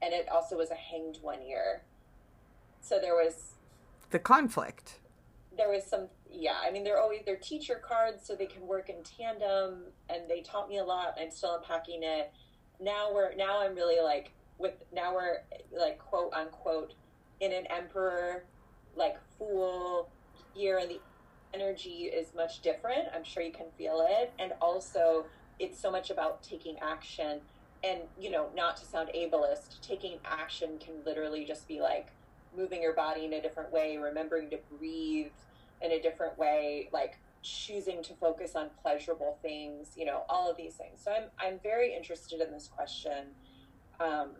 and 0.00 0.14
it 0.14 0.28
also 0.30 0.56
was 0.56 0.70
a 0.70 0.74
Hanged 0.74 1.18
One 1.20 1.46
year. 1.46 1.82
So 2.80 2.98
there 2.98 3.14
was 3.14 3.54
the 4.10 4.18
conflict. 4.18 5.00
There 5.56 5.68
was 5.68 5.84
some 5.84 6.08
yeah, 6.30 6.56
I 6.62 6.70
mean, 6.70 6.84
they're 6.84 7.00
always 7.00 7.22
they're 7.24 7.36
teacher 7.36 7.80
cards, 7.82 8.26
so 8.26 8.34
they 8.34 8.46
can 8.46 8.66
work 8.66 8.90
in 8.90 8.96
tandem, 9.02 9.84
and 10.08 10.28
they 10.28 10.40
taught 10.40 10.68
me 10.68 10.78
a 10.78 10.84
lot. 10.84 11.16
I'm 11.20 11.30
still 11.30 11.56
unpacking 11.56 12.02
it. 12.02 12.32
Now 12.80 13.12
we're 13.12 13.34
now 13.34 13.60
I'm 13.60 13.74
really 13.74 14.02
like 14.02 14.32
with 14.58 14.74
now 14.92 15.14
we're 15.14 15.38
like 15.76 15.98
quote 15.98 16.32
unquote 16.32 16.94
in 17.40 17.52
an 17.52 17.66
emperor 17.66 18.44
like 18.98 19.16
full 19.38 20.10
year, 20.54 20.78
and 20.78 20.90
the 20.90 21.00
energy 21.54 22.04
is 22.04 22.34
much 22.34 22.60
different. 22.60 23.08
I'm 23.14 23.24
sure 23.24 23.42
you 23.42 23.52
can 23.52 23.66
feel 23.76 24.06
it, 24.08 24.32
and 24.38 24.52
also 24.60 25.26
it's 25.58 25.78
so 25.78 25.90
much 25.90 26.10
about 26.10 26.42
taking 26.42 26.76
action. 26.80 27.40
And 27.84 28.00
you 28.20 28.30
know, 28.30 28.48
not 28.56 28.76
to 28.78 28.84
sound 28.84 29.10
ableist, 29.14 29.80
taking 29.80 30.18
action 30.24 30.78
can 30.78 30.94
literally 31.06 31.44
just 31.44 31.68
be 31.68 31.80
like 31.80 32.08
moving 32.56 32.82
your 32.82 32.94
body 32.94 33.24
in 33.24 33.32
a 33.34 33.40
different 33.40 33.72
way, 33.72 33.96
remembering 33.96 34.50
to 34.50 34.58
breathe 34.78 35.30
in 35.80 35.92
a 35.92 36.00
different 36.00 36.36
way, 36.38 36.88
like 36.92 37.18
choosing 37.42 38.02
to 38.02 38.14
focus 38.14 38.56
on 38.56 38.68
pleasurable 38.82 39.38
things, 39.42 39.92
you 39.96 40.04
know, 40.04 40.24
all 40.28 40.50
of 40.50 40.56
these 40.56 40.74
things. 40.74 41.00
So 41.02 41.12
I'm 41.12 41.24
I'm 41.38 41.60
very 41.62 41.94
interested 41.94 42.40
in 42.40 42.50
this 42.50 42.68
question. 42.68 43.28
Um, 44.00 44.30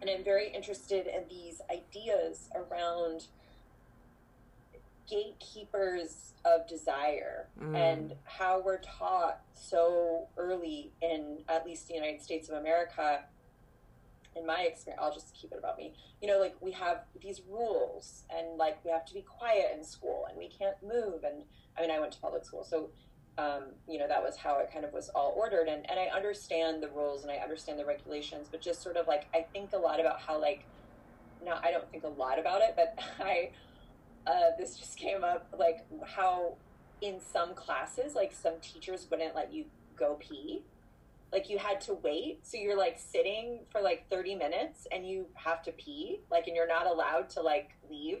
and 0.00 0.08
I'm 0.08 0.22
very 0.22 0.48
interested 0.48 1.06
in 1.06 1.24
these 1.28 1.60
ideas 1.70 2.48
around 2.54 3.24
gatekeepers 5.08 6.34
of 6.44 6.66
desire 6.68 7.48
mm. 7.60 7.74
and 7.74 8.14
how 8.24 8.60
we're 8.60 8.78
taught 8.78 9.40
so 9.54 10.28
early 10.36 10.92
in 11.02 11.38
at 11.48 11.66
least 11.66 11.88
the 11.88 11.94
United 11.94 12.22
States 12.22 12.48
of 12.48 12.56
America 12.56 13.24
in 14.38 14.46
my 14.46 14.62
experience, 14.62 15.00
I'll 15.02 15.12
just 15.12 15.34
keep 15.34 15.52
it 15.52 15.58
about 15.58 15.76
me. 15.76 15.94
You 16.22 16.28
know, 16.28 16.38
like 16.38 16.56
we 16.60 16.72
have 16.72 17.02
these 17.20 17.42
rules, 17.48 18.24
and 18.30 18.56
like 18.56 18.82
we 18.84 18.90
have 18.90 19.04
to 19.06 19.14
be 19.14 19.22
quiet 19.22 19.72
in 19.76 19.84
school, 19.84 20.26
and 20.28 20.38
we 20.38 20.48
can't 20.48 20.76
move. 20.82 21.24
And 21.24 21.42
I 21.76 21.82
mean, 21.82 21.90
I 21.90 21.98
went 21.98 22.12
to 22.12 22.20
public 22.20 22.44
school, 22.44 22.64
so 22.64 22.90
um, 23.36 23.64
you 23.88 23.98
know 23.98 24.08
that 24.08 24.22
was 24.22 24.36
how 24.36 24.58
it 24.58 24.70
kind 24.72 24.84
of 24.84 24.92
was 24.92 25.08
all 25.10 25.34
ordered. 25.36 25.68
And 25.68 25.88
and 25.90 25.98
I 25.98 26.06
understand 26.14 26.82
the 26.82 26.88
rules 26.88 27.22
and 27.22 27.30
I 27.30 27.36
understand 27.36 27.78
the 27.78 27.84
regulations, 27.84 28.48
but 28.50 28.60
just 28.60 28.82
sort 28.82 28.96
of 28.96 29.06
like 29.06 29.26
I 29.34 29.46
think 29.52 29.72
a 29.72 29.78
lot 29.78 30.00
about 30.00 30.20
how 30.20 30.40
like, 30.40 30.64
now 31.44 31.60
I 31.62 31.70
don't 31.70 31.90
think 31.90 32.04
a 32.04 32.08
lot 32.08 32.38
about 32.38 32.62
it, 32.62 32.74
but 32.76 32.98
I 33.20 33.50
uh, 34.28 34.50
this 34.58 34.76
just 34.76 34.96
came 34.96 35.24
up 35.24 35.48
like 35.58 35.86
how 36.06 36.56
in 37.00 37.20
some 37.20 37.54
classes, 37.54 38.14
like 38.14 38.32
some 38.32 38.54
teachers 38.60 39.06
wouldn't 39.10 39.34
let 39.34 39.52
you 39.52 39.64
go 39.96 40.16
pee. 40.20 40.62
Like 41.32 41.48
you 41.50 41.58
had 41.58 41.80
to 41.82 41.94
wait. 41.94 42.40
So 42.42 42.56
you're 42.56 42.76
like 42.76 42.98
sitting 42.98 43.60
for 43.70 43.80
like 43.80 44.08
30 44.10 44.34
minutes 44.34 44.86
and 44.92 45.06
you 45.06 45.26
have 45.34 45.62
to 45.64 45.72
pee 45.72 46.20
like 46.30 46.46
and 46.46 46.56
you're 46.56 46.68
not 46.68 46.86
allowed 46.86 47.28
to 47.30 47.42
like 47.42 47.70
leave. 47.90 48.20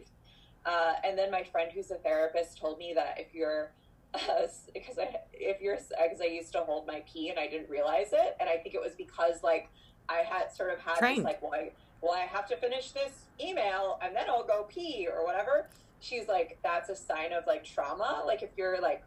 Uh, 0.64 0.94
and 1.04 1.16
then 1.16 1.30
my 1.30 1.42
friend 1.42 1.70
who's 1.72 1.90
a 1.90 1.96
therapist 1.96 2.58
told 2.58 2.78
me 2.78 2.92
that 2.94 3.16
if 3.18 3.34
you're 3.34 3.72
uh, 4.14 4.46
because 4.72 4.98
I 4.98 5.16
if 5.32 5.60
you're 5.60 5.76
because 5.76 6.20
I 6.22 6.26
used 6.26 6.52
to 6.52 6.60
hold 6.60 6.86
my 6.86 7.02
pee 7.10 7.28
and 7.28 7.38
I 7.38 7.48
didn't 7.48 7.68
realize 7.68 8.12
it. 8.12 8.36
And 8.40 8.48
I 8.48 8.56
think 8.56 8.74
it 8.74 8.80
was 8.80 8.92
because 8.96 9.42
like 9.42 9.68
I 10.08 10.18
had 10.18 10.52
sort 10.54 10.72
of 10.72 10.78
had 10.80 10.98
Trained. 10.98 11.18
this 11.18 11.24
like 11.24 11.42
well 11.42 11.54
I, 11.54 11.72
well 12.00 12.12
I 12.12 12.20
have 12.20 12.46
to 12.48 12.56
finish 12.56 12.92
this 12.92 13.24
email 13.40 13.98
and 14.02 14.14
then 14.14 14.24
I'll 14.28 14.46
go 14.46 14.64
pee 14.68 15.08
or 15.10 15.24
whatever 15.24 15.68
she's 16.00 16.28
like 16.28 16.58
that's 16.62 16.88
a 16.88 16.96
sign 16.96 17.32
of 17.32 17.44
like 17.46 17.64
trauma 17.64 18.22
like 18.26 18.42
if 18.42 18.50
you're 18.56 18.80
like 18.80 19.02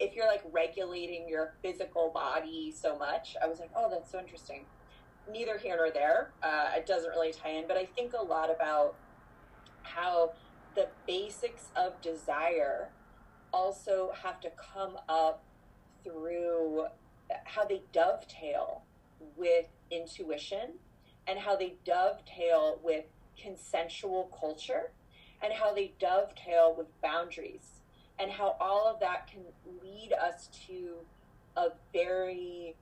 if 0.00 0.14
you're 0.14 0.26
like 0.26 0.42
regulating 0.52 1.28
your 1.28 1.54
physical 1.62 2.10
body 2.10 2.72
so 2.76 2.96
much, 2.98 3.36
I 3.42 3.48
was 3.48 3.58
like, 3.58 3.70
oh, 3.76 3.90
that's 3.90 4.10
so 4.10 4.18
interesting. 4.18 4.64
Neither 5.30 5.58
here 5.58 5.76
nor 5.76 5.90
there. 5.90 6.32
Uh, 6.42 6.70
it 6.76 6.86
doesn't 6.86 7.10
really 7.10 7.32
tie 7.32 7.50
in, 7.50 7.66
but 7.66 7.76
I 7.76 7.84
think 7.84 8.12
a 8.12 8.22
lot 8.22 8.50
about 8.50 8.94
how 9.82 10.32
the 10.74 10.88
basics 11.06 11.70
of 11.76 12.00
desire 12.00 12.90
also 13.52 14.12
have 14.22 14.40
to 14.40 14.50
come 14.74 14.98
up 15.08 15.42
through 16.04 16.86
how 17.44 17.64
they 17.64 17.82
dovetail 17.92 18.82
with 19.36 19.66
intuition 19.90 20.74
and 21.26 21.38
how 21.38 21.56
they 21.56 21.74
dovetail 21.84 22.78
with 22.82 23.04
consensual 23.40 24.30
culture 24.38 24.92
and 25.42 25.52
how 25.52 25.72
they 25.72 25.92
dovetail 25.98 26.74
with 26.76 26.86
boundaries 27.00 27.80
and 28.18 28.30
how 28.30 28.56
all 28.60 28.86
of 28.86 28.98
that 29.00 29.30
can 29.30 29.42
lead 29.82 30.12
us 30.12 30.48
to 30.66 30.94
a 31.56 31.68
very 31.92 32.74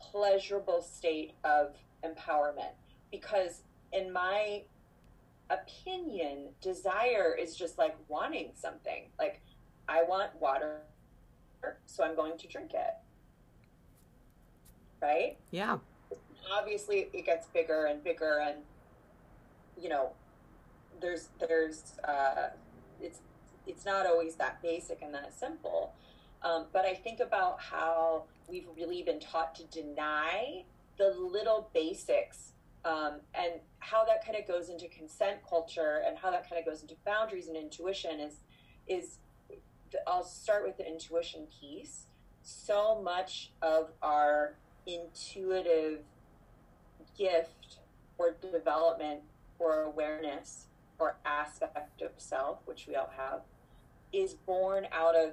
pleasurable 0.00 0.82
state 0.82 1.34
of 1.44 1.76
empowerment. 2.04 2.72
Because, 3.10 3.62
in 3.92 4.12
my 4.12 4.62
opinion, 5.50 6.48
desire 6.60 7.36
is 7.38 7.54
just 7.54 7.78
like 7.78 7.96
wanting 8.08 8.50
something. 8.54 9.04
Like, 9.18 9.40
I 9.88 10.02
want 10.02 10.30
water, 10.40 10.80
so 11.86 12.02
I'm 12.04 12.16
going 12.16 12.38
to 12.38 12.48
drink 12.48 12.72
it. 12.74 12.94
Right? 15.00 15.36
Yeah. 15.50 15.78
Obviously, 16.52 17.08
it 17.12 17.26
gets 17.26 17.46
bigger 17.48 17.84
and 17.84 18.02
bigger, 18.02 18.40
and, 18.40 18.58
you 19.80 19.88
know, 19.88 20.12
there's 21.02 21.28
there's 21.38 21.98
uh, 22.04 22.50
it's 23.00 23.18
it's 23.66 23.84
not 23.84 24.06
always 24.06 24.36
that 24.36 24.62
basic 24.62 25.02
and 25.02 25.12
that 25.14 25.38
simple. 25.38 25.92
Um, 26.42 26.66
but 26.72 26.84
I 26.84 26.94
think 26.94 27.20
about 27.20 27.60
how 27.60 28.24
we've 28.48 28.66
really 28.76 29.02
been 29.02 29.20
taught 29.20 29.54
to 29.56 29.64
deny 29.64 30.64
the 30.98 31.10
little 31.10 31.70
basics 31.72 32.52
um, 32.84 33.20
and 33.34 33.52
how 33.78 34.04
that 34.04 34.24
kind 34.24 34.36
of 34.36 34.48
goes 34.48 34.68
into 34.68 34.88
consent 34.88 35.38
culture 35.48 36.02
and 36.04 36.18
how 36.18 36.32
that 36.32 36.48
kind 36.48 36.58
of 36.58 36.66
goes 36.66 36.82
into 36.82 36.94
boundaries 37.04 37.48
and 37.48 37.56
intuition 37.56 38.20
is 38.20 38.40
is 38.88 39.18
I'll 40.06 40.24
start 40.24 40.64
with 40.64 40.78
the 40.78 40.86
intuition 40.86 41.46
piece. 41.60 42.06
So 42.42 43.00
much 43.00 43.52
of 43.60 43.90
our 44.02 44.54
intuitive 44.86 46.00
gift 47.16 47.78
or 48.18 48.34
development 48.40 49.20
or 49.58 49.82
awareness 49.82 50.66
or 50.98 51.16
aspect 51.24 52.02
of 52.02 52.10
self, 52.16 52.58
which 52.64 52.86
we 52.86 52.94
all 52.94 53.12
have, 53.16 53.40
is 54.12 54.34
born 54.34 54.86
out 54.92 55.16
of 55.16 55.32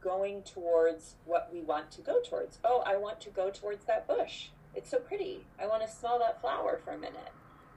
going 0.00 0.42
towards 0.42 1.16
what 1.24 1.50
we 1.52 1.60
want 1.60 1.90
to 1.90 2.00
go 2.00 2.20
towards. 2.20 2.58
Oh, 2.64 2.82
I 2.86 2.96
want 2.96 3.20
to 3.22 3.30
go 3.30 3.50
towards 3.50 3.84
that 3.86 4.06
bush. 4.06 4.48
It's 4.74 4.90
so 4.90 4.98
pretty. 4.98 5.46
I 5.60 5.66
want 5.66 5.82
to 5.82 5.90
smell 5.90 6.18
that 6.20 6.40
flower 6.40 6.80
for 6.84 6.92
a 6.92 6.98
minute. 6.98 7.32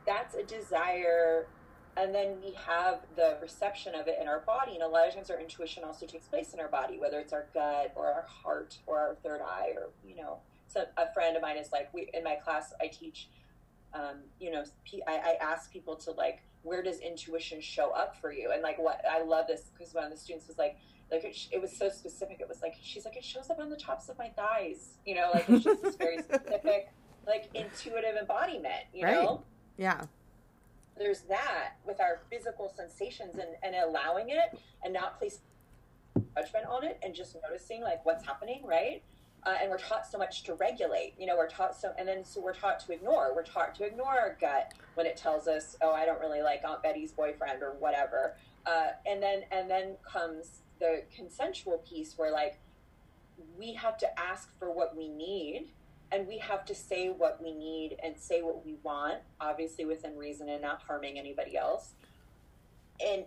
That's 0.05 0.35
a 0.35 0.43
desire. 0.43 1.47
And 1.97 2.13
then 2.13 2.37
we 2.43 2.53
have 2.67 3.01
the 3.15 3.37
reception 3.41 3.95
of 3.95 4.07
it 4.07 4.17
in 4.21 4.27
our 4.27 4.39
body. 4.39 4.73
And 4.73 4.83
a 4.83 4.87
lot 4.87 5.07
of 5.07 5.15
times 5.15 5.29
our 5.29 5.39
intuition 5.39 5.83
also 5.83 6.05
takes 6.05 6.27
place 6.27 6.53
in 6.53 6.59
our 6.59 6.67
body, 6.67 6.99
whether 6.99 7.19
it's 7.19 7.33
our 7.33 7.47
gut 7.53 7.91
or 7.95 8.05
our 8.05 8.25
heart 8.27 8.77
or 8.85 8.99
our 8.99 9.15
third 9.23 9.41
eye 9.41 9.71
or, 9.75 9.89
you 10.07 10.15
know, 10.15 10.39
so 10.67 10.85
a 10.95 11.11
friend 11.13 11.35
of 11.35 11.41
mine 11.41 11.57
is 11.57 11.71
like, 11.73 11.93
we, 11.93 12.09
in 12.13 12.23
my 12.23 12.35
class, 12.35 12.73
I 12.79 12.87
teach, 12.87 13.27
um, 13.93 14.19
you 14.39 14.51
know, 14.51 14.63
I, 15.05 15.11
I 15.11 15.37
ask 15.41 15.71
people 15.71 15.95
to 15.97 16.11
like, 16.11 16.43
where 16.63 16.83
does 16.83 16.99
intuition 16.99 17.61
show 17.61 17.91
up 17.91 18.15
for 18.19 18.31
you? 18.31 18.51
And 18.51 18.61
like, 18.61 18.77
what 18.77 19.01
I 19.09 19.23
love 19.23 19.47
this 19.47 19.71
because 19.77 19.93
one 19.93 20.03
of 20.03 20.11
the 20.11 20.17
students 20.17 20.47
was 20.47 20.57
like, 20.57 20.77
like 21.11 21.23
it, 21.23 21.37
it, 21.51 21.61
was 21.61 21.75
so 21.75 21.89
specific. 21.89 22.37
It 22.39 22.47
was 22.47 22.61
like 22.61 22.75
she's 22.81 23.05
like 23.05 23.17
it 23.17 23.23
shows 23.23 23.49
up 23.49 23.59
on 23.59 23.69
the 23.69 23.75
tops 23.75 24.09
of 24.09 24.17
my 24.17 24.29
thighs. 24.29 24.97
You 25.05 25.15
know, 25.15 25.29
like 25.33 25.49
it's 25.49 25.63
just 25.63 25.81
this 25.81 25.95
very 25.95 26.17
specific, 26.23 26.91
like 27.27 27.49
intuitive 27.53 28.15
embodiment. 28.19 28.85
You 28.93 29.05
right. 29.05 29.15
know, 29.15 29.43
yeah. 29.77 30.05
There's 30.97 31.21
that 31.21 31.73
with 31.85 31.99
our 31.99 32.19
physical 32.29 32.71
sensations 32.75 33.35
and 33.35 33.49
and 33.63 33.75
allowing 33.75 34.29
it 34.29 34.57
and 34.83 34.93
not 34.93 35.19
placing 35.19 35.41
judgment 36.35 36.65
on 36.69 36.83
it 36.83 36.99
and 37.03 37.13
just 37.13 37.35
noticing 37.47 37.81
like 37.81 38.05
what's 38.05 38.25
happening, 38.25 38.63
right? 38.65 39.03
Uh, 39.43 39.55
and 39.59 39.71
we're 39.71 39.77
taught 39.77 40.05
so 40.05 40.17
much 40.17 40.43
to 40.43 40.53
regulate. 40.53 41.13
You 41.17 41.25
know, 41.25 41.35
we're 41.35 41.49
taught 41.49 41.75
so, 41.75 41.93
and 41.97 42.07
then 42.07 42.23
so 42.23 42.39
we're 42.41 42.53
taught 42.53 42.79
to 42.81 42.93
ignore. 42.93 43.33
We're 43.35 43.43
taught 43.43 43.73
to 43.75 43.85
ignore 43.85 44.11
our 44.11 44.37
gut 44.39 44.73
when 44.93 45.07
it 45.07 45.17
tells 45.17 45.47
us, 45.47 45.75
"Oh, 45.81 45.91
I 45.91 46.05
don't 46.05 46.19
really 46.19 46.41
like 46.41 46.61
Aunt 46.63 46.83
Betty's 46.83 47.11
boyfriend" 47.11 47.63
or 47.63 47.73
whatever. 47.79 48.35
Uh, 48.65 48.89
and 49.07 49.21
then 49.21 49.41
and 49.51 49.69
then 49.69 49.95
comes 50.03 50.61
the 50.79 51.03
consensual 51.15 51.77
piece 51.79 52.17
where 52.17 52.31
like 52.31 52.59
we 53.57 53.73
have 53.73 53.97
to 53.99 54.19
ask 54.19 54.57
for 54.59 54.71
what 54.71 54.95
we 54.95 55.07
need 55.07 55.69
and 56.11 56.27
we 56.27 56.37
have 56.39 56.65
to 56.65 56.75
say 56.75 57.09
what 57.09 57.41
we 57.41 57.53
need 57.53 57.95
and 58.03 58.17
say 58.17 58.41
what 58.41 58.65
we 58.65 58.75
want 58.83 59.19
obviously 59.39 59.85
within 59.85 60.17
reason 60.17 60.49
and 60.49 60.61
not 60.61 60.81
harming 60.81 61.17
anybody 61.17 61.55
else 61.55 61.93
and 62.99 63.23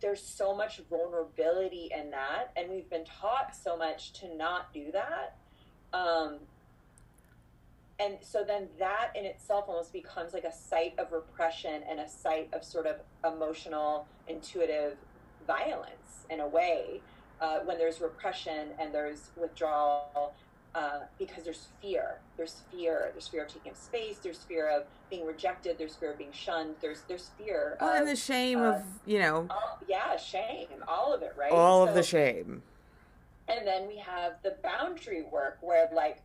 there's 0.00 0.22
so 0.22 0.54
much 0.54 0.80
vulnerability 0.90 1.90
in 1.98 2.10
that 2.10 2.52
and 2.56 2.70
we've 2.70 2.88
been 2.90 3.04
taught 3.04 3.56
so 3.56 3.76
much 3.76 4.12
to 4.12 4.34
not 4.36 4.72
do 4.72 4.92
that 4.92 5.36
um, 5.92 6.36
and 8.00 8.16
so 8.20 8.44
then 8.44 8.68
that 8.78 9.10
in 9.14 9.24
itself 9.24 9.64
almost 9.68 9.92
becomes 9.92 10.32
like 10.32 10.44
a 10.44 10.52
site 10.52 10.94
of 10.98 11.10
repression 11.12 11.82
and 11.88 11.98
a 11.98 12.08
site 12.08 12.48
of 12.52 12.62
sort 12.62 12.86
of 12.86 12.96
emotional 13.24 14.06
intuitive 14.28 14.96
violence 15.46 16.26
in 16.30 16.40
a 16.40 16.46
way 16.46 17.00
uh, 17.40 17.58
when 17.60 17.78
there's 17.78 18.00
repression 18.00 18.68
and 18.78 18.94
there's 18.94 19.30
withdrawal 19.36 20.32
uh, 20.74 21.00
because 21.18 21.44
there's 21.44 21.68
fear. 21.82 22.18
There's 22.36 22.62
fear. 22.70 23.08
There's 23.12 23.26
fear 23.26 23.44
of 23.44 23.48
taking 23.48 23.72
up 23.72 23.76
space. 23.76 24.18
There's 24.18 24.38
fear 24.38 24.68
of 24.68 24.84
being 25.10 25.26
rejected. 25.26 25.76
There's 25.78 25.96
fear 25.96 26.12
of 26.12 26.18
being 26.18 26.32
shunned. 26.32 26.74
There's 26.80 27.02
there's 27.08 27.30
fear. 27.38 27.76
Oh, 27.80 27.90
of, 27.90 28.00
and 28.00 28.08
the 28.08 28.16
shame 28.16 28.60
uh, 28.60 28.74
of 28.74 28.82
you 29.06 29.18
know. 29.18 29.46
All, 29.50 29.78
yeah, 29.88 30.16
shame. 30.16 30.68
All 30.86 31.12
of 31.12 31.22
it, 31.22 31.34
right? 31.36 31.50
All 31.50 31.84
so, 31.84 31.88
of 31.88 31.94
the 31.94 32.02
shame. 32.02 32.62
And 33.48 33.66
then 33.66 33.88
we 33.88 33.96
have 33.96 34.34
the 34.42 34.56
boundary 34.62 35.22
work 35.22 35.58
where 35.60 35.88
like 35.92 36.22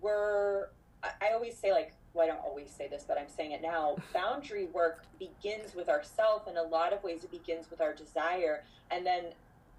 we're. 0.00 0.68
I, 1.02 1.32
always 1.32 1.56
say 1.56 1.72
like 1.72 1.94
well, 2.12 2.24
I 2.24 2.28
don't 2.28 2.44
always 2.44 2.70
say 2.70 2.88
this, 2.88 3.04
but 3.06 3.16
I'm 3.18 3.28
saying 3.28 3.52
it 3.52 3.62
now. 3.62 3.96
Boundary 4.12 4.66
work 4.66 5.04
begins 5.18 5.74
with 5.74 5.88
ourself. 5.88 6.48
In 6.48 6.56
a 6.56 6.62
lot 6.62 6.92
of 6.92 7.02
ways, 7.02 7.24
it 7.24 7.30
begins 7.30 7.70
with 7.70 7.80
our 7.80 7.94
desire, 7.94 8.64
and 8.90 9.06
then 9.06 9.26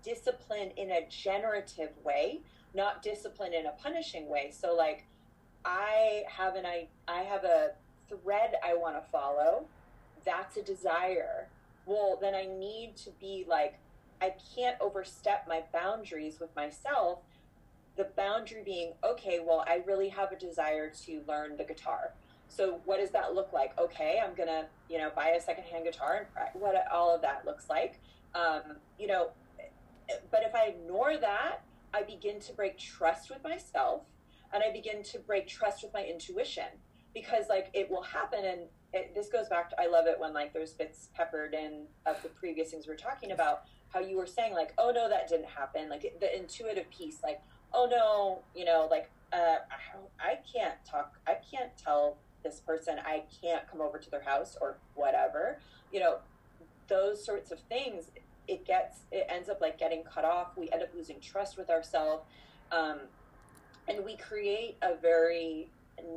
discipline 0.04 0.72
in 0.78 0.92
a 0.92 1.06
generative 1.10 1.92
way, 2.04 2.40
not 2.74 3.04
discipline 3.04 3.54
in 3.54 3.66
a 3.66 3.72
punishing 3.72 4.30
way. 4.30 4.52
So, 4.52 4.74
like, 4.74 5.06
I 5.66 6.24
have 6.28 6.56
an 6.56 6.66
I 6.66 6.88
I 7.08 7.22
have 7.24 7.44
a 7.44 7.72
thread 8.08 8.56
I 8.64 8.74
want 8.76 8.96
to 8.96 9.12
follow. 9.12 9.66
That's 10.26 10.58
a 10.58 10.64
desire. 10.64 11.48
Well, 11.86 12.18
then 12.22 12.36
I 12.36 12.46
need 12.46 12.96
to 12.98 13.10
be 13.20 13.46
like, 13.48 13.80
I 14.22 14.34
can't 14.56 14.78
overstep 14.80 15.46
my 15.48 15.64
boundaries 15.74 16.40
with 16.40 16.56
myself 16.56 17.20
the 17.98 18.08
boundary 18.16 18.64
being 18.64 18.94
okay 19.04 19.42
well 19.46 19.66
i 19.68 19.82
really 19.86 20.08
have 20.08 20.32
a 20.32 20.36
desire 20.38 20.90
to 20.90 21.22
learn 21.28 21.58
the 21.58 21.64
guitar. 21.64 22.14
So 22.48 22.82
what 22.86 23.00
does 23.00 23.12
that 23.12 23.34
look 23.34 23.52
like? 23.54 23.78
Okay 23.78 24.22
i'm 24.24 24.34
gonna 24.36 24.68
you 24.90 24.98
know 24.98 25.12
buy 25.16 25.30
a 25.30 25.42
secondhand 25.42 25.86
guitar 25.86 26.28
and 26.36 26.62
what 26.62 26.76
all 26.92 27.14
of 27.14 27.22
that 27.22 27.46
looks 27.46 27.70
like. 27.70 28.00
Um, 28.34 28.78
you 28.98 29.08
know 29.08 29.32
but 30.30 30.44
if 30.44 30.54
i 30.56 30.66
ignore 30.66 31.18
that 31.18 31.62
i 31.94 32.02
begin 32.02 32.40
to 32.40 32.54
break 32.54 32.78
trust 32.78 33.30
with 33.30 33.44
myself 33.44 34.04
and 34.54 34.64
i 34.64 34.72
begin 34.72 35.04
to 35.04 35.20
break 35.20 35.48
trust 35.48 35.84
with 35.84 35.94
my 35.94 36.04
intuition 36.04 36.66
because 37.14 37.46
like 37.50 37.70
it 37.74 37.90
will 37.90 38.02
happen 38.02 38.44
and 38.44 38.62
it, 38.94 39.14
this 39.16 39.30
goes 39.30 39.48
back 39.48 39.70
to 39.70 39.80
i 39.82 39.88
love 39.88 40.08
it 40.08 40.20
when 40.20 40.34
like 40.34 40.54
there's 40.54 40.74
bits 40.74 41.10
peppered 41.16 41.54
in 41.54 41.84
of 42.06 42.22
the 42.24 42.30
previous 42.30 42.72
things 42.72 42.88
we 42.88 42.94
are 42.94 42.98
talking 42.98 43.32
about 43.32 43.64
how 43.94 44.00
you 44.00 44.18
were 44.18 44.28
saying 44.28 44.54
like 44.54 44.74
oh 44.78 44.92
no 44.94 45.10
that 45.10 45.28
didn't 45.28 45.50
happen 45.50 45.90
like 45.90 46.14
the 46.20 46.38
intuitive 46.38 46.90
piece 46.90 47.18
like 47.24 47.42
oh 47.74 47.88
no, 47.90 48.40
you 48.56 48.66
know, 48.66 48.88
like 48.90 49.10
uh, 49.34 49.58
I 50.20 50.40
can't 50.52 50.76
talk, 50.86 51.18
I 51.28 51.38
can't 51.50 51.72
tell 51.78 52.18
this 52.44 52.60
person 52.60 52.98
I 53.06 53.24
can't 53.42 53.68
come 53.70 53.82
over 53.82 53.98
to 53.98 54.10
their 54.10 54.22
house 54.24 54.58
or 54.60 54.78
whatever. 54.96 55.60
You 55.92 56.00
know, 56.00 56.18
those 56.88 57.24
sorts 57.24 57.52
of 57.52 57.60
things. 57.60 58.12
It 58.48 58.66
gets, 58.66 59.02
it 59.12 59.28
ends 59.30 59.48
up 59.48 59.62
like 59.62 59.78
getting 59.78 60.04
cut 60.04 60.26
off. 60.26 60.58
We 60.58 60.70
end 60.72 60.82
up 60.82 60.90
losing 60.94 61.20
trust 61.22 61.58
with 61.58 61.70
ourselves, 61.70 62.24
um, 62.72 63.00
and 63.88 64.04
we 64.04 64.18
create 64.18 64.78
a 64.82 64.96
very 64.96 65.70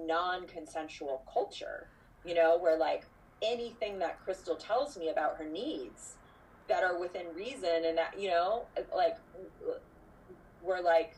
non-consensual 0.06 1.22
culture. 1.32 1.86
You 2.24 2.34
know, 2.34 2.58
where 2.58 2.76
like 2.76 3.04
anything 3.42 3.98
that 3.98 4.24
Crystal 4.24 4.56
tells 4.56 4.96
me 4.96 5.10
about 5.10 5.36
her 5.36 5.44
needs 5.44 6.14
that 6.68 6.82
are 6.82 6.98
within 6.98 7.26
reason, 7.34 7.84
and 7.86 7.96
that 7.98 8.18
you 8.18 8.28
know, 8.28 8.64
like 8.94 9.16
we're 10.62 10.80
like 10.80 11.14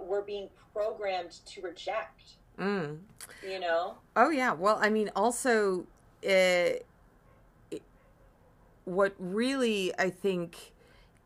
we're 0.00 0.22
being 0.22 0.48
programmed 0.72 1.38
to 1.46 1.60
reject. 1.60 2.22
Mm. 2.58 2.98
You 3.46 3.60
know? 3.60 3.98
Oh, 4.16 4.30
yeah. 4.30 4.52
Well, 4.52 4.78
I 4.80 4.90
mean, 4.90 5.10
also, 5.14 5.86
it, 6.22 6.86
it, 7.70 7.82
what 8.84 9.14
really 9.18 9.92
I 9.98 10.10
think 10.10 10.72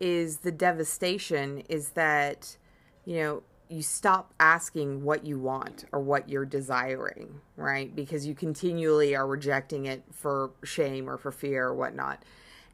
is 0.00 0.38
the 0.38 0.52
devastation 0.52 1.62
is 1.68 1.90
that, 1.90 2.56
you 3.04 3.16
know, 3.16 3.42
you 3.68 3.82
stop 3.82 4.34
asking 4.38 5.02
what 5.02 5.24
you 5.24 5.38
want 5.38 5.86
or 5.92 6.00
what 6.00 6.28
you're 6.28 6.44
desiring, 6.44 7.40
right? 7.56 7.94
Because 7.94 8.26
you 8.26 8.34
continually 8.34 9.16
are 9.16 9.26
rejecting 9.26 9.86
it 9.86 10.02
for 10.12 10.50
shame 10.62 11.08
or 11.08 11.16
for 11.16 11.32
fear 11.32 11.68
or 11.68 11.74
whatnot. 11.74 12.22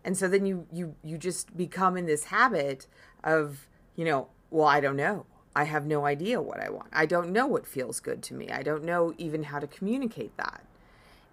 And 0.08 0.16
so 0.16 0.26
then 0.26 0.46
you 0.46 0.66
you 0.72 0.94
you 1.04 1.18
just 1.18 1.54
become 1.54 1.98
in 1.98 2.06
this 2.06 2.24
habit 2.24 2.86
of, 3.22 3.68
you 3.94 4.06
know, 4.06 4.28
well, 4.50 4.66
I 4.66 4.80
don't 4.80 4.96
know. 4.96 5.26
I 5.54 5.64
have 5.64 5.84
no 5.84 6.06
idea 6.06 6.40
what 6.40 6.60
I 6.60 6.70
want. 6.70 6.88
I 6.94 7.04
don't 7.04 7.30
know 7.30 7.46
what 7.46 7.66
feels 7.66 8.00
good 8.00 8.22
to 8.22 8.32
me. 8.32 8.48
I 8.48 8.62
don't 8.62 8.84
know 8.84 9.12
even 9.18 9.42
how 9.42 9.58
to 9.58 9.66
communicate 9.66 10.34
that. 10.38 10.64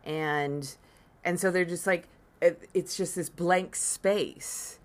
And 0.03 0.75
and 1.23 1.39
so 1.39 1.51
they're 1.51 1.63
just 1.63 1.87
like 1.87 2.09
it, 2.41 2.67
it's 2.73 2.97
just 2.97 3.15
this 3.15 3.29
blank 3.29 3.77
space. 3.77 4.77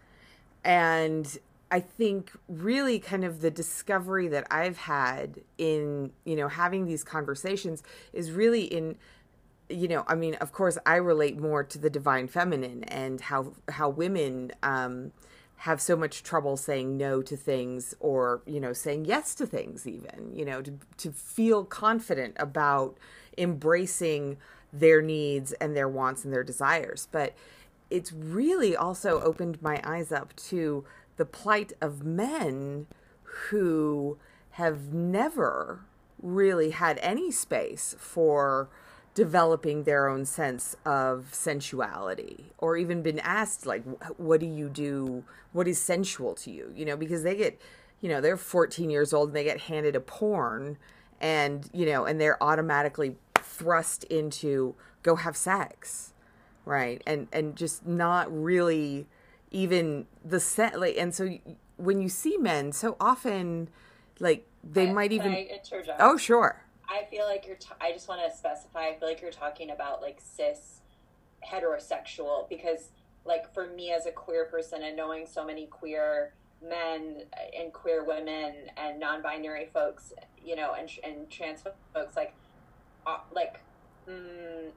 And 0.63 1.37
I 1.73 1.81
think 1.81 2.31
really 2.49 3.01
kind 3.01 3.25
of 3.25 3.41
the 3.41 3.51
discovery 3.51 4.29
that 4.29 4.47
I've 4.53 4.77
had 4.77 5.41
in, 5.59 6.13
you 6.25 6.37
know, 6.37 6.47
having 6.47 6.87
these 6.87 7.03
conversations 7.03 7.83
is 8.13 8.31
really 8.31 8.63
in 8.63 8.95
you 9.71 9.89
know, 9.89 10.05
I 10.09 10.15
mean, 10.15 10.35
of 10.37 10.53
course 10.53 10.79
I 10.85 10.97
relate 10.97 11.39
more 11.39 11.65
to 11.65 11.79
the 11.79 11.91
divine 11.91 12.29
feminine 12.29 12.85
and 12.85 13.21
how 13.21 13.53
how 13.69 13.89
women 13.89 14.53
um 14.63 15.13
have 15.59 15.81
so 15.81 15.95
much 15.95 16.23
trouble 16.23 16.57
saying 16.57 16.97
no 16.97 17.21
to 17.21 17.37
things 17.37 17.95
or 18.01 18.41
you 18.47 18.59
know 18.59 18.73
saying 18.73 19.05
yes 19.05 19.35
to 19.35 19.45
things 19.47 19.87
even 19.87 20.35
you 20.35 20.43
know 20.43 20.63
to 20.63 20.73
to 20.97 21.13
feel 21.13 21.67
confident 21.67 22.35
about 22.39 22.97
embracing 23.37 24.39
their 24.73 25.03
needs 25.03 25.53
and 25.55 25.77
their 25.77 25.89
wants 25.89 26.25
and 26.25 26.33
their 26.33 26.45
desires. 26.45 27.09
But 27.11 27.35
it's 27.91 28.13
really 28.13 28.77
also 28.77 29.21
opened 29.21 29.61
my 29.61 29.81
eyes 29.85 30.13
up 30.13 30.35
to 30.37 30.85
the 31.17 31.25
plight 31.25 31.73
of 31.81 32.05
men 32.05 32.87
who 33.51 34.19
have 34.53 34.93
never 34.93 35.81
really 36.23 36.71
had 36.71 36.99
any 37.03 37.31
space 37.31 37.95
for 37.99 38.69
developing 39.15 39.85
their 39.85 40.09
own 40.09 40.25
sense 40.25 40.77
of 40.85 41.29
sensuality 41.33 42.53
or 42.59 42.77
even 42.77 43.03
been 43.03 43.19
asked 43.21 43.67
like 43.67 43.83
what 44.17 44.41
do 44.41 44.47
you 44.47 44.69
do? 44.69 45.25
What 45.53 45.67
is 45.67 45.81
sensual 45.81 46.35
to 46.37 46.51
you? 46.51 46.73
You 46.75 46.85
know 46.85 46.97
because 46.97 47.23
they 47.23 47.37
get 47.37 47.61
you 48.01 48.09
know 48.09 48.21
they're 48.21 48.37
14 48.37 48.91
years 48.91 49.13
old 49.13 49.31
and 49.31 49.37
they 49.37 49.45
get 49.45 49.63
handed 49.63 49.97
a 49.97 50.01
porn 50.01 50.79
and 51.21 51.69
you 51.73 51.87
know 51.87 52.05
and 52.05 52.21
they're 52.21 52.43
automatically 52.43 53.17
thrust 53.35 54.05
into 54.05 54.75
go 55.03 55.17
have 55.17 55.37
sex 55.37 56.13
right? 56.65 57.03
And 57.07 57.29
and 57.33 57.57
just 57.57 57.87
not 57.87 58.33
really 58.33 59.07
even 59.51 60.07
the 60.25 60.41
set 60.41 60.79
like 60.79 60.97
and 60.97 61.15
so 61.15 61.39
when 61.77 62.01
you 62.01 62.09
see 62.09 62.37
men 62.37 62.73
so 62.73 62.97
often 63.01 63.69
like 64.21 64.47
they 64.63 64.87
Can- 64.87 64.95
might 64.95 65.13
even 65.13 65.33
I 65.33 65.61
oh 65.99 66.17
sure 66.17 66.63
I 66.91 67.05
feel 67.09 67.25
like 67.25 67.47
you're. 67.47 67.57
T- 67.57 67.69
I 67.81 67.93
just 67.93 68.09
want 68.09 68.21
to 68.29 68.37
specify. 68.37 68.89
I 68.89 68.99
feel 68.99 69.09
like 69.09 69.23
you're 69.23 69.31
talking 69.31 69.71
about 69.71 70.03
like 70.03 70.21
cis 70.21 70.81
heterosexual 71.49 72.49
because, 72.49 72.91
like, 73.25 73.55
for 73.55 73.69
me 73.69 73.93
as 73.93 74.07
a 74.07 74.11
queer 74.11 74.47
person 74.47 74.83
and 74.83 74.97
knowing 74.97 75.27
so 75.27 75.47
many 75.47 75.67
queer 75.67 76.35
men 76.63 77.23
and 77.59 77.73
queer 77.73 78.05
women 78.05 78.55
and 78.77 78.99
non-binary 78.99 79.69
folks, 79.73 80.13
you 80.45 80.57
know, 80.57 80.75
and 80.75 80.91
and 81.05 81.31
trans 81.31 81.63
folks, 81.95 82.17
like, 82.17 82.35
uh, 83.07 83.19
like, 83.33 83.61
mm, 84.09 84.71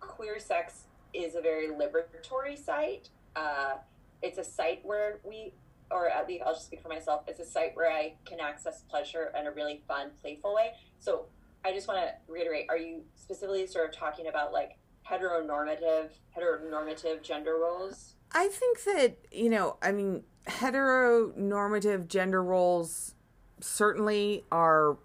queer 0.00 0.40
sex 0.40 0.84
is 1.14 1.36
a 1.36 1.40
very 1.40 1.68
liberatory 1.68 2.58
site. 2.58 3.10
Uh, 3.36 3.74
it's 4.22 4.38
a 4.38 4.44
site 4.44 4.80
where 4.84 5.20
we, 5.24 5.52
or 5.90 6.08
at 6.08 6.26
least 6.26 6.42
I'll 6.44 6.52
just 6.52 6.66
speak 6.66 6.82
for 6.82 6.88
myself. 6.88 7.22
It's 7.28 7.40
a 7.40 7.44
site 7.44 7.76
where 7.76 7.90
I 7.90 8.14
can 8.24 8.40
access 8.40 8.82
pleasure 8.90 9.32
in 9.38 9.46
a 9.46 9.52
really 9.52 9.82
fun, 9.86 10.10
playful 10.20 10.54
way. 10.54 10.72
So 10.98 11.26
I 11.64 11.72
just 11.72 11.88
want 11.88 12.00
to 12.00 12.32
reiterate: 12.32 12.66
Are 12.68 12.76
you 12.76 13.02
specifically 13.14 13.66
sort 13.66 13.88
of 13.88 13.96
talking 13.96 14.28
about 14.28 14.52
like 14.52 14.78
heteronormative, 15.08 16.10
heteronormative 16.36 17.22
gender 17.22 17.58
roles? 17.60 18.14
I 18.32 18.48
think 18.48 18.84
that, 18.84 19.16
you 19.32 19.50
know, 19.50 19.76
I 19.82 19.92
mean, 19.92 20.22
heteronormative 20.46 22.08
gender 22.08 22.42
roles 22.42 23.14
certainly 23.60 24.44
are 24.50 24.96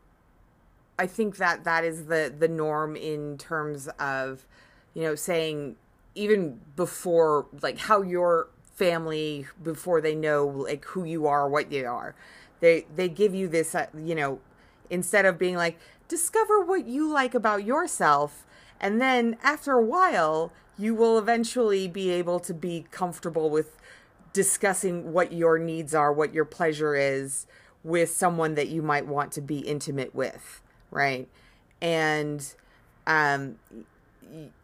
I 0.97 1.07
think 1.07 1.37
that 1.37 1.63
that 1.65 1.83
is 1.83 2.05
the 2.05 2.33
the 2.37 2.47
norm 2.47 2.95
in 2.95 3.37
terms 3.37 3.87
of, 3.99 4.45
you 4.93 5.03
know, 5.03 5.15
saying 5.15 5.75
even 6.13 6.61
before 6.75 7.47
like 7.61 7.77
how 7.77 8.01
your 8.01 8.47
family 8.75 9.47
before 9.61 10.01
they 10.01 10.15
know 10.15 10.45
like 10.45 10.85
who 10.85 11.03
you 11.03 11.27
are, 11.27 11.49
what 11.49 11.71
you 11.71 11.85
are. 11.85 12.15
They 12.61 12.85
they 12.95 13.09
give 13.09 13.35
you 13.35 13.47
this, 13.47 13.75
uh, 13.75 13.87
you 13.97 14.15
know, 14.15 14.39
instead 14.89 15.25
of 15.25 15.37
being 15.37 15.55
like 15.55 15.79
discover 16.07 16.63
what 16.63 16.85
you 16.85 17.11
like 17.11 17.33
about 17.33 17.63
yourself 17.63 18.45
and 18.79 19.01
then 19.01 19.37
after 19.43 19.73
a 19.73 19.83
while 19.83 20.51
you 20.77 20.93
will 20.93 21.17
eventually 21.17 21.87
be 21.87 22.09
able 22.09 22.39
to 22.39 22.53
be 22.53 22.85
comfortable 22.91 23.49
with 23.49 23.77
discussing 24.33 25.13
what 25.13 25.31
your 25.31 25.57
needs 25.57 25.95
are, 25.95 26.11
what 26.11 26.33
your 26.33 26.43
pleasure 26.43 26.95
is 26.95 27.47
with 27.83 28.09
someone 28.09 28.55
that 28.55 28.67
you 28.67 28.81
might 28.81 29.07
want 29.07 29.31
to 29.31 29.41
be 29.41 29.59
intimate 29.59 30.13
with, 30.13 30.61
right? 30.91 31.27
And 31.81 32.45
um 33.07 33.57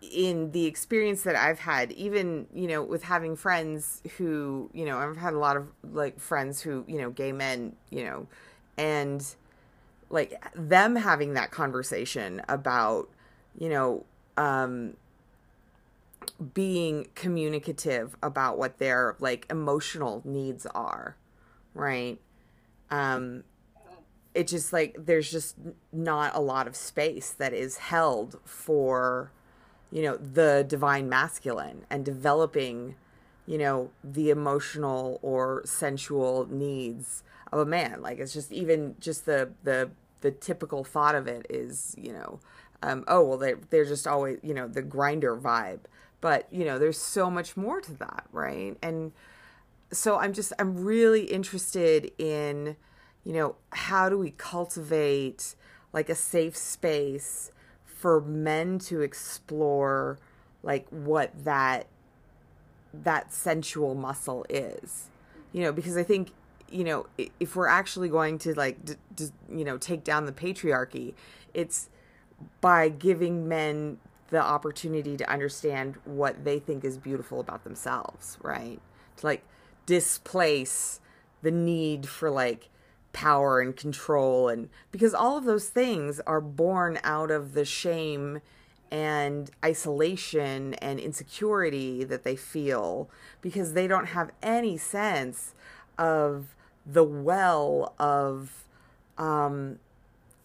in 0.02 0.52
the 0.52 0.66
experience 0.66 1.22
that 1.22 1.36
I've 1.36 1.60
had, 1.60 1.92
even, 1.94 2.48
you 2.54 2.68
know, 2.68 2.82
with 2.82 3.04
having 3.04 3.36
friends 3.36 4.02
who, 4.18 4.70
you 4.74 4.86
know, 4.86 4.98
I've 4.98 5.18
had 5.18 5.34
a 5.34 5.40
lot 5.40 5.56
of 5.56 5.68
like 5.84 6.20
friends 6.20 6.62
who, 6.62 6.84
you 6.88 6.98
know, 6.98 7.12
gay 7.12 7.32
men, 7.32 7.76
you 7.90 8.04
know, 8.04 8.28
and 8.78 9.24
like 10.12 10.42
them 10.56 10.96
having 10.96 11.34
that 11.34 11.52
conversation 11.52 12.42
about, 12.48 13.10
you 13.58 13.70
know, 13.70 14.06
um 14.38 14.96
being 16.54 17.08
communicative 17.16 18.16
about 18.22 18.58
what 18.58 18.78
their 18.78 19.16
like 19.20 19.46
emotional 19.50 20.22
needs 20.26 20.66
are, 20.68 21.16
right? 21.74 22.20
Um 22.90 23.44
it 24.34 24.48
just 24.48 24.72
like 24.72 24.96
there's 24.98 25.30
just 25.30 25.56
not 25.92 26.36
a 26.36 26.40
lot 26.40 26.68
of 26.68 26.76
space 26.76 27.32
that 27.32 27.54
is 27.54 27.78
held 27.78 28.40
for 28.46 29.32
you 29.92 30.02
know 30.02 30.18
the 30.18 30.66
divine 30.68 31.10
masculine 31.10 31.86
and 31.90 32.06
developing 32.06 32.96
you 33.46 33.58
know 33.58 33.90
the 34.04 34.30
emotional 34.30 35.20
or 35.22 35.62
sensual 35.66 36.48
needs 36.50 37.24
of 37.52 37.60
a 37.60 37.66
man 37.66 38.02
like 38.02 38.20
it's 38.20 38.34
just 38.34 38.52
even 38.52 38.96
just 39.00 39.26
the 39.26 39.50
the 39.64 39.90
the 40.22 40.32
typical 40.32 40.84
thought 40.84 41.16
of 41.16 41.28
it 41.28 41.46
is 41.50 41.96
you 41.98 42.14
know 42.14 42.40
um, 42.84 43.04
oh 43.08 43.24
well 43.24 43.38
they 43.38 43.54
they're 43.70 43.86
just 43.86 44.08
always 44.08 44.40
you 44.42 44.54
know 44.54 44.68
the 44.68 44.84
Grindr 44.84 45.40
vibe. 45.40 45.82
But 46.22 46.48
you 46.52 46.66
know 46.66 46.78
there's 46.78 47.00
so 47.00 47.30
much 47.30 47.58
more 47.58 47.82
to 47.82 47.94
that 47.96 48.26
right? 48.32 48.78
And 48.82 49.12
so 49.92 50.18
i'm 50.18 50.34
just 50.34 50.54
i'm 50.58 50.84
really 50.84 51.26
interested 51.26 52.12
in 52.18 52.76
you 53.24 53.34
know 53.34 53.56
how 53.72 54.10
do 54.10 54.18
we 54.18 54.32
cultivate 54.32 55.56
like 55.94 56.10
a 56.10 56.16
safe 56.16 56.56
space 56.56 57.52
for 57.84 58.22
men 58.22 58.80
to 58.80 59.02
explore 59.02 60.18
like 60.64 60.88
what 60.90 61.32
that 61.44 61.88
that 62.94 63.34
sensual 63.34 63.96
muscle 63.96 64.46
is? 64.50 65.10
You 65.54 65.64
know 65.64 65.72
because 65.74 65.98
i 65.98 66.04
think 66.04 66.32
you 66.72 66.84
know 66.84 67.06
if 67.40 67.56
we're 67.56 67.68
actually 67.68 68.10
going 68.10 68.38
to 68.38 68.54
like 68.54 68.84
d- 68.86 68.94
d- 69.16 69.30
you 69.50 69.64
know 69.64 69.78
take 69.78 70.04
down 70.04 70.26
the 70.26 70.32
patriarchy 70.32 71.14
it's 71.54 71.90
by 72.60 72.90
giving 72.90 73.48
men 73.48 73.98
the 74.30 74.42
opportunity 74.42 75.18
to 75.18 75.30
understand 75.30 75.96
what 76.06 76.44
they 76.46 76.58
think 76.58 76.84
is 76.84 76.98
beautiful 76.98 77.40
about 77.40 77.64
themselves 77.64 78.38
right? 78.42 78.80
To 79.18 79.26
like 79.26 79.44
displace 79.86 81.00
the 81.42 81.52
need 81.52 82.08
for 82.08 82.30
like 82.30 82.70
power 83.14 83.60
and 83.60 83.76
control 83.76 84.48
and 84.48 84.70
because 84.92 85.14
all 85.14 85.38
of 85.38 85.44
those 85.44 85.68
things 85.68 86.22
are 86.22 86.40
born 86.40 86.98
out 87.04 87.30
of 87.30 87.54
the 87.54 87.66
shame 87.66 88.40
and 88.90 89.52
isolation 89.64 90.74
and 90.76 91.00
insecurity 91.00 92.04
that 92.04 92.24
they 92.24 92.36
feel 92.36 93.10
because 93.42 93.74
they 93.74 93.88
don't 93.88 94.08
have 94.08 94.32
any 94.42 94.78
sense 94.78 95.54
of 95.98 96.56
the 96.86 97.04
well 97.04 97.94
of 98.00 98.66
um, 99.18 99.80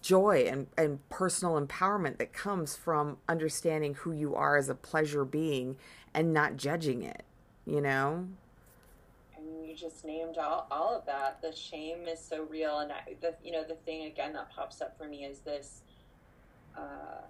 joy 0.02 0.46
and, 0.48 0.66
and 0.76 1.08
personal 1.08 1.60
empowerment 1.60 2.18
that 2.18 2.32
comes 2.32 2.76
from 2.76 3.18
understanding 3.28 3.94
who 3.94 4.12
you 4.12 4.34
are 4.34 4.56
as 4.56 4.68
a 4.68 4.74
pleasure 4.74 5.24
being 5.24 5.76
and 6.14 6.32
not 6.32 6.56
judging 6.56 7.02
it, 7.02 7.24
you 7.66 7.80
know? 7.80 8.28
And 9.36 9.66
you 9.66 9.74
just 9.74 10.04
named 10.04 10.38
all, 10.38 10.66
all 10.70 10.96
of 10.96 11.06
that. 11.06 11.42
The 11.42 11.54
shame 11.54 12.06
is 12.06 12.20
so 12.20 12.44
real, 12.44 12.78
and 12.78 12.92
I, 12.92 13.16
the 13.20 13.34
you 13.42 13.52
know 13.52 13.64
the 13.64 13.74
thing 13.74 14.06
again 14.06 14.32
that 14.34 14.50
pops 14.50 14.80
up 14.80 14.96
for 14.96 15.08
me 15.08 15.24
is 15.24 15.40
this, 15.40 15.82
uh, 16.76 17.22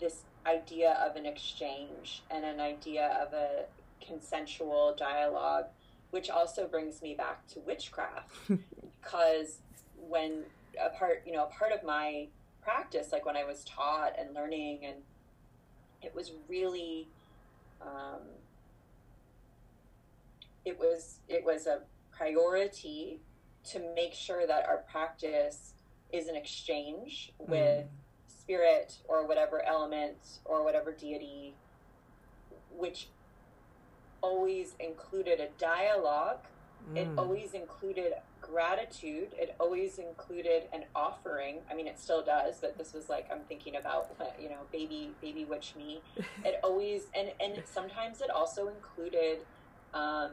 this 0.00 0.22
idea 0.46 0.92
of 1.04 1.16
an 1.16 1.26
exchange 1.26 2.22
and 2.30 2.44
an 2.44 2.60
idea 2.60 3.18
of 3.20 3.32
a 3.32 3.64
consensual 4.06 4.94
dialogue, 4.96 5.66
which 6.10 6.30
also 6.30 6.66
brings 6.66 7.02
me 7.02 7.14
back 7.14 7.46
to 7.48 7.60
witchcraft, 7.60 8.30
because 9.02 9.58
when 10.08 10.44
a 10.80 10.90
part 10.96 11.22
you 11.26 11.32
know 11.32 11.44
a 11.44 11.58
part 11.58 11.72
of 11.72 11.82
my 11.84 12.26
practice, 12.62 13.12
like 13.12 13.26
when 13.26 13.36
I 13.36 13.44
was 13.44 13.64
taught 13.64 14.12
and 14.18 14.34
learning, 14.34 14.80
and 14.84 14.96
it 16.02 16.14
was 16.14 16.32
really. 16.48 17.08
Um, 17.80 18.22
it 20.64 20.78
was 20.78 21.20
it 21.28 21.44
was 21.44 21.66
a 21.66 21.80
priority 22.12 23.20
to 23.64 23.80
make 23.94 24.12
sure 24.12 24.46
that 24.46 24.66
our 24.66 24.84
practice 24.90 25.74
is 26.12 26.28
an 26.28 26.36
exchange 26.36 27.32
with 27.38 27.86
spirit 28.26 28.98
or 29.08 29.26
whatever 29.26 29.64
element 29.64 30.40
or 30.44 30.64
whatever 30.64 30.92
deity 30.92 31.54
which 32.76 33.08
always 34.20 34.74
included 34.80 35.40
a 35.40 35.48
dialogue 35.58 36.46
it 36.94 37.06
Mm. 37.08 37.18
always 37.18 37.52
included 37.54 38.12
gratitude 38.40 39.34
it 39.38 39.54
always 39.60 39.98
included 39.98 40.62
an 40.72 40.84
offering 40.94 41.60
i 41.70 41.74
mean 41.74 41.86
it 41.86 41.98
still 41.98 42.24
does 42.24 42.60
but 42.60 42.78
this 42.78 42.94
was 42.94 43.08
like 43.08 43.26
i'm 43.30 43.42
thinking 43.44 43.76
about 43.76 44.14
uh, 44.20 44.24
you 44.40 44.48
know 44.48 44.62
baby 44.72 45.14
baby 45.20 45.44
witch 45.44 45.74
me 45.76 46.02
it 46.44 46.58
always 46.64 47.02
and 47.14 47.30
and 47.40 47.62
sometimes 47.66 48.20
it 48.20 48.30
also 48.30 48.68
included 48.68 49.40
um, 49.92 50.30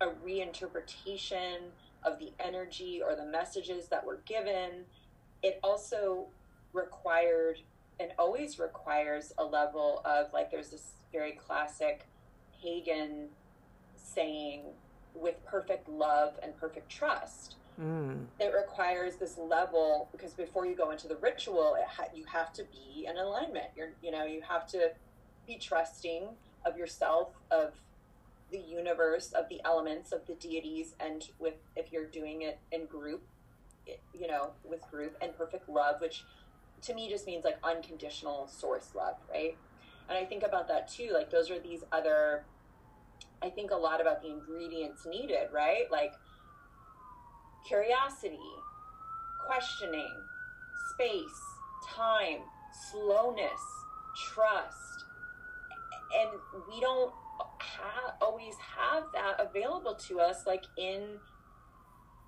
a 0.00 0.06
reinterpretation 0.06 1.70
of 2.04 2.18
the 2.18 2.32
energy 2.38 3.00
or 3.04 3.14
the 3.16 3.24
messages 3.24 3.88
that 3.88 4.04
were 4.04 4.20
given. 4.26 4.84
It 5.42 5.58
also 5.62 6.26
required 6.72 7.58
and 8.00 8.10
always 8.18 8.58
requires 8.58 9.32
a 9.38 9.44
level 9.44 10.02
of 10.04 10.32
like 10.32 10.50
there's 10.50 10.70
this 10.70 10.94
very 11.12 11.32
classic 11.32 12.06
pagan 12.64 13.28
saying 13.96 14.62
with 15.14 15.36
perfect 15.44 15.88
love 15.88 16.34
and 16.42 16.56
perfect 16.56 16.90
trust. 16.90 17.56
Mm. 17.80 18.26
it 18.38 18.52
requires 18.54 19.16
this 19.16 19.36
level 19.36 20.08
because 20.12 20.32
before 20.32 20.64
you 20.64 20.76
go 20.76 20.92
into 20.92 21.08
the 21.08 21.16
ritual 21.16 21.76
ha- 21.88 22.04
you 22.14 22.24
have 22.24 22.52
to 22.52 22.62
be 22.70 23.04
in 23.06 23.16
alignment. 23.18 23.66
You're 23.76 23.94
you 24.00 24.12
know 24.12 24.24
you 24.24 24.42
have 24.48 24.64
to 24.68 24.92
be 25.44 25.56
trusting 25.58 26.28
of 26.64 26.76
yourself 26.76 27.30
of 27.50 27.72
the 28.52 28.58
universe 28.60 29.32
of 29.32 29.48
the 29.48 29.60
elements 29.64 30.12
of 30.12 30.24
the 30.28 30.34
deities 30.34 30.94
and 31.00 31.28
with 31.40 31.54
if 31.74 31.92
you're 31.92 32.06
doing 32.06 32.42
it 32.42 32.60
in 32.70 32.86
group 32.86 33.22
you 34.12 34.28
know 34.28 34.50
with 34.62 34.80
group 34.90 35.16
and 35.20 35.36
perfect 35.36 35.68
love 35.68 36.00
which 36.00 36.24
to 36.80 36.94
me 36.94 37.08
just 37.08 37.26
means 37.26 37.44
like 37.44 37.58
unconditional 37.64 38.46
source 38.46 38.90
love 38.94 39.16
right? 39.30 39.56
And 40.08 40.16
i 40.16 40.24
think 40.24 40.44
about 40.44 40.68
that 40.68 40.88
too 40.88 41.10
like 41.12 41.30
those 41.30 41.50
are 41.50 41.58
these 41.58 41.82
other 41.90 42.44
i 43.44 43.50
think 43.50 43.70
a 43.70 43.76
lot 43.76 44.00
about 44.00 44.22
the 44.22 44.28
ingredients 44.30 45.06
needed 45.06 45.48
right? 45.52 45.84
Like 45.90 46.12
curiosity 47.66 48.38
questioning 49.46 50.12
space 50.92 51.40
time 51.94 52.38
slowness 52.90 53.60
trust. 54.32 55.04
And 56.16 56.30
we 56.68 56.80
don't 56.80 57.12
ha- 57.60 58.14
always 58.20 58.54
have 58.76 59.04
that 59.14 59.40
available 59.40 59.94
to 60.08 60.20
us 60.20 60.46
like 60.46 60.64
in 60.76 61.18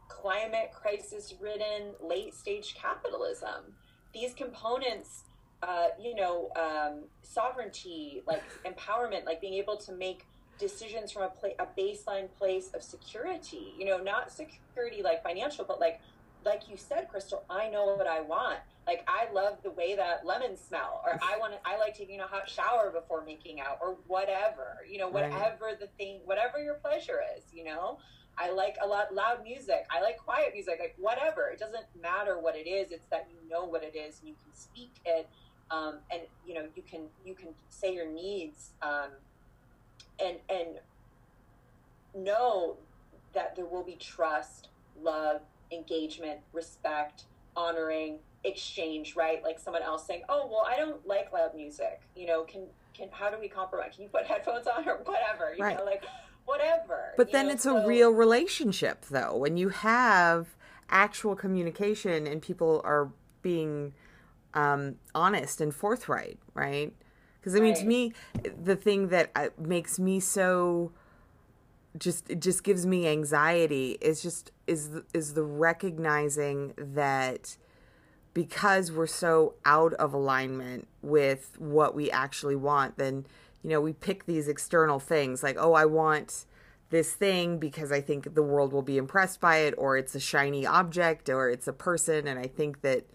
climate 0.08 0.70
crisis 0.72 1.34
ridden 1.40 1.92
late 2.00 2.34
stage 2.34 2.74
capitalism. 2.74 3.74
These 4.12 4.34
components 4.34 5.24
uh, 5.62 5.88
you 6.00 6.14
know 6.14 6.50
um, 6.56 7.04
sovereignty 7.22 8.22
like 8.26 8.42
empowerment 8.64 9.24
like 9.24 9.40
being 9.40 9.54
able 9.54 9.76
to 9.76 9.92
make 9.92 10.26
decisions 10.58 11.12
from 11.12 11.22
a, 11.22 11.28
pla- 11.28 11.50
a 11.58 11.66
baseline 11.78 12.28
place 12.38 12.70
of 12.74 12.82
security 12.82 13.74
you 13.78 13.84
know 13.84 13.98
not 13.98 14.30
security 14.30 15.02
like 15.02 15.22
financial 15.22 15.64
but 15.64 15.80
like 15.80 16.00
like 16.44 16.68
you 16.68 16.76
said 16.76 17.08
crystal 17.08 17.44
i 17.50 17.68
know 17.68 17.84
what 17.96 18.06
i 18.06 18.20
want 18.20 18.58
like 18.86 19.04
I 19.08 19.26
love 19.32 19.58
the 19.64 19.70
way 19.72 19.96
that 19.96 20.24
lemons 20.24 20.60
smell, 20.60 21.02
or 21.04 21.18
I 21.20 21.38
want 21.38 21.54
to, 21.54 21.58
I 21.64 21.76
like 21.76 21.96
taking 21.96 22.20
a 22.20 22.26
hot 22.26 22.48
shower 22.48 22.92
before 22.92 23.24
making 23.24 23.60
out, 23.60 23.78
or 23.80 23.96
whatever, 24.06 24.78
you 24.88 24.98
know, 24.98 25.08
whatever 25.08 25.66
right. 25.66 25.80
the 25.80 25.88
thing, 25.98 26.20
whatever 26.24 26.62
your 26.62 26.74
pleasure 26.74 27.20
is, 27.36 27.44
you 27.52 27.64
know. 27.64 27.98
I 28.38 28.50
like 28.50 28.76
a 28.82 28.86
lot 28.86 29.14
loud 29.14 29.42
music. 29.42 29.86
I 29.90 30.02
like 30.02 30.18
quiet 30.18 30.52
music. 30.52 30.76
Like 30.78 30.94
whatever. 30.98 31.48
It 31.48 31.58
doesn't 31.58 31.86
matter 32.00 32.38
what 32.38 32.54
it 32.54 32.68
is. 32.68 32.92
It's 32.92 33.08
that 33.10 33.28
you 33.32 33.48
know 33.48 33.64
what 33.64 33.82
it 33.82 33.96
is 33.96 34.20
and 34.20 34.28
you 34.28 34.34
can 34.34 34.54
speak 34.54 34.92
it, 35.04 35.26
um, 35.70 36.00
and 36.12 36.22
you 36.46 36.54
know 36.54 36.66
you 36.76 36.82
can 36.82 37.08
you 37.24 37.34
can 37.34 37.48
say 37.70 37.92
your 37.94 38.08
needs, 38.08 38.70
um, 38.82 39.10
and 40.24 40.38
and 40.48 40.68
know 42.14 42.76
that 43.34 43.54
there 43.54 43.66
will 43.66 43.84
be 43.84 43.96
trust, 43.96 44.68
love, 45.02 45.42
engagement, 45.70 46.40
respect, 46.52 47.24
honoring, 47.54 48.18
exchange, 48.44 49.16
right? 49.16 49.42
Like 49.42 49.58
someone 49.58 49.82
else 49.82 50.06
saying, 50.06 50.22
"Oh, 50.28 50.48
well, 50.50 50.66
I 50.68 50.76
don't 50.76 51.06
like 51.06 51.32
loud 51.32 51.54
music. 51.54 52.00
You 52.14 52.26
know, 52.26 52.44
can 52.44 52.62
can 52.94 53.08
how 53.10 53.30
do 53.30 53.38
we 53.38 53.48
compromise? 53.48 53.92
Can 53.94 54.04
you 54.04 54.08
put 54.08 54.26
headphones 54.26 54.66
on 54.66 54.88
or 54.88 54.98
whatever? 55.04 55.54
You 55.56 55.64
right. 55.64 55.76
know, 55.76 55.84
like 55.84 56.04
whatever." 56.44 57.14
But 57.16 57.32
then 57.32 57.46
know? 57.46 57.52
it's 57.52 57.64
so, 57.64 57.78
a 57.78 57.86
real 57.86 58.10
relationship, 58.10 59.04
though, 59.06 59.36
when 59.36 59.56
you 59.56 59.68
have 59.70 60.56
actual 60.88 61.34
communication 61.34 62.26
and 62.26 62.40
people 62.40 62.80
are 62.84 63.10
being 63.42 63.92
um, 64.54 64.96
honest 65.14 65.60
and 65.60 65.74
forthright, 65.74 66.38
right? 66.54 66.92
Because 67.46 67.60
I 67.60 67.62
mean, 67.62 67.74
right. 67.74 67.80
to 67.80 67.86
me, 67.86 68.12
the 68.60 68.74
thing 68.74 69.06
that 69.10 69.30
uh, 69.36 69.50
makes 69.56 70.00
me 70.00 70.18
so 70.18 70.90
just 71.96 72.28
it 72.28 72.40
just 72.40 72.64
gives 72.64 72.84
me 72.84 73.06
anxiety 73.06 73.98
is 74.00 74.20
just 74.20 74.50
is 74.66 74.90
is 75.14 75.34
the 75.34 75.44
recognizing 75.44 76.74
that 76.76 77.56
because 78.34 78.90
we're 78.90 79.06
so 79.06 79.54
out 79.64 79.92
of 79.94 80.12
alignment 80.12 80.88
with 81.02 81.52
what 81.60 81.94
we 81.94 82.10
actually 82.10 82.56
want, 82.56 82.98
then, 82.98 83.24
you 83.62 83.70
know, 83.70 83.80
we 83.80 83.92
pick 83.92 84.26
these 84.26 84.48
external 84.48 84.98
things 84.98 85.44
like, 85.44 85.56
oh, 85.56 85.74
I 85.74 85.84
want 85.84 86.46
this 86.90 87.12
thing 87.12 87.58
because 87.58 87.92
I 87.92 88.00
think 88.00 88.34
the 88.34 88.42
world 88.42 88.72
will 88.72 88.82
be 88.82 88.98
impressed 88.98 89.40
by 89.40 89.58
it, 89.58 89.74
or 89.78 89.96
it's 89.96 90.16
a 90.16 90.20
shiny 90.20 90.66
object, 90.66 91.28
or 91.28 91.48
it's 91.48 91.68
a 91.68 91.72
person. 91.72 92.26
And 92.26 92.40
I 92.40 92.48
think 92.48 92.80
that, 92.80 93.06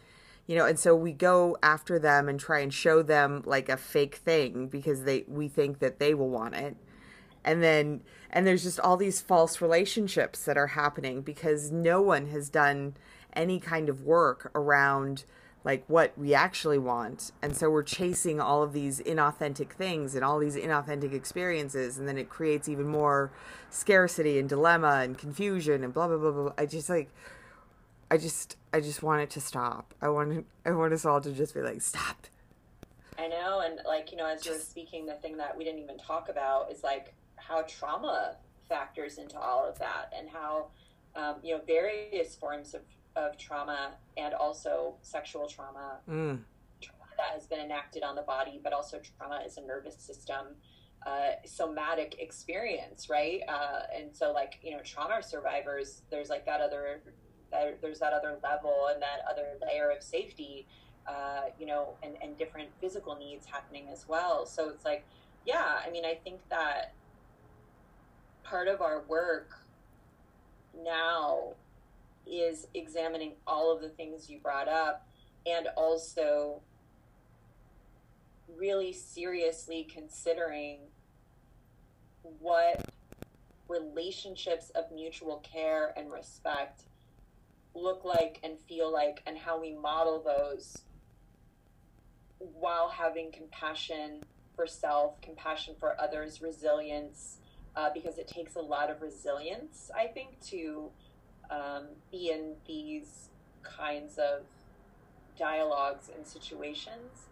you 0.47 0.55
know, 0.55 0.65
and 0.65 0.79
so 0.79 0.95
we 0.95 1.11
go 1.11 1.57
after 1.63 1.99
them 1.99 2.27
and 2.27 2.39
try 2.39 2.59
and 2.59 2.73
show 2.73 3.01
them 3.01 3.43
like 3.45 3.69
a 3.69 3.77
fake 3.77 4.15
thing 4.15 4.67
because 4.67 5.03
they, 5.03 5.23
we 5.27 5.47
think 5.47 5.79
that 5.79 5.99
they 5.99 6.13
will 6.13 6.29
want 6.29 6.55
it. 6.55 6.75
And 7.43 7.63
then, 7.63 8.01
and 8.29 8.45
there's 8.45 8.63
just 8.63 8.79
all 8.79 8.97
these 8.97 9.21
false 9.21 9.61
relationships 9.61 10.45
that 10.45 10.57
are 10.57 10.67
happening 10.67 11.21
because 11.21 11.71
no 11.71 12.01
one 12.01 12.27
has 12.27 12.49
done 12.49 12.95
any 13.33 13.59
kind 13.59 13.89
of 13.89 14.03
work 14.03 14.51
around 14.53 15.23
like 15.63 15.83
what 15.87 16.17
we 16.17 16.33
actually 16.33 16.77
want. 16.77 17.31
And 17.41 17.55
so 17.55 17.69
we're 17.69 17.83
chasing 17.83 18.39
all 18.39 18.63
of 18.63 18.73
these 18.73 18.99
inauthentic 18.99 19.71
things 19.71 20.15
and 20.15 20.23
all 20.23 20.39
these 20.39 20.55
inauthentic 20.55 21.13
experiences 21.13 21.97
and 21.97 22.07
then 22.07 22.17
it 22.17 22.29
creates 22.29 22.67
even 22.67 22.87
more 22.87 23.31
scarcity 23.69 24.39
and 24.39 24.49
dilemma 24.49 25.01
and 25.03 25.17
confusion 25.17 25.83
and 25.83 25.93
blah 25.93 26.07
blah 26.07 26.17
blah 26.17 26.31
blah. 26.31 26.53
I 26.57 26.65
just 26.65 26.89
like 26.89 27.09
I 28.11 28.17
just 28.17 28.57
I 28.73 28.81
just 28.81 29.01
want 29.01 29.21
it 29.21 29.29
to 29.31 29.41
stop. 29.41 29.93
I 30.01 30.09
want 30.09 30.45
I 30.65 30.71
want 30.71 30.93
us 30.93 31.05
all 31.05 31.21
to 31.21 31.31
just 31.31 31.53
be 31.53 31.61
like 31.61 31.81
stop. 31.81 32.27
I 33.17 33.27
know 33.27 33.61
and 33.61 33.79
like 33.85 34.11
you 34.11 34.17
know 34.17 34.25
as 34.27 34.45
you're 34.45 34.59
speaking 34.59 35.05
the 35.05 35.15
thing 35.15 35.37
that 35.37 35.57
we 35.57 35.63
didn't 35.63 35.79
even 35.79 35.97
talk 35.97 36.29
about 36.29 36.71
is 36.71 36.83
like 36.83 37.13
how 37.37 37.63
trauma 37.63 38.35
factors 38.67 39.17
into 39.17 39.39
all 39.39 39.67
of 39.67 39.79
that 39.79 40.13
and 40.17 40.29
how 40.29 40.67
um, 41.15 41.35
you 41.41 41.55
know 41.55 41.61
various 41.65 42.35
forms 42.35 42.73
of 42.73 42.81
of 43.15 43.37
trauma 43.37 43.91
and 44.17 44.33
also 44.33 44.95
sexual 45.01 45.47
trauma, 45.47 45.99
mm. 46.09 46.39
trauma 46.81 47.03
that 47.17 47.33
has 47.33 47.45
been 47.45 47.59
enacted 47.59 48.03
on 48.03 48.15
the 48.15 48.21
body, 48.21 48.59
but 48.63 48.73
also 48.73 48.99
trauma 49.17 49.41
is 49.45 49.57
a 49.57 49.61
nervous 49.61 49.95
system, 49.95 50.47
uh, 51.05 51.31
somatic 51.45 52.15
experience, 52.19 53.09
right? 53.09 53.41
Uh, 53.47 53.81
and 53.95 54.15
so, 54.15 54.31
like 54.31 54.59
you 54.63 54.71
know, 54.71 54.79
trauma 54.83 55.21
survivors, 55.21 56.03
there's 56.09 56.29
like 56.29 56.45
that 56.45 56.61
other, 56.61 57.01
that, 57.51 57.81
there's 57.81 57.99
that 57.99 58.13
other 58.13 58.37
level 58.43 58.89
and 58.91 59.01
that 59.01 59.21
other 59.29 59.47
layer 59.65 59.89
of 59.91 60.03
safety, 60.03 60.65
uh, 61.07 61.43
you 61.59 61.65
know, 61.65 61.95
and 62.03 62.15
and 62.21 62.37
different 62.37 62.69
physical 62.79 63.15
needs 63.15 63.45
happening 63.45 63.87
as 63.91 64.07
well. 64.07 64.45
So 64.45 64.69
it's 64.69 64.85
like, 64.85 65.05
yeah, 65.45 65.79
I 65.85 65.89
mean, 65.89 66.05
I 66.05 66.15
think 66.15 66.39
that 66.49 66.93
part 68.43 68.67
of 68.67 68.81
our 68.81 69.01
work 69.07 69.59
now 70.83 71.53
is 72.27 72.67
examining 72.73 73.33
all 73.47 73.73
of 73.73 73.81
the 73.81 73.89
things 73.89 74.29
you 74.29 74.39
brought 74.39 74.67
up 74.67 75.07
and 75.45 75.67
also 75.75 76.61
really 78.57 78.93
seriously 78.93 79.87
considering 79.91 80.79
what 82.39 82.85
relationships 83.67 84.69
of 84.71 84.91
mutual 84.91 85.37
care 85.37 85.93
and 85.97 86.11
respect 86.11 86.83
look 87.73 88.03
like 88.03 88.39
and 88.43 88.59
feel 88.67 88.91
like 88.91 89.21
and 89.25 89.37
how 89.37 89.59
we 89.59 89.73
model 89.73 90.21
those 90.21 90.83
while 92.39 92.89
having 92.89 93.31
compassion 93.31 94.21
for 94.55 94.67
self 94.67 95.19
compassion 95.21 95.75
for 95.79 95.99
others 95.99 96.41
resilience 96.41 97.37
uh, 97.75 97.89
because 97.93 98.17
it 98.17 98.27
takes 98.27 98.55
a 98.55 98.61
lot 98.61 98.89
of 98.89 99.01
resilience 99.01 99.89
i 99.97 100.05
think 100.05 100.39
to 100.41 100.89
um, 101.49 101.87
be 102.11 102.29
in 102.29 102.55
these 102.67 103.29
kinds 103.63 104.17
of 104.17 104.43
dialogues 105.37 106.09
and 106.15 106.25
situations 106.25 107.27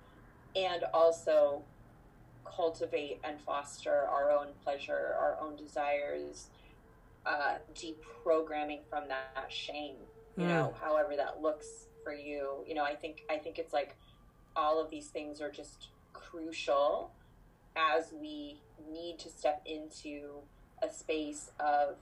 and 0.56 0.84
also 0.94 1.64
cultivate 2.46 3.20
and 3.24 3.40
foster 3.42 4.08
our 4.08 4.32
own 4.32 4.48
pleasure, 4.64 5.16
our 5.20 5.38
own 5.42 5.56
desires, 5.56 6.48
uh, 7.26 7.56
deprogramming 7.76 8.80
from 8.90 9.08
that 9.08 9.46
shame, 9.50 9.96
you 10.40 10.46
mm. 10.46 10.50
know, 10.50 10.74
however 10.82 11.16
that 11.18 11.42
looks 11.42 11.88
for 12.04 12.14
you. 12.14 12.64
You 12.66 12.74
know, 12.74 12.84
I 12.84 12.96
think 12.96 13.24
I 13.30 13.38
think 13.38 13.60
it's 13.60 13.74
like 13.74 13.96
all 14.56 14.82
of 14.82 14.90
these 14.90 15.08
things 15.08 15.42
are 15.42 15.52
just 15.52 15.90
crucial 16.14 17.12
as 17.76 18.14
we 18.20 18.62
need 18.92 19.20
to 19.20 19.30
step 19.30 19.62
into 19.66 20.40
a 20.82 20.90
space 20.90 21.52
of 21.60 21.98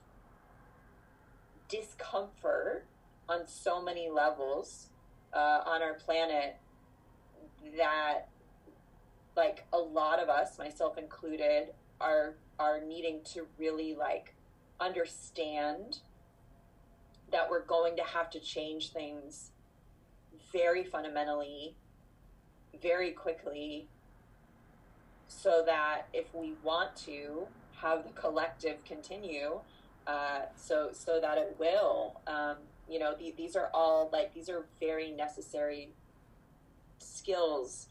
discomfort 1.67 2.85
on 3.27 3.47
so 3.47 3.81
many 3.81 4.07
levels 4.09 4.87
uh, 5.33 5.61
on 5.65 5.81
our 5.81 5.95
planet 5.95 6.57
that 7.75 8.27
like 9.35 9.65
a 9.73 9.77
lot 9.77 10.19
of 10.19 10.29
us 10.29 10.57
myself 10.57 10.97
included 10.97 11.69
are 11.99 12.35
are 12.59 12.79
needing 12.79 13.19
to 13.23 13.47
really 13.57 13.95
like 13.95 14.33
understand 14.79 15.99
that 17.31 17.49
we're 17.49 17.65
going 17.65 17.95
to 17.97 18.03
have 18.03 18.29
to 18.31 18.39
change 18.39 18.91
things 18.91 19.51
very 20.51 20.83
fundamentally 20.83 21.75
very 22.81 23.11
quickly 23.11 23.87
so 25.27 25.63
that 25.65 26.03
if 26.13 26.33
we 26.33 26.53
want 26.63 26.95
to 26.95 27.47
have 27.75 28.03
the 28.03 28.11
collective 28.11 28.83
continue, 28.85 29.59
uh, 30.05 30.41
so 30.55 30.89
so 30.93 31.19
that 31.19 31.37
it 31.37 31.55
will. 31.59 32.19
Um, 32.27 32.57
you 32.89 32.99
know, 32.99 33.13
the, 33.17 33.33
these 33.37 33.55
are 33.55 33.69
all 33.73 34.09
like 34.11 34.33
these 34.33 34.49
are 34.49 34.65
very 34.79 35.11
necessary 35.11 35.89
skills 36.99 37.87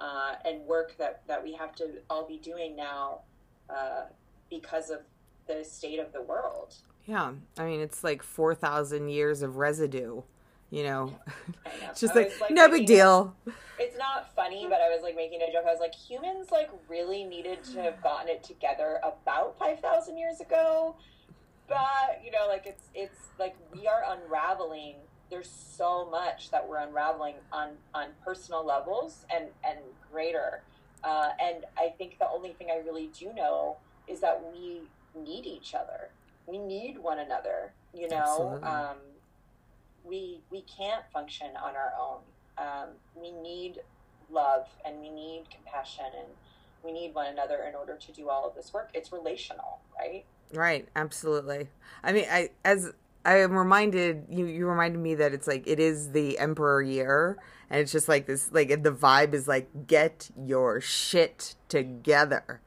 uh, 0.00 0.34
and 0.44 0.66
work 0.66 0.96
that 0.98 1.22
that 1.28 1.42
we 1.42 1.54
have 1.54 1.74
to 1.76 1.88
all 2.08 2.26
be 2.26 2.38
doing 2.38 2.74
now 2.76 3.20
uh, 3.68 4.02
because 4.50 4.90
of 4.90 5.00
the 5.46 5.64
state 5.64 6.00
of 6.00 6.12
the 6.12 6.22
world. 6.22 6.74
Yeah, 7.06 7.32
I 7.58 7.64
mean 7.64 7.80
it's 7.80 8.04
like 8.04 8.22
four 8.22 8.54
thousand 8.54 9.08
years 9.08 9.42
of 9.42 9.56
residue. 9.56 10.22
You 10.70 10.84
know, 10.84 11.06
know. 11.06 11.72
it's 11.90 12.00
just 12.00 12.14
like, 12.14 12.32
like, 12.40 12.52
no 12.52 12.68
big 12.68 12.86
deal. 12.86 13.34
It's 13.78 13.98
not 13.98 14.32
funny, 14.36 14.66
but 14.68 14.80
I 14.80 14.88
was 14.88 15.02
like 15.02 15.16
making 15.16 15.40
a 15.42 15.50
joke. 15.52 15.64
I 15.66 15.72
was 15.72 15.80
like, 15.80 15.94
humans 15.94 16.50
like 16.52 16.70
really 16.88 17.24
needed 17.24 17.64
to 17.72 17.82
have 17.82 18.00
gotten 18.02 18.28
it 18.28 18.44
together 18.44 19.00
about 19.02 19.58
five 19.58 19.80
thousand 19.80 20.18
years 20.18 20.40
ago. 20.40 20.94
But 21.68 22.22
you 22.24 22.30
know, 22.30 22.46
like 22.48 22.66
it's 22.66 22.84
it's 22.94 23.28
like 23.38 23.56
we 23.74 23.86
are 23.86 24.02
unraveling. 24.06 24.96
There's 25.30 25.50
so 25.50 26.08
much 26.10 26.50
that 26.50 26.68
we're 26.68 26.78
unraveling 26.78 27.36
on 27.52 27.70
on 27.94 28.08
personal 28.24 28.64
levels 28.64 29.24
and 29.34 29.46
and 29.64 29.78
greater. 30.12 30.62
Uh, 31.02 31.30
and 31.40 31.64
I 31.78 31.94
think 31.96 32.18
the 32.18 32.28
only 32.28 32.52
thing 32.52 32.68
I 32.70 32.84
really 32.84 33.10
do 33.18 33.32
know 33.32 33.78
is 34.06 34.20
that 34.20 34.42
we 34.52 34.82
need 35.18 35.46
each 35.46 35.74
other. 35.74 36.10
We 36.46 36.58
need 36.58 36.98
one 36.98 37.18
another. 37.18 37.72
You 37.94 38.08
know, 38.08 38.60
um, 38.62 38.96
we 40.04 40.40
we 40.50 40.62
can't 40.62 41.04
function 41.12 41.48
on 41.62 41.74
our 41.76 41.92
own. 42.00 42.20
Um, 42.58 42.88
we 43.14 43.32
need 43.32 43.80
love 44.30 44.66
and 44.84 45.00
we 45.00 45.10
need 45.10 45.44
compassion 45.52 46.04
and 46.16 46.28
we 46.84 46.92
need 46.92 47.14
one 47.14 47.26
another 47.26 47.64
in 47.68 47.74
order 47.74 47.96
to 47.96 48.12
do 48.12 48.28
all 48.28 48.48
of 48.48 48.54
this 48.54 48.72
work. 48.72 48.90
It's 48.94 49.12
relational, 49.12 49.80
right? 49.98 50.24
Right, 50.52 50.88
absolutely. 50.96 51.68
I 52.02 52.12
mean, 52.12 52.26
I 52.30 52.50
as 52.64 52.92
I 53.24 53.38
am 53.38 53.52
reminded 53.52 54.26
you 54.30 54.46
you 54.46 54.66
reminded 54.66 54.98
me 55.00 55.14
that 55.16 55.32
it's 55.32 55.46
like 55.46 55.66
it 55.66 55.78
is 55.78 56.12
the 56.12 56.38
emperor 56.38 56.82
year 56.82 57.38
and 57.68 57.80
it's 57.80 57.92
just 57.92 58.08
like 58.08 58.26
this 58.26 58.50
like 58.52 58.68
the 58.82 58.92
vibe 58.92 59.34
is 59.34 59.46
like 59.46 59.86
get 59.86 60.30
your 60.36 60.80
shit 60.80 61.54
together. 61.68 62.60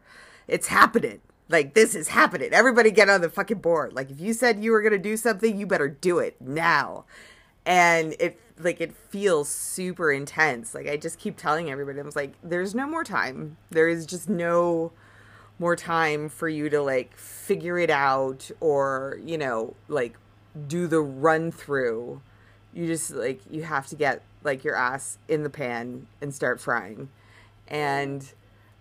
It's 0.48 0.68
happening. 0.68 1.22
Like 1.54 1.76
this 1.76 1.94
is 1.94 2.08
happening. 2.08 2.52
Everybody 2.52 2.90
get 2.90 3.10
on 3.10 3.22
the 3.22 3.30
fucking 3.30 3.60
board. 3.60 3.94
Like 3.94 4.10
if 4.10 4.20
you 4.20 4.34
said 4.34 4.64
you 4.64 4.72
were 4.72 4.82
going 4.82 4.94
to 4.94 4.98
do 4.98 5.16
something, 5.16 5.56
you 5.56 5.68
better 5.68 5.88
do 5.88 6.18
it 6.18 6.42
now. 6.42 7.06
And 7.64 8.16
it 8.20 8.40
like 8.60 8.82
it 8.82 8.96
feels 8.96 9.50
super 9.50 10.12
intense. 10.12 10.74
Like 10.74 10.88
I 10.88 10.98
just 10.98 11.20
keep 11.20 11.38
telling 11.38 11.70
everybody 11.70 12.00
I 12.00 12.04
was 12.04 12.16
like 12.16 12.34
there's 12.44 12.74
no 12.74 12.88
more 12.88 13.04
time. 13.04 13.58
There 13.70 13.88
is 13.88 14.08
just 14.08 14.28
no 14.28 14.94
more 15.60 15.76
time 15.76 16.28
for 16.28 16.50
you 16.50 16.72
to 16.72 16.82
like 16.82 17.16
figure 17.16 17.78
it 17.78 17.92
out 17.92 18.50
or 18.60 19.20
you 19.24 19.38
know 19.38 19.76
like 19.88 20.18
do 20.68 20.88
the 20.88 21.00
run 21.00 21.52
through 21.52 22.20
you 22.74 22.88
just 22.88 23.12
like 23.12 23.40
you 23.52 23.62
have 23.62 23.86
to 23.86 23.96
get 23.96 24.24
like 24.44 24.64
your 24.64 24.76
ass 24.76 25.20
in 25.28 25.44
the 25.44 25.50
pan 25.50 26.08
and 26.22 26.34
start 26.34 26.60
frying 26.60 27.08
and 27.68 28.34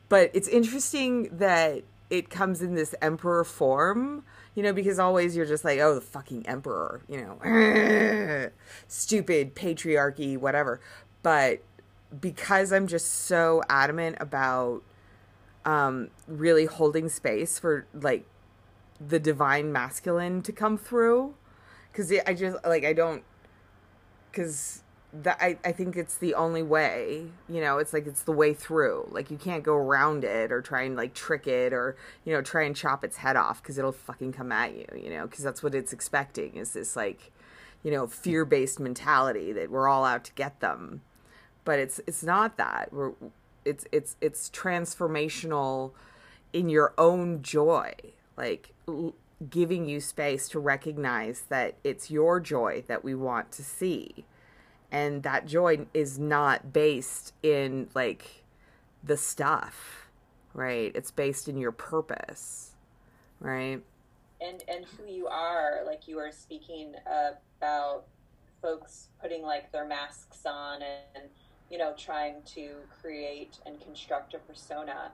but 0.08 0.30
it's 0.34 0.48
interesting 0.48 1.28
that 1.36 1.82
it 2.12 2.28
comes 2.28 2.60
in 2.60 2.74
this 2.74 2.94
emperor 3.00 3.42
form 3.42 4.22
you 4.54 4.62
know 4.62 4.72
because 4.72 4.98
always 4.98 5.34
you're 5.34 5.46
just 5.46 5.64
like 5.64 5.78
oh 5.78 5.94
the 5.94 6.00
fucking 6.00 6.46
emperor 6.46 7.02
you 7.08 7.16
know. 7.16 8.50
Stupid 8.88 9.54
patriarchy 9.54 10.36
whatever. 10.38 10.80
But 11.22 11.62
because 12.20 12.72
i'm 12.72 12.86
just 12.86 13.06
so 13.10 13.62
adamant 13.68 14.16
about 14.20 14.82
um 15.64 16.10
really 16.26 16.66
holding 16.66 17.08
space 17.08 17.58
for 17.58 17.86
like 17.94 18.26
the 19.00 19.18
divine 19.18 19.72
masculine 19.72 20.42
to 20.42 20.52
come 20.52 20.76
through 20.76 21.34
because 21.90 22.12
i 22.26 22.34
just 22.34 22.56
like 22.66 22.84
i 22.84 22.92
don't 22.92 23.22
because 24.30 24.81
that 25.12 25.36
I, 25.40 25.58
I 25.64 25.72
think 25.72 25.96
it's 25.96 26.16
the 26.16 26.34
only 26.34 26.62
way 26.62 27.26
you 27.48 27.60
know 27.60 27.78
it's 27.78 27.92
like 27.92 28.06
it's 28.06 28.22
the 28.22 28.32
way 28.32 28.54
through. 28.54 29.08
Like 29.10 29.30
you 29.30 29.36
can't 29.36 29.62
go 29.62 29.76
around 29.76 30.24
it 30.24 30.50
or 30.50 30.62
try 30.62 30.82
and 30.82 30.96
like 30.96 31.14
trick 31.14 31.46
it 31.46 31.72
or 31.72 31.96
you 32.24 32.32
know 32.32 32.42
try 32.42 32.64
and 32.64 32.74
chop 32.74 33.04
its 33.04 33.18
head 33.18 33.36
off 33.36 33.62
because 33.62 33.78
it'll 33.78 33.92
fucking 33.92 34.32
come 34.32 34.52
at 34.52 34.74
you 34.74 34.86
you 34.96 35.10
know 35.10 35.26
because 35.26 35.44
that's 35.44 35.62
what 35.62 35.74
it's 35.74 35.92
expecting 35.92 36.56
is 36.56 36.72
this 36.72 36.96
like 36.96 37.30
you 37.82 37.90
know 37.90 38.06
fear-based 38.06 38.80
mentality 38.80 39.52
that 39.52 39.70
we're 39.70 39.88
all 39.88 40.04
out 40.04 40.24
to 40.24 40.32
get 40.32 40.60
them. 40.60 41.02
But 41.64 41.78
it's 41.78 42.00
it's 42.06 42.22
not 42.22 42.56
that. 42.56 42.92
We're 42.92 43.12
it's 43.64 43.86
it's 43.92 44.16
it's 44.20 44.48
transformational 44.50 45.92
in 46.52 46.68
your 46.68 46.92
own 46.98 47.42
joy 47.42 47.94
like 48.36 48.72
l- 48.88 49.14
giving 49.50 49.86
you 49.86 50.00
space 50.00 50.48
to 50.48 50.58
recognize 50.58 51.42
that 51.48 51.74
it's 51.82 52.10
your 52.10 52.40
joy 52.40 52.84
that 52.86 53.02
we 53.02 53.14
want 53.14 53.50
to 53.52 53.62
see 53.62 54.24
and 54.92 55.22
that 55.24 55.46
joy 55.46 55.86
is 55.92 56.18
not 56.18 56.72
based 56.72 57.32
in 57.42 57.88
like 57.94 58.44
the 59.02 59.16
stuff 59.16 59.98
right? 60.54 60.92
It's 60.94 61.10
based 61.10 61.48
in 61.48 61.56
your 61.56 61.72
purpose 61.72 62.72
right? 63.40 63.80
And 64.40 64.62
and 64.68 64.84
who 64.84 65.10
you 65.10 65.26
are 65.26 65.80
like 65.86 66.06
you 66.06 66.16
were 66.16 66.30
speaking 66.30 66.94
about 67.06 68.04
folks 68.60 69.08
putting 69.20 69.42
like 69.42 69.72
their 69.72 69.86
masks 69.86 70.46
on 70.46 70.82
and 70.82 71.24
you 71.70 71.78
know 71.78 71.94
trying 71.96 72.42
to 72.54 72.74
create 73.00 73.58
and 73.66 73.80
construct 73.80 74.34
a 74.34 74.38
persona 74.38 75.10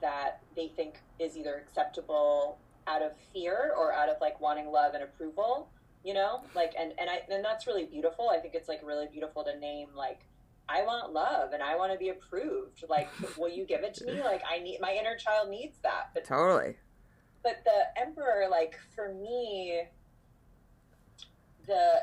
that 0.00 0.40
they 0.54 0.68
think 0.68 1.00
is 1.18 1.36
either 1.36 1.56
acceptable 1.56 2.58
out 2.86 3.02
of 3.02 3.12
fear 3.32 3.72
or 3.76 3.92
out 3.92 4.08
of 4.08 4.16
like 4.20 4.40
wanting 4.40 4.70
love 4.70 4.94
and 4.94 5.02
approval 5.02 5.68
you 6.06 6.14
know? 6.14 6.42
Like 6.54 6.72
and 6.78 6.92
and 6.98 7.10
i 7.10 7.20
and 7.28 7.44
that's 7.44 7.66
really 7.66 7.84
beautiful. 7.84 8.30
I 8.30 8.38
think 8.38 8.54
it's 8.54 8.68
like 8.68 8.80
really 8.84 9.08
beautiful 9.12 9.42
to 9.42 9.58
name 9.58 9.88
like 9.94 10.20
i 10.68 10.82
want 10.82 11.12
love 11.12 11.52
and 11.52 11.62
i 11.62 11.76
want 11.76 11.92
to 11.92 11.98
be 11.98 12.10
approved. 12.10 12.84
Like 12.88 13.08
will 13.36 13.48
you 13.48 13.66
give 13.66 13.82
it 13.82 13.92
to 13.94 14.06
me? 14.06 14.22
Like 14.22 14.42
i 14.48 14.60
need 14.60 14.78
my 14.80 14.92
inner 14.92 15.16
child 15.16 15.50
needs 15.50 15.76
that. 15.82 16.10
But 16.14 16.24
totally. 16.24 16.76
but 17.42 17.62
the 17.64 18.00
emperor 18.00 18.46
like 18.48 18.78
for 18.94 19.12
me 19.12 19.82
the 21.66 22.02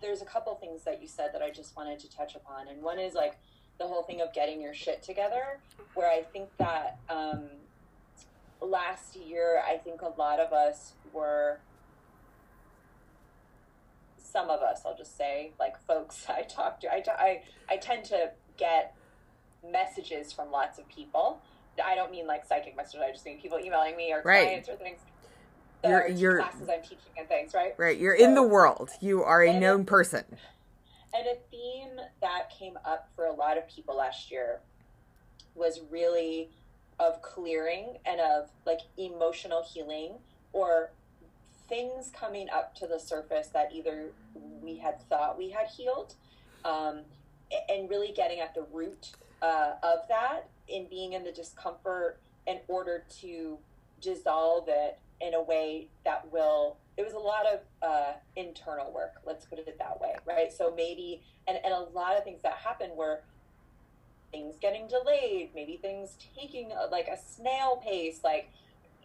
there's 0.00 0.20
a 0.20 0.26
couple 0.26 0.52
things 0.56 0.82
that 0.82 1.00
you 1.00 1.06
said 1.06 1.30
that 1.32 1.40
i 1.40 1.48
just 1.48 1.76
wanted 1.76 2.00
to 2.00 2.10
touch 2.10 2.34
upon. 2.34 2.66
And 2.66 2.82
one 2.82 2.98
is 2.98 3.14
like 3.14 3.38
the 3.78 3.86
whole 3.86 4.02
thing 4.02 4.20
of 4.20 4.32
getting 4.32 4.60
your 4.60 4.74
shit 4.74 5.04
together 5.04 5.60
where 5.94 6.10
i 6.10 6.22
think 6.32 6.48
that 6.58 6.98
um 7.08 7.44
last 8.60 9.14
year 9.14 9.62
i 9.68 9.76
think 9.76 10.00
a 10.00 10.08
lot 10.18 10.40
of 10.40 10.52
us 10.52 10.94
were 11.12 11.60
some 14.36 14.50
of 14.50 14.60
us 14.60 14.82
i'll 14.84 14.94
just 14.96 15.16
say 15.16 15.52
like 15.58 15.74
folks 15.86 16.26
i 16.28 16.42
talk 16.42 16.78
to 16.78 16.92
i, 16.92 17.02
I, 17.18 17.42
I 17.70 17.76
tend 17.78 18.04
to 18.06 18.30
get 18.58 18.94
messages 19.72 20.30
from 20.32 20.50
lots 20.52 20.78
of 20.78 20.86
people. 20.88 21.40
I 21.84 21.94
don't 21.94 22.10
mean 22.12 22.26
like 22.26 22.44
psychic 22.46 22.76
messages 22.76 23.00
i 23.06 23.10
just 23.10 23.24
mean 23.24 23.40
people 23.40 23.58
emailing 23.58 23.96
me 23.96 24.12
or 24.12 24.20
Right. 24.22 24.44
clients 24.46 24.68
or 24.68 24.76
things. 24.76 25.00
You're- 25.84 26.12
you're- 26.12 26.42
classes 26.42 26.68
i'm 26.68 26.82
teaching 26.82 26.98
and 27.18 27.26
things 27.28 27.54
right? 27.54 27.74
Right 27.78 27.98
you're 27.98 28.14
in 28.14 28.34
the 28.34 28.42
world. 28.42 28.90
You 29.00 29.22
are 29.24 29.42
a 29.42 29.58
known 29.58 29.80
it- 29.80 29.86
person. 29.86 30.24
and 31.14 31.26
a 31.26 31.36
theme 31.50 31.96
that 32.20 32.50
came 32.50 32.78
up 32.84 33.08
for 33.16 33.24
a 33.26 33.32
lot 33.32 33.56
of 33.56 33.66
people 33.68 33.96
last 33.96 34.30
year 34.30 34.60
was 35.54 35.80
really 35.90 36.50
of 36.98 37.22
clearing 37.22 37.96
and 38.06 38.20
of 38.20 38.50
like 38.66 38.80
emotional 38.98 39.62
healing 39.64 40.12
or 40.52 40.90
things 41.68 42.10
coming 42.18 42.48
up 42.50 42.74
to 42.76 42.86
the 42.86 42.98
surface 42.98 43.48
that 43.48 43.70
either 43.72 44.06
we 44.62 44.76
had 44.76 45.00
thought 45.08 45.38
we 45.38 45.50
had 45.50 45.66
healed 45.66 46.14
um, 46.64 47.00
and 47.68 47.88
really 47.88 48.12
getting 48.12 48.40
at 48.40 48.54
the 48.54 48.64
root 48.72 49.12
uh, 49.42 49.72
of 49.82 49.98
that 50.08 50.48
in 50.68 50.86
being 50.88 51.12
in 51.12 51.24
the 51.24 51.32
discomfort 51.32 52.18
in 52.46 52.58
order 52.68 53.04
to 53.20 53.58
dissolve 54.00 54.64
it 54.68 54.98
in 55.20 55.34
a 55.34 55.42
way 55.42 55.88
that 56.04 56.30
will 56.32 56.76
it 56.96 57.04
was 57.04 57.14
a 57.14 57.18
lot 57.18 57.46
of 57.46 57.60
uh, 57.82 58.12
internal 58.36 58.92
work 58.92 59.14
let's 59.24 59.46
put 59.46 59.58
it 59.58 59.78
that 59.78 60.00
way 60.00 60.14
right? 60.26 60.52
So 60.52 60.72
maybe 60.76 61.22
and, 61.48 61.58
and 61.64 61.72
a 61.72 61.80
lot 61.80 62.16
of 62.16 62.24
things 62.24 62.42
that 62.42 62.54
happened 62.54 62.92
were 62.96 63.20
things 64.32 64.56
getting 64.60 64.88
delayed 64.88 65.50
maybe 65.54 65.78
things 65.80 66.16
taking 66.36 66.70
like 66.90 67.08
a 67.08 67.16
snail 67.16 67.76
pace 67.76 68.20
like 68.24 68.50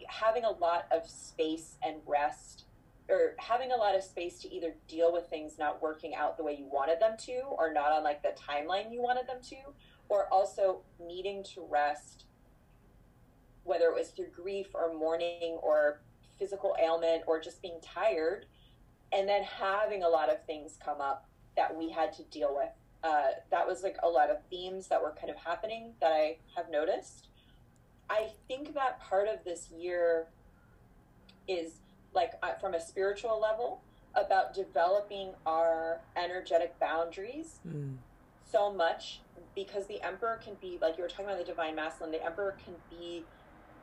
having 0.08 0.44
a 0.44 0.50
lot 0.50 0.86
of 0.90 1.08
space 1.08 1.76
and 1.82 1.96
rest 2.06 2.64
or 3.08 3.34
having 3.38 3.72
a 3.72 3.76
lot 3.76 3.94
of 3.94 4.02
space 4.02 4.40
to 4.40 4.52
either 4.52 4.74
deal 4.88 5.12
with 5.12 5.26
things 5.26 5.58
not 5.58 5.82
working 5.82 6.14
out 6.14 6.36
the 6.36 6.44
way 6.44 6.54
you 6.56 6.66
wanted 6.72 7.00
them 7.00 7.16
to 7.18 7.40
or 7.58 7.72
not 7.72 7.92
on 7.92 8.04
like 8.04 8.22
the 8.22 8.34
timeline 8.38 8.92
you 8.92 9.02
wanted 9.02 9.26
them 9.26 9.38
to 9.42 9.56
or 10.08 10.26
also 10.32 10.80
needing 11.04 11.42
to 11.42 11.66
rest 11.68 12.26
whether 13.64 13.86
it 13.86 13.94
was 13.94 14.08
through 14.08 14.28
grief 14.28 14.68
or 14.74 14.92
mourning 14.94 15.58
or 15.62 16.00
physical 16.38 16.76
ailment 16.82 17.22
or 17.26 17.40
just 17.40 17.60
being 17.62 17.78
tired 17.82 18.46
and 19.12 19.28
then 19.28 19.42
having 19.42 20.02
a 20.02 20.08
lot 20.08 20.30
of 20.30 20.44
things 20.46 20.78
come 20.82 21.00
up 21.00 21.28
that 21.56 21.76
we 21.76 21.90
had 21.90 22.12
to 22.12 22.22
deal 22.24 22.54
with 22.56 22.70
uh, 23.04 23.30
that 23.50 23.66
was 23.66 23.82
like 23.82 23.96
a 24.02 24.08
lot 24.08 24.30
of 24.30 24.38
themes 24.48 24.88
that 24.88 25.02
were 25.02 25.14
kind 25.18 25.30
of 25.30 25.36
happening 25.36 25.92
that 26.00 26.12
I 26.12 26.36
have 26.56 26.70
noticed. 26.70 27.28
I 28.12 28.28
think 28.46 28.74
that 28.74 29.00
part 29.00 29.26
of 29.26 29.42
this 29.42 29.70
year 29.70 30.26
is 31.48 31.80
like 32.14 32.32
uh, 32.42 32.52
from 32.60 32.74
a 32.74 32.80
spiritual 32.80 33.40
level 33.40 33.80
about 34.14 34.52
developing 34.52 35.30
our 35.46 36.02
energetic 36.14 36.78
boundaries 36.78 37.58
mm. 37.66 37.94
so 38.44 38.70
much 38.70 39.20
because 39.54 39.86
the 39.86 40.00
emperor 40.02 40.38
can 40.44 40.54
be 40.60 40.78
like 40.82 40.98
you 40.98 41.02
were 41.02 41.08
talking 41.08 41.24
about 41.24 41.38
the 41.38 41.44
divine 41.44 41.74
masculine 41.74 42.12
the 42.12 42.22
emperor 42.22 42.54
can 42.62 42.74
be 42.90 43.24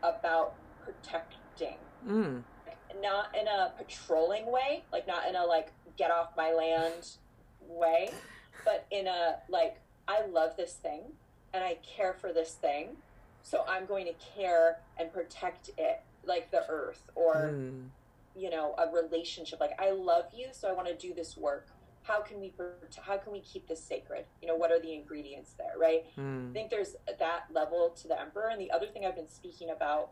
about 0.03 0.53
protecting 0.83 1.77
mm. 2.07 2.43
not 3.01 3.35
in 3.35 3.47
a 3.47 3.71
patrolling 3.79 4.45
way 4.51 4.83
like 4.93 5.07
not 5.07 5.27
in 5.27 5.35
a 5.35 5.43
like 5.43 5.71
get 5.97 6.11
off 6.11 6.29
my 6.37 6.53
land 6.53 7.17
way 7.67 8.11
but 8.63 8.85
in 8.91 9.07
a 9.07 9.37
like 9.49 9.79
i 10.07 10.23
love 10.27 10.55
this 10.55 10.73
thing 10.73 11.01
and 11.53 11.63
i 11.63 11.75
care 11.83 12.13
for 12.13 12.31
this 12.31 12.53
thing 12.53 12.95
so 13.41 13.63
i'm 13.67 13.85
going 13.85 14.05
to 14.05 14.13
care 14.35 14.79
and 14.97 15.11
protect 15.11 15.69
it 15.77 16.01
like 16.25 16.51
the 16.51 16.63
earth 16.69 17.09
or 17.15 17.51
mm 17.53 17.85
you 18.39 18.49
know 18.49 18.73
a 18.77 18.91
relationship. 18.91 19.59
Like 19.59 19.79
i 19.79 19.91
love 19.91 20.25
you 20.33 20.47
so 20.51 20.67
i 20.67 20.71
want 20.71 20.87
to 20.87 20.95
do 20.95 21.13
this 21.13 21.37
work. 21.37 21.67
How 22.03 22.21
can 22.21 22.39
we 22.39 22.53
how 23.01 23.17
can 23.17 23.31
we 23.31 23.41
keep 23.41 23.67
this 23.67 23.83
sacred? 23.83 24.25
You 24.41 24.47
know 24.47 24.55
what 24.55 24.71
are 24.71 24.79
the 24.79 24.93
ingredients 24.93 25.53
there 25.57 25.73
right? 25.77 26.05
Mm. 26.17 26.49
i 26.49 26.53
think 26.53 26.69
there's 26.69 26.95
that 27.19 27.45
level 27.51 27.93
to 28.01 28.07
the 28.07 28.19
emperor. 28.19 28.49
And 28.49 28.59
the 28.59 28.71
other 28.71 28.87
thing 28.87 29.05
i've 29.05 29.15
been 29.15 29.29
speaking 29.29 29.69
about 29.69 30.11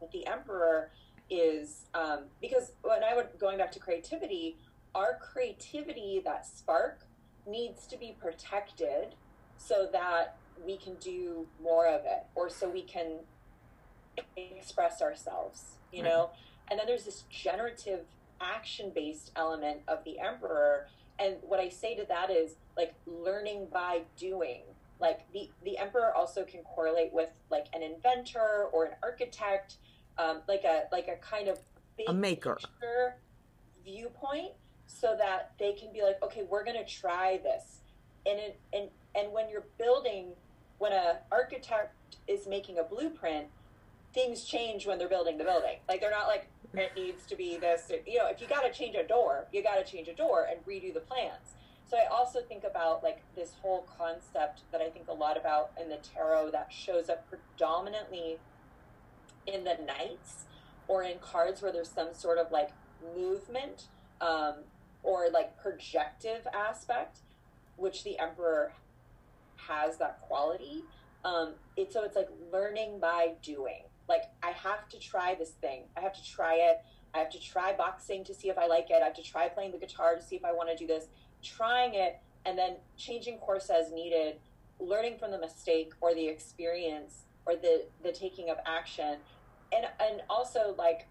with 0.00 0.10
the 0.12 0.26
emperor 0.26 0.90
is 1.28 1.86
um, 1.94 2.24
because 2.40 2.72
when 2.82 3.02
i 3.04 3.14
would 3.14 3.28
going 3.38 3.58
back 3.58 3.72
to 3.72 3.78
creativity 3.78 4.56
our 4.94 5.18
creativity 5.20 6.20
that 6.24 6.46
spark 6.46 7.06
needs 7.46 7.86
to 7.86 7.96
be 7.96 8.16
protected 8.20 9.14
so 9.56 9.88
that 9.92 10.36
we 10.64 10.76
can 10.76 10.94
do 10.96 11.46
more 11.62 11.86
of 11.86 12.02
it 12.04 12.24
or 12.34 12.48
so 12.48 12.68
we 12.68 12.82
can 12.82 13.18
express 14.36 15.00
ourselves 15.00 15.76
you 15.92 16.02
right. 16.02 16.08
know 16.08 16.30
and 16.70 16.78
then 16.78 16.86
there's 16.86 17.04
this 17.04 17.24
generative 17.30 18.00
action 18.40 18.90
based 18.94 19.30
element 19.36 19.80
of 19.88 20.02
the 20.04 20.18
emperor. 20.18 20.86
And 21.18 21.36
what 21.42 21.60
I 21.60 21.68
say 21.68 21.94
to 21.96 22.04
that 22.06 22.30
is 22.30 22.52
like 22.76 22.94
learning 23.06 23.68
by 23.72 24.02
doing. 24.16 24.62
Like 25.00 25.20
the, 25.32 25.50
the 25.64 25.78
emperor 25.78 26.14
also 26.14 26.44
can 26.44 26.60
correlate 26.60 27.12
with 27.12 27.30
like 27.50 27.66
an 27.74 27.82
inventor 27.82 28.68
or 28.72 28.84
an 28.84 28.92
architect, 29.02 29.76
um, 30.18 30.42
like 30.46 30.64
a 30.64 30.84
like 30.92 31.08
a 31.08 31.16
kind 31.16 31.48
of 31.48 31.58
a 32.06 32.12
maker 32.12 32.58
viewpoint, 33.82 34.52
so 34.86 35.16
that 35.18 35.52
they 35.58 35.72
can 35.72 35.90
be 35.92 36.02
like, 36.02 36.22
okay, 36.22 36.42
we're 36.48 36.64
gonna 36.64 36.84
try 36.84 37.40
this. 37.42 37.80
And 38.26 38.38
it, 38.38 38.60
and 38.74 38.88
and 39.14 39.32
when 39.32 39.48
you're 39.48 39.66
building, 39.78 40.32
when 40.80 40.92
a 40.92 41.18
architect 41.30 41.94
is 42.26 42.48
making 42.48 42.78
a 42.78 42.82
blueprint, 42.82 43.46
things 44.14 44.44
change 44.44 44.86
when 44.86 44.98
they're 44.98 45.10
building 45.10 45.36
the 45.36 45.44
building. 45.44 45.76
Like 45.86 46.00
they're 46.00 46.10
not 46.10 46.26
like 46.26 46.48
it 46.72 46.92
needs 46.96 47.26
to 47.26 47.36
be 47.36 47.58
this. 47.58 47.92
You 48.06 48.18
know, 48.18 48.28
if 48.28 48.40
you 48.40 48.48
got 48.48 48.62
to 48.62 48.72
change 48.72 48.96
a 48.96 49.06
door, 49.06 49.46
you 49.52 49.62
got 49.62 49.74
to 49.74 49.84
change 49.84 50.08
a 50.08 50.14
door 50.14 50.48
and 50.50 50.64
redo 50.64 50.92
the 50.92 51.00
plans. 51.00 51.54
So 51.86 51.98
I 51.98 52.06
also 52.10 52.40
think 52.40 52.64
about 52.64 53.02
like 53.02 53.22
this 53.36 53.52
whole 53.60 53.86
concept 53.98 54.62
that 54.72 54.80
I 54.80 54.88
think 54.88 55.08
a 55.08 55.12
lot 55.12 55.36
about 55.36 55.72
in 55.78 55.90
the 55.90 55.98
tarot 55.98 56.50
that 56.52 56.72
shows 56.72 57.10
up 57.10 57.26
predominantly 57.28 58.38
in 59.46 59.64
the 59.64 59.76
knights 59.86 60.44
or 60.88 61.02
in 61.02 61.18
cards 61.18 61.60
where 61.60 61.72
there's 61.72 61.90
some 61.90 62.14
sort 62.14 62.38
of 62.38 62.50
like 62.50 62.70
movement 63.14 63.88
um, 64.22 64.54
or 65.02 65.28
like 65.30 65.60
projective 65.60 66.46
aspect, 66.54 67.18
which 67.76 68.02
the 68.02 68.18
emperor 68.18 68.72
has 69.70 69.96
that 69.98 70.20
quality. 70.22 70.84
Um, 71.24 71.54
it's 71.76 71.94
so 71.94 72.02
it's 72.04 72.16
like 72.16 72.28
learning 72.52 72.98
by 72.98 73.34
doing 73.42 73.84
like 74.10 74.24
I 74.42 74.50
have 74.50 74.88
to 74.90 74.98
try 74.98 75.34
this 75.36 75.50
thing. 75.50 75.84
I 75.96 76.00
have 76.00 76.12
to 76.12 76.24
try 76.24 76.56
it. 76.56 76.82
I 77.14 77.18
have 77.18 77.30
to 77.30 77.40
try 77.40 77.72
boxing 77.72 78.24
to 78.24 78.34
see 78.34 78.48
if 78.48 78.58
I 78.58 78.66
like 78.66 78.90
it. 78.90 79.00
I 79.00 79.04
have 79.04 79.14
to 79.14 79.22
try 79.22 79.48
playing 79.48 79.72
the 79.72 79.78
guitar 79.78 80.16
to 80.16 80.22
see 80.22 80.36
if 80.36 80.44
I 80.44 80.52
want 80.52 80.68
to 80.68 80.76
do 80.76 80.86
this. 80.86 81.06
Trying 81.42 81.94
it 81.94 82.18
and 82.44 82.58
then 82.58 82.76
changing 82.96 83.38
course 83.38 83.70
as 83.70 83.92
needed, 83.92 84.36
learning 84.78 85.18
from 85.18 85.30
the 85.30 85.38
mistake 85.38 85.92
or 86.00 86.14
the 86.14 86.26
experience 86.26 87.22
or 87.46 87.54
the 87.54 87.86
the 88.02 88.12
taking 88.12 88.50
of 88.50 88.58
action. 88.66 89.18
And 89.72 89.86
and 90.00 90.22
also 90.28 90.74
like 90.76 91.06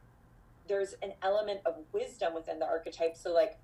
there's 0.68 0.94
an 1.02 1.14
element 1.24 1.62
of 1.66 1.76
wisdom 1.94 2.36
within 2.36 2.60
the 2.60 2.66
archetype. 2.66 3.16
So 3.16 3.34
like 3.34 3.58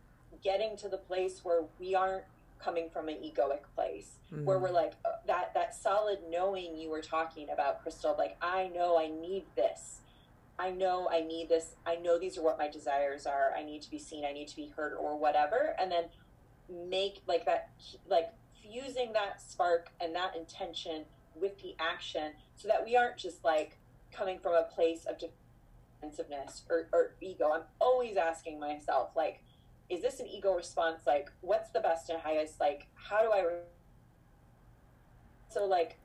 getting 0.43 0.77
to 0.77 0.89
the 0.89 0.97
place 0.97 1.41
where 1.43 1.63
we 1.79 1.93
aren't 1.93 2.23
coming 2.59 2.89
from 2.89 3.09
an 3.09 3.15
egoic 3.15 3.61
place 3.75 4.15
mm. 4.33 4.43
where 4.43 4.59
we're 4.59 4.71
like 4.71 4.93
uh, 5.05 5.09
that 5.27 5.53
that 5.53 5.75
solid 5.75 6.19
knowing 6.29 6.75
you 6.75 6.89
were 6.89 7.01
talking 7.01 7.47
about 7.51 7.81
crystal 7.81 8.15
like 8.17 8.37
i 8.41 8.69
know 8.73 8.97
i 8.97 9.07
need 9.07 9.45
this. 9.55 9.99
I 10.57 10.71
know 10.71 11.09
i 11.11 11.21
need 11.21 11.49
this. 11.49 11.75
I 11.85 11.95
know 11.97 12.17
these 12.17 12.37
are 12.37 12.41
what 12.41 12.57
my 12.57 12.69
desires 12.69 13.25
are. 13.25 13.51
I 13.57 13.63
need 13.63 13.81
to 13.81 13.91
be 13.91 13.99
seen. 13.99 14.23
I 14.23 14.31
need 14.31 14.47
to 14.47 14.55
be 14.55 14.71
heard 14.75 14.93
or 14.93 15.17
whatever. 15.17 15.75
And 15.77 15.91
then 15.91 16.05
make 16.89 17.21
like 17.27 17.45
that 17.45 17.71
like 18.07 18.29
fusing 18.61 19.13
that 19.13 19.41
spark 19.41 19.89
and 19.99 20.15
that 20.15 20.35
intention 20.35 21.05
with 21.35 21.61
the 21.61 21.75
action 21.79 22.31
so 22.55 22.67
that 22.67 22.83
we 22.83 22.95
aren't 22.95 23.17
just 23.17 23.43
like 23.43 23.77
coming 24.11 24.39
from 24.39 24.53
a 24.53 24.63
place 24.63 25.05
of 25.05 25.17
defensiveness 25.19 26.63
or, 26.69 26.87
or 26.93 27.15
ego. 27.21 27.51
I'm 27.53 27.63
always 27.79 28.17
asking 28.17 28.59
myself 28.59 29.09
like 29.15 29.43
is 29.89 30.01
this 30.01 30.19
an 30.19 30.27
ego 30.27 30.53
response? 30.55 31.01
Like, 31.05 31.31
what's 31.41 31.69
the 31.69 31.79
best 31.79 32.09
and 32.09 32.19
highest? 32.19 32.59
Like, 32.59 32.87
how 32.95 33.21
do 33.21 33.31
I? 33.31 33.41
Re- 33.41 33.53
so, 35.49 35.65
like, 35.65 35.97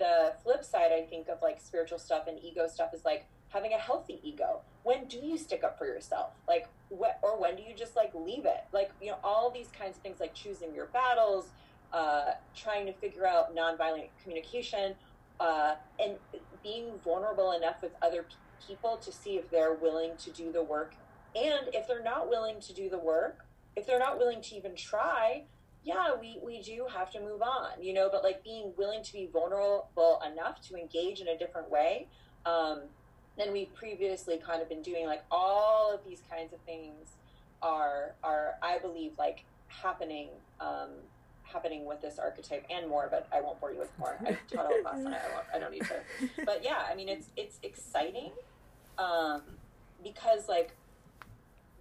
the 0.00 0.32
flip 0.42 0.64
side, 0.64 0.90
I 0.92 1.02
think, 1.02 1.28
of 1.28 1.40
like 1.42 1.60
spiritual 1.60 1.98
stuff 1.98 2.26
and 2.26 2.42
ego 2.42 2.66
stuff 2.66 2.92
is 2.92 3.04
like 3.04 3.26
having 3.50 3.72
a 3.72 3.78
healthy 3.78 4.18
ego. 4.24 4.62
When 4.82 5.06
do 5.06 5.18
you 5.18 5.36
stick 5.36 5.62
up 5.62 5.78
for 5.78 5.86
yourself? 5.86 6.32
Like, 6.48 6.66
what, 6.88 7.18
or 7.22 7.38
when 7.38 7.54
do 7.54 7.62
you 7.62 7.74
just 7.76 7.94
like 7.94 8.12
leave 8.14 8.46
it? 8.46 8.64
Like, 8.72 8.90
you 9.00 9.10
know, 9.10 9.18
all 9.22 9.50
these 9.50 9.68
kinds 9.68 9.96
of 9.96 10.02
things, 10.02 10.18
like 10.18 10.34
choosing 10.34 10.74
your 10.74 10.86
battles, 10.86 11.50
uh, 11.92 12.32
trying 12.56 12.86
to 12.86 12.92
figure 12.94 13.26
out 13.26 13.54
nonviolent 13.54 14.08
communication, 14.22 14.94
uh, 15.38 15.74
and 15.98 16.16
being 16.62 16.98
vulnerable 17.04 17.52
enough 17.52 17.76
with 17.82 17.92
other 18.02 18.24
people 18.66 18.96
to 18.98 19.12
see 19.12 19.36
if 19.36 19.50
they're 19.50 19.74
willing 19.74 20.12
to 20.18 20.30
do 20.30 20.50
the 20.52 20.62
work 20.62 20.94
and 21.34 21.74
if 21.74 21.86
they're 21.86 22.02
not 22.02 22.28
willing 22.28 22.60
to 22.60 22.72
do 22.72 22.88
the 22.88 22.98
work, 22.98 23.44
if 23.76 23.86
they're 23.86 23.98
not 23.98 24.18
willing 24.18 24.42
to 24.42 24.56
even 24.56 24.74
try, 24.74 25.44
yeah, 25.84 26.14
we, 26.20 26.38
we 26.42 26.60
do 26.60 26.86
have 26.92 27.10
to 27.12 27.20
move 27.20 27.42
on, 27.42 27.70
you 27.80 27.92
know, 27.92 28.08
but 28.10 28.22
like 28.22 28.44
being 28.44 28.72
willing 28.76 29.02
to 29.02 29.12
be 29.12 29.28
vulnerable 29.32 30.20
enough 30.30 30.60
to 30.68 30.76
engage 30.76 31.20
in 31.20 31.28
a 31.28 31.38
different 31.38 31.70
way 31.70 32.06
um, 32.44 32.82
than 33.38 33.52
we've 33.52 33.74
previously 33.74 34.38
kind 34.38 34.60
of 34.60 34.68
been 34.68 34.82
doing. 34.82 35.06
Like 35.06 35.24
all 35.30 35.92
of 35.92 36.04
these 36.04 36.22
kinds 36.30 36.52
of 36.52 36.60
things 36.60 37.12
are, 37.62 38.14
are 38.22 38.54
I 38.62 38.78
believe, 38.78 39.12
like 39.18 39.44
happening 39.68 40.28
um, 40.60 40.90
happening 41.42 41.84
with 41.84 42.00
this 42.00 42.18
archetype 42.18 42.64
and 42.70 42.88
more, 42.88 43.08
but 43.10 43.26
I 43.32 43.40
won't 43.40 43.60
bore 43.60 43.72
you 43.72 43.78
with 43.78 43.90
more. 43.98 44.16
I 44.20 44.36
taught 44.52 44.66
a 44.66 44.68
whole 44.68 44.82
class 44.82 45.00
it. 45.00 45.06
I, 45.06 45.34
won't, 45.34 45.46
I 45.54 45.58
don't 45.58 45.72
need 45.72 45.82
to. 45.84 46.44
But 46.44 46.62
yeah, 46.64 46.82
I 46.90 46.94
mean, 46.94 47.08
it's 47.08 47.28
it's 47.36 47.58
exciting 47.62 48.30
um, 48.98 49.42
because 50.02 50.48
like 50.48 50.72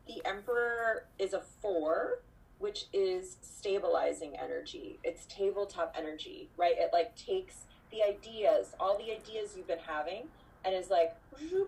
the 0.09 0.27
Emperor 0.27 1.05
is 1.19 1.33
a 1.33 1.41
four, 1.61 2.21
which 2.57 2.85
is 2.91 3.37
stabilizing 3.41 4.35
energy. 4.35 4.99
It's 5.03 5.25
tabletop 5.27 5.95
energy, 5.97 6.49
right? 6.57 6.73
It 6.77 6.89
like 6.91 7.15
takes 7.15 7.65
the 7.91 8.03
ideas, 8.03 8.73
all 8.79 8.97
the 8.97 9.11
ideas 9.11 9.53
you've 9.55 9.67
been 9.67 9.77
having, 9.85 10.23
and 10.65 10.75
is 10.75 10.89
like, 10.89 11.15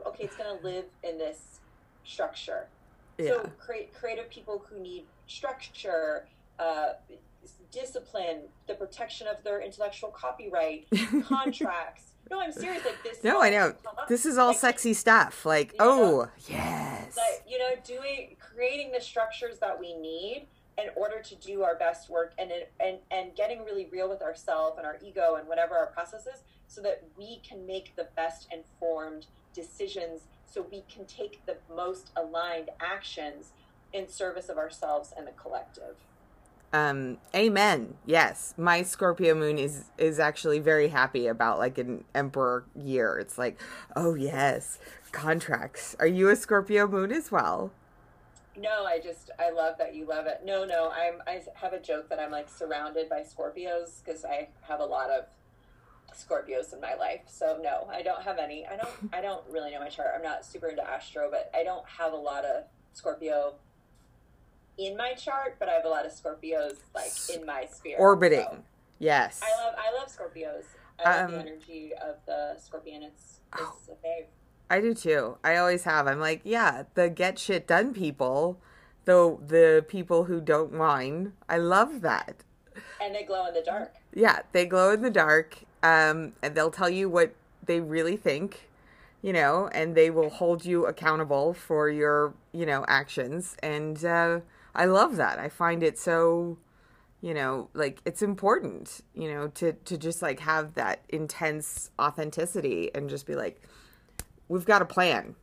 okay, 0.07 0.23
it's 0.23 0.35
going 0.35 0.57
to 0.57 0.63
live 0.63 0.85
in 1.03 1.17
this 1.17 1.59
structure. 2.03 2.67
Yeah. 3.17 3.27
So 3.27 3.51
create 3.59 3.93
creative 3.93 4.29
people 4.29 4.63
who 4.67 4.81
need 4.81 5.05
structure, 5.27 6.27
uh, 6.57 6.93
discipline, 7.71 8.41
the 8.67 8.73
protection 8.73 9.27
of 9.27 9.43
their 9.43 9.61
intellectual 9.61 10.09
copyright, 10.09 10.87
contracts. 11.23 12.10
No, 12.31 12.39
I'm 12.39 12.51
serious. 12.53 12.83
Like 12.85 13.03
this. 13.03 13.23
No, 13.23 13.41
I 13.41 13.49
know. 13.49 13.75
This 14.07 14.25
is 14.25 14.37
all 14.37 14.49
like, 14.49 14.57
sexy 14.57 14.93
stuff. 14.93 15.45
Like, 15.45 15.75
oh, 15.79 16.29
yes. 16.47 17.17
Like, 17.17 17.43
you 17.47 17.59
know, 17.59 17.71
doing 17.85 18.37
creating 18.39 18.91
the 18.91 19.01
structures 19.01 19.59
that 19.59 19.77
we 19.77 19.93
need 19.93 20.47
in 20.77 20.89
order 20.95 21.21
to 21.21 21.35
do 21.35 21.61
our 21.63 21.75
best 21.75 22.09
work 22.09 22.33
and 22.39 22.51
and 22.79 22.97
and 23.11 23.35
getting 23.35 23.65
really 23.65 23.87
real 23.91 24.09
with 24.09 24.21
ourselves 24.21 24.77
and 24.77 24.87
our 24.87 24.97
ego 25.05 25.35
and 25.37 25.47
whatever 25.47 25.75
our 25.75 25.87
process 25.87 26.25
is 26.25 26.43
so 26.67 26.81
that 26.81 27.03
we 27.17 27.41
can 27.47 27.65
make 27.67 27.93
the 27.97 28.07
best 28.15 28.47
informed 28.53 29.27
decisions 29.53 30.21
so 30.45 30.65
we 30.71 30.83
can 30.93 31.05
take 31.05 31.45
the 31.45 31.57
most 31.75 32.11
aligned 32.15 32.69
actions 32.79 33.51
in 33.93 34.07
service 34.07 34.47
of 34.47 34.57
ourselves 34.57 35.13
and 35.17 35.27
the 35.27 35.31
collective 35.31 35.97
um 36.73 37.17
amen 37.35 37.95
yes 38.05 38.53
my 38.57 38.81
scorpio 38.81 39.35
moon 39.35 39.57
is 39.57 39.85
is 39.97 40.19
actually 40.19 40.59
very 40.59 40.87
happy 40.87 41.27
about 41.27 41.59
like 41.59 41.77
an 41.77 42.03
emperor 42.15 42.63
year 42.75 43.17
it's 43.19 43.37
like 43.37 43.59
oh 43.95 44.13
yes 44.15 44.79
contracts 45.11 45.95
are 45.99 46.07
you 46.07 46.29
a 46.29 46.35
scorpio 46.35 46.87
moon 46.87 47.11
as 47.11 47.31
well 47.31 47.71
No, 48.57 48.85
I 48.85 48.99
just 48.99 49.31
I 49.39 49.49
love 49.51 49.75
that 49.79 49.95
you 49.95 50.05
love 50.05 50.25
it. 50.27 50.41
No, 50.43 50.65
no, 50.65 50.91
I'm 50.91 51.21
I 51.25 51.41
have 51.55 51.73
a 51.73 51.79
joke 51.79 52.09
that 52.09 52.19
I'm 52.19 52.31
like 52.31 52.49
surrounded 52.49 53.07
by 53.09 53.21
Scorpios 53.21 54.03
because 54.03 54.25
I 54.25 54.49
have 54.67 54.81
a 54.81 54.85
lot 54.85 55.09
of 55.09 55.25
Scorpios 56.13 56.73
in 56.73 56.81
my 56.81 56.95
life. 56.95 57.21
So 57.27 57.57
no, 57.61 57.87
I 57.89 58.01
don't 58.01 58.21
have 58.23 58.37
any. 58.37 58.65
I 58.65 58.75
don't 58.75 58.89
I 59.13 59.21
don't 59.21 59.43
really 59.49 59.71
know 59.71 59.79
my 59.79 59.87
chart. 59.89 60.09
I'm 60.15 60.21
not 60.21 60.45
super 60.45 60.67
into 60.67 60.83
astro, 60.83 61.29
but 61.31 61.49
I 61.55 61.63
don't 61.63 61.85
have 61.97 62.11
a 62.13 62.17
lot 62.17 62.43
of 62.43 62.65
Scorpio 62.93 63.55
in 64.87 64.97
my 64.97 65.13
chart, 65.13 65.57
but 65.59 65.69
I 65.69 65.73
have 65.73 65.85
a 65.85 65.89
lot 65.89 66.05
of 66.05 66.11
Scorpios 66.11 66.77
like 66.95 67.11
in 67.33 67.45
my 67.45 67.65
sphere. 67.71 67.97
Orbiting. 67.99 68.45
So. 68.49 68.63
Yes. 68.99 69.41
I 69.43 69.63
love 69.63 69.75
I 69.77 69.97
love 69.97 70.09
Scorpios. 70.09 70.65
I 71.03 71.21
love 71.21 71.29
um, 71.29 71.35
the 71.35 71.41
energy 71.41 71.91
of 72.01 72.15
the 72.25 72.55
scorpion. 72.59 73.03
It's 73.03 73.39
it's 73.53 73.89
oh, 73.89 73.93
a 73.93 74.07
fave. 74.07 74.25
I 74.69 74.79
do 74.79 74.93
too. 74.93 75.37
I 75.43 75.57
always 75.57 75.83
have. 75.83 76.07
I'm 76.07 76.19
like, 76.19 76.41
yeah, 76.43 76.83
the 76.93 77.09
get 77.09 77.37
shit 77.39 77.67
done 77.67 77.93
people, 77.93 78.57
though 79.05 79.41
the 79.45 79.85
people 79.87 80.25
who 80.25 80.39
don't 80.39 80.71
whine. 80.71 81.33
I 81.49 81.57
love 81.57 82.01
that. 82.01 82.43
And 83.01 83.13
they 83.13 83.23
glow 83.23 83.47
in 83.47 83.53
the 83.53 83.63
dark. 83.63 83.95
Yeah, 84.13 84.39
they 84.53 84.65
glow 84.65 84.91
in 84.91 85.01
the 85.01 85.09
dark. 85.09 85.57
Um, 85.83 86.33
and 86.41 86.55
they'll 86.55 86.71
tell 86.71 86.89
you 86.89 87.09
what 87.09 87.33
they 87.65 87.79
really 87.79 88.15
think, 88.15 88.69
you 89.21 89.33
know, 89.33 89.67
and 89.73 89.95
they 89.95 90.09
will 90.09 90.29
hold 90.29 90.63
you 90.63 90.85
accountable 90.85 91.53
for 91.53 91.89
your, 91.89 92.33
you 92.53 92.65
know, 92.65 92.85
actions. 92.87 93.57
And 93.61 94.03
uh, 94.05 94.39
I 94.73 94.85
love 94.85 95.17
that. 95.17 95.39
I 95.39 95.49
find 95.49 95.83
it 95.83 95.97
so 95.97 96.57
you 97.21 97.35
know 97.35 97.69
like 97.73 98.01
it's 98.03 98.23
important 98.23 99.01
you 99.13 99.31
know 99.31 99.47
to 99.49 99.73
to 99.73 99.97
just 99.97 100.21
like 100.21 100.39
have 100.39 100.73
that 100.73 101.03
intense 101.09 101.91
authenticity 101.99 102.89
and 102.95 103.09
just 103.09 103.27
be 103.27 103.35
like 103.35 103.61
we've 104.49 104.65
got 104.65 104.81
a 104.81 104.85
plan 104.85 105.35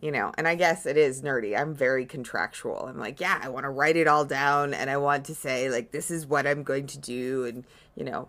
you 0.00 0.12
know? 0.12 0.32
And 0.38 0.46
i 0.46 0.54
guess 0.54 0.86
it 0.86 0.96
is 0.96 1.22
nerdy. 1.22 1.58
I'm 1.58 1.74
very 1.74 2.06
contractual. 2.06 2.86
I'm 2.88 2.98
like 2.98 3.20
yeah 3.20 3.40
i 3.42 3.48
want 3.48 3.64
to 3.64 3.70
write 3.70 3.96
it 3.96 4.06
all 4.06 4.24
down 4.24 4.74
and 4.74 4.88
i 4.88 4.96
want 4.96 5.26
to 5.26 5.34
say 5.34 5.68
like 5.68 5.90
this 5.90 6.10
is 6.10 6.26
what 6.26 6.46
i'm 6.46 6.62
going 6.62 6.86
to 6.88 6.98
do 6.98 7.44
and 7.44 7.64
you 7.94 8.04
know 8.04 8.28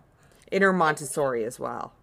inner 0.50 0.72
montessori 0.72 1.44
as 1.44 1.58
well. 1.58 1.94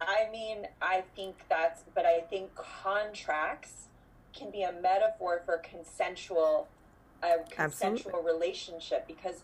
I 0.00 0.28
mean 0.30 0.68
i 0.80 1.02
think 1.14 1.36
that's 1.48 1.82
but 1.94 2.06
i 2.06 2.20
think 2.20 2.54
contracts 2.54 3.88
can 4.32 4.50
be 4.50 4.62
a 4.62 4.72
metaphor 4.72 5.42
for 5.44 5.58
consensual 5.58 6.68
a 7.22 7.48
consensual 7.50 8.12
Absolutely. 8.12 8.32
relationship 8.32 9.06
because 9.06 9.42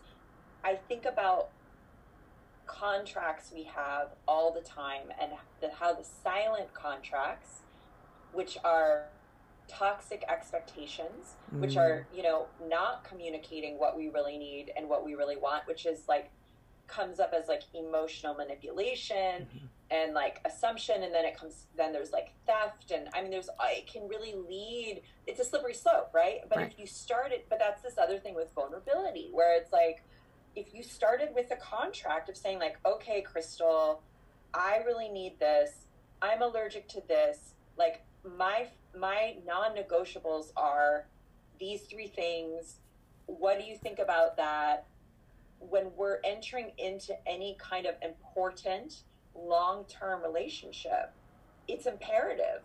I 0.63 0.75
think 0.75 1.05
about 1.05 1.49
contracts 2.65 3.51
we 3.53 3.63
have 3.63 4.09
all 4.27 4.51
the 4.53 4.61
time 4.61 5.07
and 5.19 5.31
the, 5.61 5.69
how 5.69 5.93
the 5.93 6.03
silent 6.23 6.73
contracts, 6.73 7.61
which 8.31 8.57
are 8.63 9.05
toxic 9.67 10.23
expectations, 10.29 11.35
mm. 11.53 11.59
which 11.59 11.77
are, 11.77 12.07
mm. 12.11 12.17
you 12.17 12.23
know, 12.23 12.47
not 12.67 13.03
communicating 13.03 13.77
what 13.77 13.97
we 13.97 14.09
really 14.09 14.37
need 14.37 14.71
and 14.77 14.87
what 14.87 15.05
we 15.05 15.15
really 15.15 15.37
want, 15.37 15.67
which 15.67 15.85
is 15.85 16.07
like 16.07 16.29
comes 16.87 17.19
up 17.19 17.33
as 17.33 17.47
like 17.47 17.63
emotional 17.73 18.35
manipulation 18.35 19.47
mm-hmm. 19.47 19.65
And 19.93 20.13
like 20.13 20.39
assumption 20.43 21.03
and 21.03 21.13
then 21.13 21.23
it 21.23 21.37
comes 21.37 21.67
then 21.77 21.93
there's 21.93 22.11
like 22.11 22.33
theft 22.47 22.91
and 22.91 23.07
i 23.13 23.21
mean 23.21 23.29
there's 23.29 23.49
uh, 23.49 23.67
it 23.69 23.85
can 23.85 24.07
really 24.07 24.33
lead 24.49 25.01
it's 25.27 25.39
a 25.39 25.45
slippery 25.45 25.73
slope 25.73 26.09
right? 26.13 26.39
But 26.49 26.57
right. 26.57 26.71
if 26.71 26.79
you 26.79 26.87
start 26.87 27.31
it 27.31 27.45
but 27.49 27.59
that's 27.59 27.81
this 27.81 27.97
other 27.97 28.17
thing 28.17 28.35
with 28.35 28.51
vulnerability 28.53 29.29
where 29.31 29.55
it's 29.55 29.71
like 29.71 30.03
if 30.55 30.73
you 30.73 30.83
started 30.83 31.29
with 31.35 31.51
a 31.51 31.55
contract 31.57 32.27
of 32.29 32.35
saying 32.35 32.59
like 32.59 32.77
okay 32.85 33.21
crystal 33.21 34.01
i 34.53 34.81
really 34.85 35.09
need 35.09 35.39
this. 35.39 35.71
I'm 36.21 36.41
allergic 36.41 36.87
to 36.89 37.01
this. 37.07 37.53
Like 37.77 38.01
my 38.37 38.67
my 38.97 39.35
non-negotiables 39.45 40.51
are 40.55 41.07
these 41.59 41.81
three 41.81 42.07
things. 42.07 42.77
What 43.25 43.59
do 43.59 43.65
you 43.65 43.77
think 43.77 43.99
about 43.99 44.37
that? 44.37 44.87
When 45.59 45.91
we're 45.95 46.19
entering 46.23 46.71
into 46.77 47.15
any 47.27 47.57
kind 47.59 47.85
of 47.85 47.95
important 48.01 49.03
long-term 49.35 50.21
relationship 50.21 51.13
it's 51.67 51.85
imperative. 51.85 52.61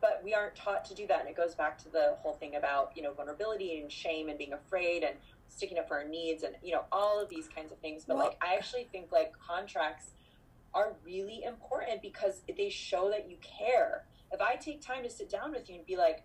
But 0.00 0.20
we 0.24 0.34
aren't 0.34 0.56
taught 0.56 0.84
to 0.86 0.94
do 0.94 1.06
that. 1.06 1.20
And 1.20 1.28
it 1.28 1.36
goes 1.36 1.54
back 1.54 1.78
to 1.78 1.88
the 1.88 2.16
whole 2.18 2.34
thing 2.34 2.56
about 2.56 2.92
you 2.96 3.02
know 3.02 3.12
vulnerability 3.12 3.80
and 3.80 3.90
shame 3.90 4.28
and 4.28 4.36
being 4.36 4.52
afraid 4.52 5.02
and 5.02 5.16
sticking 5.48 5.78
up 5.78 5.86
for 5.86 5.98
our 5.98 6.08
needs 6.08 6.42
and 6.42 6.54
you 6.62 6.72
know 6.72 6.84
all 6.90 7.20
of 7.20 7.28
these 7.28 7.48
kinds 7.48 7.72
of 7.72 7.78
things. 7.78 8.04
But 8.06 8.16
like 8.16 8.36
i 8.42 8.54
actually 8.54 8.88
think 8.90 9.12
like 9.12 9.32
contracts 9.38 10.10
are 10.74 10.94
really 11.04 11.44
important 11.44 12.02
because 12.02 12.42
they 12.56 12.68
show 12.68 13.10
that 13.10 13.30
you 13.30 13.36
care. 13.42 14.04
If 14.32 14.40
i 14.40 14.56
take 14.56 14.80
time 14.80 15.04
to 15.04 15.10
sit 15.10 15.30
down 15.30 15.52
with 15.52 15.68
you 15.68 15.76
and 15.76 15.86
be 15.86 15.96
like 15.96 16.24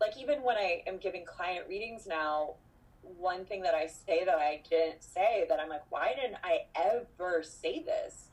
like 0.00 0.16
even 0.18 0.42
when 0.42 0.56
i 0.56 0.82
am 0.86 0.98
giving 0.98 1.24
client 1.24 1.64
readings 1.68 2.06
now 2.08 2.54
one 3.02 3.44
thing 3.44 3.62
that 3.62 3.72
i 3.74 3.86
say 3.86 4.24
that 4.24 4.34
i 4.34 4.60
didn't 4.68 5.02
say 5.02 5.46
that 5.48 5.60
i'm 5.60 5.68
like 5.68 5.84
why 5.90 6.12
didn't 6.20 6.38
i 6.42 6.62
ever 6.74 7.40
say 7.42 7.82
this 7.84 8.28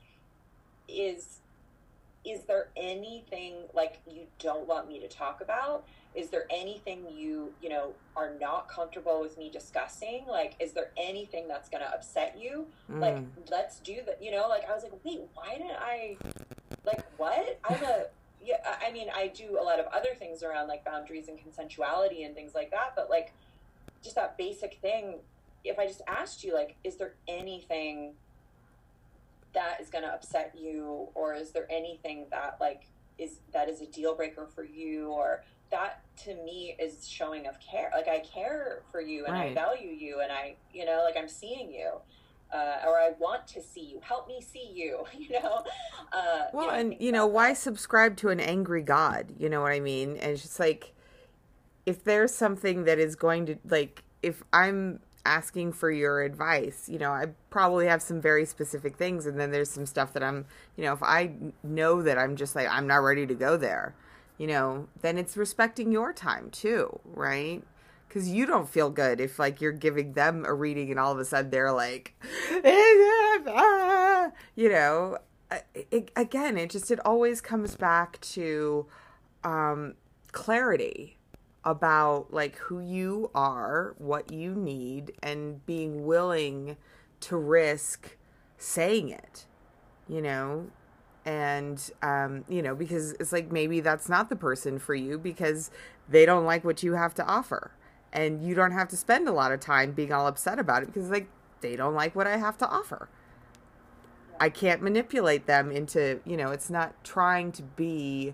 is 0.89 1.39
is 2.25 2.43
there 2.43 2.67
anything 2.75 3.53
like 3.73 4.01
you 4.05 4.23
don't 4.39 4.67
want 4.67 4.87
me 4.89 4.99
to 4.99 5.07
talk 5.07 5.39
about? 5.41 5.85
Is 6.13 6.29
there 6.29 6.45
anything 6.49 7.05
you 7.15 7.53
you 7.61 7.69
know 7.69 7.93
are 8.15 8.33
not 8.39 8.67
comfortable 8.67 9.21
with 9.21 9.37
me 9.37 9.49
discussing? 9.49 10.25
Like 10.27 10.55
is 10.59 10.73
there 10.73 10.91
anything 10.97 11.47
that's 11.47 11.69
going 11.69 11.83
to 11.83 11.89
upset 11.93 12.37
you? 12.39 12.65
Mm. 12.91 12.99
like 12.99 13.17
let's 13.51 13.79
do 13.79 13.97
that 14.05 14.21
you 14.21 14.31
know 14.31 14.47
like 14.49 14.67
i 14.67 14.73
was 14.73 14.83
like 14.83 14.93
wait 15.03 15.21
why 15.35 15.53
didn't 15.53 15.77
i 15.79 16.17
like 16.83 17.05
what? 17.17 17.59
I'm 17.69 17.83
a 17.83 18.05
yeah 18.43 18.55
i 18.81 18.91
mean 18.91 19.07
i 19.15 19.27
do 19.27 19.59
a 19.59 19.63
lot 19.63 19.79
of 19.79 19.85
other 19.87 20.15
things 20.17 20.43
around 20.43 20.67
like 20.67 20.83
boundaries 20.83 21.27
and 21.27 21.37
consensuality 21.37 22.25
and 22.25 22.33
things 22.33 22.55
like 22.55 22.71
that 22.71 22.93
but 22.95 23.09
like 23.09 23.33
just 24.03 24.15
that 24.15 24.37
basic 24.37 24.79
thing 24.81 25.15
if 25.63 25.77
i 25.77 25.85
just 25.85 26.01
asked 26.07 26.43
you 26.43 26.53
like 26.53 26.75
is 26.83 26.95
there 26.95 27.13
anything 27.27 28.13
that 29.53 29.79
is 29.81 29.89
going 29.89 30.03
to 30.03 30.09
upset 30.09 30.53
you 30.57 31.07
or 31.15 31.33
is 31.33 31.51
there 31.51 31.67
anything 31.71 32.25
that 32.31 32.57
like 32.59 32.87
is 33.17 33.39
that 33.53 33.67
is 33.69 33.81
a 33.81 33.85
deal 33.87 34.15
breaker 34.15 34.47
for 34.53 34.63
you 34.63 35.09
or 35.09 35.43
that 35.71 36.01
to 36.17 36.35
me 36.43 36.75
is 36.79 37.07
showing 37.07 37.47
of 37.47 37.59
care 37.59 37.91
like 37.93 38.07
i 38.07 38.19
care 38.19 38.81
for 38.91 39.01
you 39.01 39.25
and 39.25 39.33
right. 39.33 39.51
i 39.51 39.53
value 39.53 39.91
you 39.91 40.21
and 40.21 40.31
i 40.31 40.55
you 40.73 40.85
know 40.85 41.03
like 41.03 41.17
i'm 41.17 41.27
seeing 41.27 41.71
you 41.71 41.91
uh, 42.51 42.77
or 42.87 42.97
I 42.97 43.11
want 43.19 43.47
to 43.49 43.61
see 43.61 43.81
you. 43.81 43.99
Help 44.01 44.27
me 44.27 44.41
see 44.41 44.71
you. 44.73 45.05
You 45.19 45.39
know. 45.39 45.63
Uh, 46.11 46.45
well, 46.53 46.65
you 46.65 46.71
know, 46.71 46.79
and 46.79 46.95
you 46.99 47.11
know 47.11 47.27
why 47.27 47.53
subscribe 47.53 48.17
to 48.17 48.29
an 48.29 48.39
angry 48.39 48.81
God? 48.81 49.33
You 49.37 49.49
know 49.49 49.61
what 49.61 49.71
I 49.71 49.79
mean? 49.79 50.11
And 50.11 50.31
it's 50.31 50.41
just 50.41 50.59
like 50.59 50.93
if 51.85 52.03
there's 52.03 52.33
something 52.33 52.85
that 52.85 52.97
is 52.99 53.15
going 53.15 53.45
to 53.47 53.57
like 53.67 54.03
if 54.23 54.41
I'm 54.51 55.01
asking 55.25 55.73
for 55.73 55.91
your 55.91 56.21
advice, 56.21 56.89
you 56.89 56.99
know, 56.99 57.11
I 57.11 57.27
probably 57.49 57.87
have 57.87 58.01
some 58.01 58.21
very 58.21 58.45
specific 58.45 58.95
things, 58.97 59.25
and 59.25 59.39
then 59.39 59.51
there's 59.51 59.69
some 59.69 59.85
stuff 59.85 60.13
that 60.13 60.23
I'm, 60.23 60.45
you 60.75 60.83
know, 60.83 60.93
if 60.93 61.03
I 61.03 61.31
know 61.63 62.01
that 62.01 62.17
I'm 62.17 62.35
just 62.35 62.55
like 62.55 62.67
I'm 62.69 62.87
not 62.87 62.97
ready 62.97 63.27
to 63.27 63.35
go 63.35 63.57
there 63.57 63.95
you 64.39 64.47
know, 64.47 64.87
then 65.01 65.19
it's 65.19 65.37
respecting 65.37 65.91
your 65.91 66.13
time 66.13 66.49
too, 66.49 66.99
right? 67.03 67.61
Because 68.07 68.29
you 68.29 68.47
don't 68.47 68.67
feel 68.67 68.89
good 68.89 69.19
if 69.19 69.37
like 69.37 69.61
you're 69.61 69.71
giving 69.73 70.13
them 70.13 70.45
a 70.45 70.53
reading 70.53 70.89
and 70.89 70.99
all 70.99 71.11
of 71.11 71.19
a 71.19 71.25
sudden 71.25 71.51
they're 71.51 71.73
like, 71.73 72.15
you 74.55 74.69
know, 74.69 75.17
it, 75.75 76.09
again, 76.15 76.57
it 76.57 76.69
just 76.71 76.89
it 76.89 77.05
always 77.05 77.41
comes 77.41 77.75
back 77.75 78.19
to 78.21 78.87
um, 79.43 79.95
clarity 80.31 81.18
about 81.63 82.33
like 82.33 82.55
who 82.57 82.79
you 82.79 83.31
are, 83.35 83.95
what 83.97 84.31
you 84.31 84.53
need, 84.53 85.13
and 85.21 85.65
being 85.65 86.05
willing 86.05 86.77
to 87.21 87.37
risk 87.37 88.17
saying 88.57 89.09
it. 89.09 89.45
You 90.07 90.21
know, 90.21 90.67
and 91.25 91.91
um, 92.01 92.45
you 92.47 92.61
know 92.61 92.73
because 92.75 93.13
it's 93.13 93.31
like 93.31 93.51
maybe 93.51 93.81
that's 93.81 94.09
not 94.09 94.29
the 94.29 94.35
person 94.35 94.79
for 94.79 94.95
you 94.95 95.17
because 95.17 95.69
they 96.09 96.25
don't 96.25 96.45
like 96.45 96.63
what 96.63 96.81
you 96.81 96.93
have 96.93 97.13
to 97.15 97.25
offer 97.25 97.71
and 98.11 98.43
you 98.43 98.55
don't 98.55 98.71
have 98.71 98.87
to 98.87 98.97
spend 98.97 99.27
a 99.27 99.31
lot 99.31 99.51
of 99.51 99.59
time 99.59 99.91
being 99.91 100.11
all 100.11 100.27
upset 100.27 100.57
about 100.57 100.81
it 100.81 100.87
because 100.87 101.09
like 101.09 101.27
they 101.61 101.75
don't 101.75 101.93
like 101.93 102.15
what 102.15 102.25
i 102.25 102.37
have 102.37 102.57
to 102.57 102.67
offer 102.67 103.09
i 104.39 104.49
can't 104.49 104.81
manipulate 104.81 105.45
them 105.45 105.71
into 105.71 106.19
you 106.25 106.35
know 106.35 106.49
it's 106.49 106.69
not 106.69 106.95
trying 107.03 107.51
to 107.51 107.61
be 107.61 108.33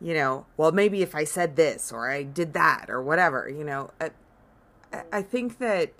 you 0.00 0.14
know 0.14 0.46
well 0.56 0.72
maybe 0.72 1.02
if 1.02 1.14
i 1.14 1.24
said 1.24 1.56
this 1.56 1.90
or 1.92 2.10
i 2.10 2.22
did 2.22 2.52
that 2.52 2.86
or 2.88 3.02
whatever 3.02 3.48
you 3.48 3.64
know 3.64 3.90
i, 4.00 4.10
I 5.12 5.22
think 5.22 5.58
that 5.58 5.92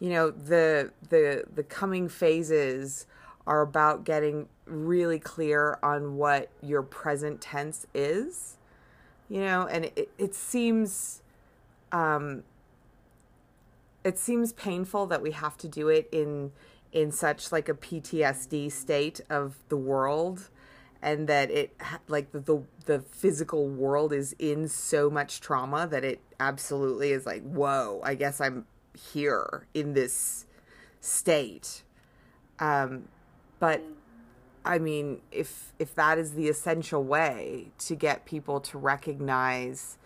you 0.00 0.10
know 0.10 0.30
the 0.30 0.92
the 1.08 1.44
the 1.52 1.62
coming 1.62 2.08
phases 2.08 3.06
are 3.46 3.60
about 3.60 4.04
getting 4.04 4.48
really 4.66 5.18
clear 5.18 5.78
on 5.82 6.16
what 6.16 6.48
your 6.62 6.82
present 6.82 7.40
tense 7.40 7.86
is 7.94 8.56
you 9.28 9.40
know 9.40 9.66
and 9.66 9.86
it, 9.86 10.10
it 10.18 10.34
seems 10.34 11.22
um 11.90 12.44
it 14.04 14.18
seems 14.18 14.52
painful 14.52 15.06
that 15.06 15.22
we 15.22 15.32
have 15.32 15.56
to 15.58 15.68
do 15.68 15.88
it 15.88 16.08
in 16.12 16.52
in 16.92 17.10
such 17.10 17.50
like 17.50 17.68
a 17.68 17.74
PTSD 17.74 18.70
state 18.70 19.20
of 19.30 19.56
the 19.68 19.76
world 19.76 20.50
and 21.02 21.28
that 21.28 21.50
it 21.50 21.76
like 22.08 22.30
the, 22.32 22.40
the 22.40 22.62
the 22.86 23.00
physical 23.00 23.68
world 23.68 24.12
is 24.12 24.34
in 24.38 24.68
so 24.68 25.10
much 25.10 25.40
trauma 25.40 25.86
that 25.86 26.04
it 26.04 26.20
absolutely 26.40 27.10
is 27.10 27.26
like 27.26 27.42
whoa 27.42 28.00
i 28.04 28.14
guess 28.14 28.40
i'm 28.40 28.64
here 29.12 29.66
in 29.74 29.94
this 29.94 30.46
state. 31.00 31.82
Um 32.58 33.08
but 33.58 33.82
i 34.64 34.78
mean 34.78 35.20
if 35.32 35.72
if 35.78 35.94
that 35.94 36.18
is 36.18 36.34
the 36.34 36.48
essential 36.48 37.02
way 37.02 37.68
to 37.78 37.96
get 37.96 38.24
people 38.24 38.60
to 38.60 38.78
recognize 38.78 39.98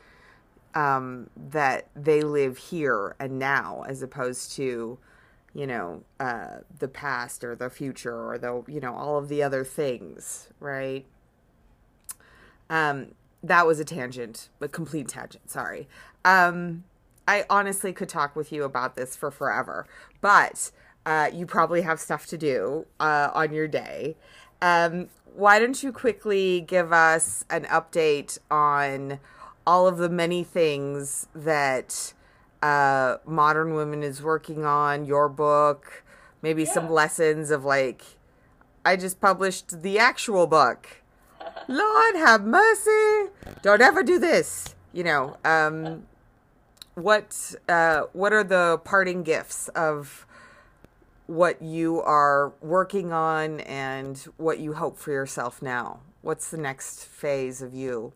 um 0.74 1.28
that 1.36 1.88
they 1.94 2.22
live 2.22 2.56
here 2.56 3.14
and 3.18 3.38
now 3.38 3.84
as 3.86 4.02
opposed 4.02 4.52
to 4.52 4.98
you 5.56 5.66
know, 5.66 6.02
uh, 6.20 6.58
the 6.78 6.86
past 6.86 7.42
or 7.42 7.56
the 7.56 7.70
future 7.70 8.28
or 8.28 8.36
the, 8.36 8.62
you 8.68 8.78
know, 8.78 8.94
all 8.94 9.16
of 9.16 9.28
the 9.28 9.42
other 9.42 9.64
things, 9.64 10.50
right? 10.60 11.06
Um, 12.68 13.14
that 13.42 13.66
was 13.66 13.80
a 13.80 13.84
tangent, 13.84 14.50
a 14.60 14.68
complete 14.68 15.08
tangent. 15.08 15.50
Sorry. 15.50 15.88
Um, 16.26 16.84
I 17.26 17.46
honestly 17.48 17.94
could 17.94 18.08
talk 18.08 18.36
with 18.36 18.52
you 18.52 18.64
about 18.64 18.96
this 18.96 19.16
for 19.16 19.30
forever, 19.30 19.86
but 20.20 20.70
uh, 21.06 21.30
you 21.32 21.46
probably 21.46 21.82
have 21.82 22.00
stuff 22.00 22.26
to 22.26 22.36
do 22.36 22.86
uh, 23.00 23.30
on 23.32 23.54
your 23.54 23.66
day. 23.66 24.16
Um, 24.60 25.08
why 25.34 25.58
don't 25.58 25.82
you 25.82 25.90
quickly 25.90 26.60
give 26.60 26.92
us 26.92 27.46
an 27.48 27.64
update 27.64 28.38
on 28.50 29.20
all 29.66 29.88
of 29.88 29.96
the 29.96 30.10
many 30.10 30.44
things 30.44 31.28
that 31.34 32.12
uh, 32.66 33.18
Modern 33.24 33.74
Women 33.74 34.02
is 34.02 34.22
working 34.22 34.64
on, 34.64 35.04
your 35.04 35.28
book, 35.28 36.04
maybe 36.42 36.64
yeah. 36.64 36.72
some 36.72 36.90
lessons 36.90 37.50
of 37.50 37.64
like, 37.64 38.02
I 38.84 38.96
just 38.96 39.20
published 39.20 39.82
the 39.82 39.98
actual 39.98 40.46
book. 40.46 40.88
Lord 41.68 42.16
have 42.16 42.44
mercy. 42.44 43.30
Don't 43.62 43.80
ever 43.80 44.02
do 44.02 44.18
this. 44.18 44.74
You 44.92 45.04
know, 45.04 45.36
um, 45.44 46.06
what 46.94 47.54
uh, 47.68 48.02
what 48.12 48.32
are 48.32 48.44
the 48.44 48.80
parting 48.82 49.22
gifts 49.22 49.68
of 49.68 50.26
what 51.26 51.60
you 51.60 52.00
are 52.00 52.52
working 52.62 53.12
on 53.12 53.60
and 53.60 54.16
what 54.38 54.58
you 54.58 54.72
hope 54.72 54.96
for 54.98 55.12
yourself 55.12 55.60
now? 55.60 56.00
What's 56.22 56.50
the 56.50 56.56
next 56.56 57.04
phase 57.04 57.60
of 57.60 57.74
you? 57.74 58.14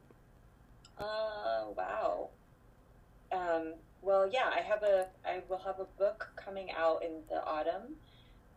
Uh, 0.99 1.67
wow. 1.77 2.31
Um, 3.31 3.75
well, 4.11 4.29
yeah, 4.29 4.51
I 4.53 4.61
have 4.63 4.83
a 4.83 5.07
I 5.25 5.43
will 5.49 5.61
have 5.65 5.79
a 5.79 5.85
book 5.97 6.31
coming 6.35 6.69
out 6.77 7.05
in 7.05 7.23
the 7.29 7.45
autumn 7.45 7.95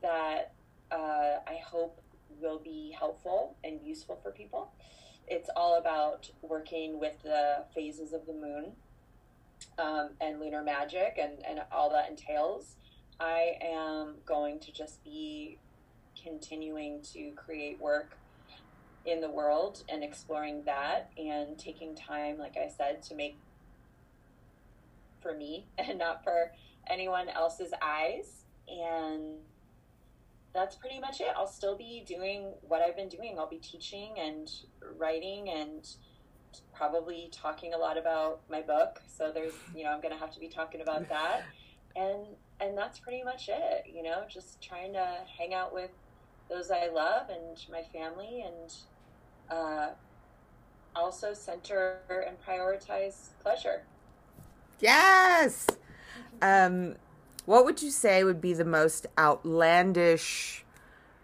that 0.01 0.51
uh, 0.91 1.41
I 1.47 1.59
hope 1.63 2.01
will 2.41 2.57
be 2.57 2.95
helpful 2.97 3.55
and 3.63 3.79
useful 3.83 4.19
for 4.23 4.31
people. 4.31 4.71
It's 5.27 5.51
all 5.55 5.77
about 5.77 6.31
working 6.41 6.99
with 6.99 7.21
the 7.21 7.65
phases 7.75 8.13
of 8.13 8.25
the 8.25 8.33
moon 8.33 8.71
um, 9.77 10.09
and 10.19 10.39
lunar 10.39 10.63
magic 10.63 11.19
and, 11.21 11.33
and 11.47 11.61
all 11.71 11.91
that 11.91 12.09
entails. 12.09 12.77
I 13.19 13.57
am 13.61 14.15
going 14.25 14.59
to 14.61 14.71
just 14.71 15.03
be 15.03 15.59
continuing 16.21 17.03
to 17.13 17.31
create 17.35 17.79
work 17.79 18.17
in 19.05 19.21
the 19.21 19.29
world 19.29 19.83
and 19.87 20.03
exploring 20.03 20.63
that 20.65 21.11
and 21.15 21.59
taking 21.59 21.93
time, 21.93 22.39
like 22.39 22.57
I 22.57 22.69
said, 22.75 23.03
to 23.03 23.15
make 23.15 23.37
for 25.23 25.33
me 25.33 25.65
and 25.77 25.97
not 25.97 26.23
for 26.23 26.51
anyone 26.89 27.29
else's 27.29 27.73
eyes. 27.81 28.45
And 28.67 29.37
that's 30.53 30.75
pretty 30.75 30.99
much 30.99 31.19
it. 31.19 31.29
I'll 31.35 31.47
still 31.47 31.75
be 31.75 32.03
doing 32.05 32.53
what 32.61 32.81
I've 32.81 32.95
been 32.95 33.09
doing. 33.09 33.37
I'll 33.39 33.49
be 33.49 33.57
teaching 33.57 34.13
and 34.19 34.51
writing 34.97 35.49
and 35.49 35.87
probably 36.75 37.29
talking 37.31 37.73
a 37.73 37.77
lot 37.77 37.97
about 37.97 38.41
my 38.49 38.61
book. 38.61 39.01
So 39.07 39.31
there's, 39.33 39.53
you 39.75 39.83
know, 39.83 39.89
I'm 39.89 40.01
going 40.01 40.13
to 40.13 40.19
have 40.19 40.31
to 40.33 40.39
be 40.39 40.47
talking 40.47 40.81
about 40.81 41.09
that. 41.09 41.43
And 41.95 42.25
and 42.59 42.77
that's 42.77 42.99
pretty 42.99 43.23
much 43.23 43.49
it, 43.49 43.85
you 43.93 44.03
know, 44.03 44.23
just 44.29 44.61
trying 44.61 44.93
to 44.93 45.17
hang 45.37 45.53
out 45.53 45.73
with 45.73 45.91
those 46.49 46.71
I 46.71 46.87
love 46.87 47.29
and 47.29 47.57
my 47.71 47.83
family 47.91 48.45
and 48.45 48.73
uh, 49.49 49.89
also 50.95 51.33
center 51.33 51.99
and 52.27 52.37
prioritize 52.41 53.29
pleasure. 53.41 53.83
Yes. 54.83 55.65
Um, 56.41 56.95
what 57.45 57.63
would 57.63 57.81
you 57.81 57.89
say 57.89 58.25
would 58.25 58.41
be 58.41 58.53
the 58.53 58.65
most 58.65 59.07
outlandish 59.17 60.65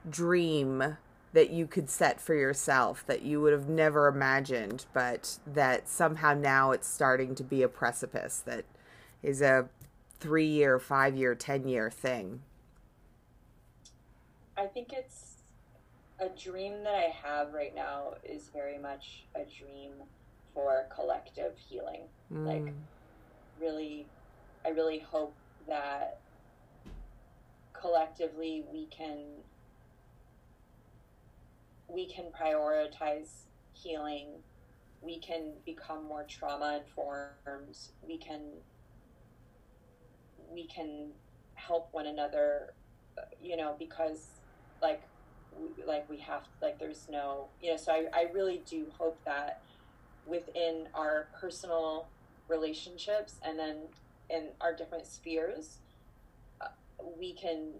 dream 0.09 0.97
that 1.33 1.49
you 1.49 1.67
could 1.67 1.89
set 1.89 2.21
for 2.21 2.33
yourself 2.33 3.05
that 3.05 3.21
you 3.21 3.41
would 3.41 3.51
have 3.51 3.67
never 3.67 4.07
imagined, 4.07 4.85
but 4.93 5.39
that 5.45 5.89
somehow 5.89 6.33
now 6.33 6.71
it's 6.71 6.87
starting 6.87 7.35
to 7.35 7.43
be 7.43 7.61
a 7.61 7.67
precipice 7.67 8.41
that 8.45 8.63
is 9.21 9.41
a 9.41 9.67
three 10.21 10.47
year, 10.47 10.79
five 10.79 11.17
year, 11.17 11.35
10 11.35 11.67
year 11.67 11.91
thing? 11.91 12.41
I 14.57 14.67
think 14.67 14.93
it's 14.93 15.35
a 16.17 16.29
dream 16.29 16.83
that 16.83 16.95
I 16.95 17.13
have 17.27 17.53
right 17.53 17.75
now 17.75 18.13
is 18.23 18.49
very 18.53 18.77
much 18.77 19.25
a 19.35 19.39
dream 19.39 19.91
for 20.53 20.85
collective 20.95 21.57
healing. 21.57 22.03
Mm. 22.33 22.45
Like, 22.45 22.73
really, 23.59 24.05
I 24.65 24.69
really 24.69 24.99
hope 24.99 25.33
that 25.67 26.19
collectively 27.73 28.63
we 28.71 28.85
can 28.87 29.17
we 31.87 32.05
can 32.05 32.25
prioritize 32.39 33.45
healing. 33.73 34.27
We 35.01 35.17
can 35.19 35.53
become 35.65 36.05
more 36.05 36.23
trauma 36.23 36.81
informed 36.85 37.77
we 38.05 38.17
can 38.17 38.41
we 40.51 40.65
can 40.65 41.11
help 41.55 41.89
one 41.91 42.07
another 42.07 42.73
you 43.41 43.55
know 43.55 43.75
because 43.77 44.27
like 44.81 45.03
like 45.85 46.09
we 46.09 46.17
have 46.17 46.43
like 46.61 46.79
there's 46.79 47.07
no 47.09 47.47
you 47.61 47.71
know 47.71 47.77
so 47.77 47.91
I, 47.91 48.05
I 48.13 48.31
really 48.33 48.61
do 48.65 48.85
hope 48.97 49.17
that 49.25 49.61
within 50.25 50.87
our 50.93 51.27
personal 51.39 52.07
relationships 52.49 53.35
and 53.43 53.57
then 53.57 53.77
in 54.29 54.49
our 54.61 54.75
different 54.75 55.07
spheres, 55.07 55.77
uh, 56.61 56.67
we 57.17 57.33
can 57.33 57.73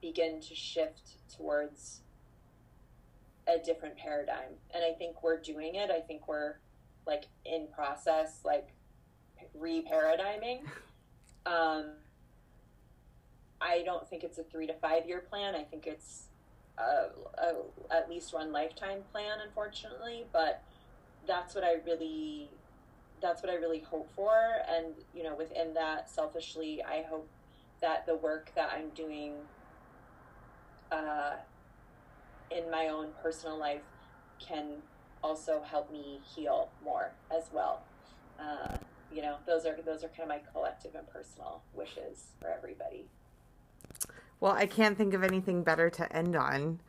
begin 0.00 0.40
to 0.40 0.54
shift 0.54 1.16
towards 1.36 2.00
a 3.46 3.58
different 3.58 3.96
paradigm. 3.96 4.54
And 4.74 4.84
I 4.84 4.96
think 4.96 5.22
we're 5.22 5.40
doing 5.40 5.74
it. 5.74 5.90
I 5.90 6.00
think 6.00 6.28
we're 6.28 6.56
like 7.06 7.24
in 7.44 7.68
process, 7.74 8.40
like 8.44 8.68
re 9.54 9.84
paradigming. 9.90 10.62
Um, 11.44 11.94
I 13.60 13.82
don't 13.84 14.08
think 14.08 14.22
it's 14.22 14.38
a 14.38 14.44
three 14.44 14.68
to 14.68 14.74
five 14.74 15.08
year 15.08 15.18
plan. 15.28 15.56
I 15.56 15.64
think 15.64 15.88
it's 15.88 16.26
a, 16.78 17.08
a, 17.36 17.54
at 17.90 18.08
least 18.08 18.32
one 18.32 18.52
lifetime 18.52 19.00
plan, 19.10 19.38
unfortunately. 19.44 20.24
But 20.32 20.62
that's 21.26 21.56
what 21.56 21.64
I 21.64 21.78
really 21.84 22.48
that's 23.22 23.42
what 23.42 23.50
I 23.50 23.54
really 23.54 23.80
hope 23.80 24.10
for. 24.14 24.34
And, 24.68 24.94
you 25.14 25.22
know, 25.22 25.34
within 25.34 25.72
that, 25.74 26.10
selfishly, 26.10 26.82
I 26.82 27.04
hope 27.08 27.28
that 27.80 28.04
the 28.06 28.16
work 28.16 28.52
that 28.54 28.70
I'm 28.76 28.90
doing 28.90 29.34
uh, 30.90 31.36
in 32.50 32.70
my 32.70 32.88
own 32.88 33.08
personal 33.22 33.58
life 33.58 33.82
can 34.38 34.82
also 35.22 35.62
help 35.62 35.90
me 35.90 36.20
heal 36.34 36.68
more 36.84 37.12
as 37.34 37.44
well. 37.52 37.82
Uh, 38.38 38.76
you 39.12 39.22
know, 39.22 39.36
those 39.46 39.66
are 39.66 39.76
those 39.84 40.02
are 40.02 40.08
kind 40.08 40.22
of 40.22 40.28
my 40.28 40.40
collective 40.52 40.94
and 40.94 41.08
personal 41.08 41.62
wishes 41.74 42.32
for 42.40 42.48
everybody. 42.48 43.06
Well, 44.40 44.52
I 44.52 44.66
can't 44.66 44.98
think 44.98 45.14
of 45.14 45.22
anything 45.22 45.62
better 45.62 45.90
to 45.90 46.16
end 46.16 46.34
on. 46.34 46.80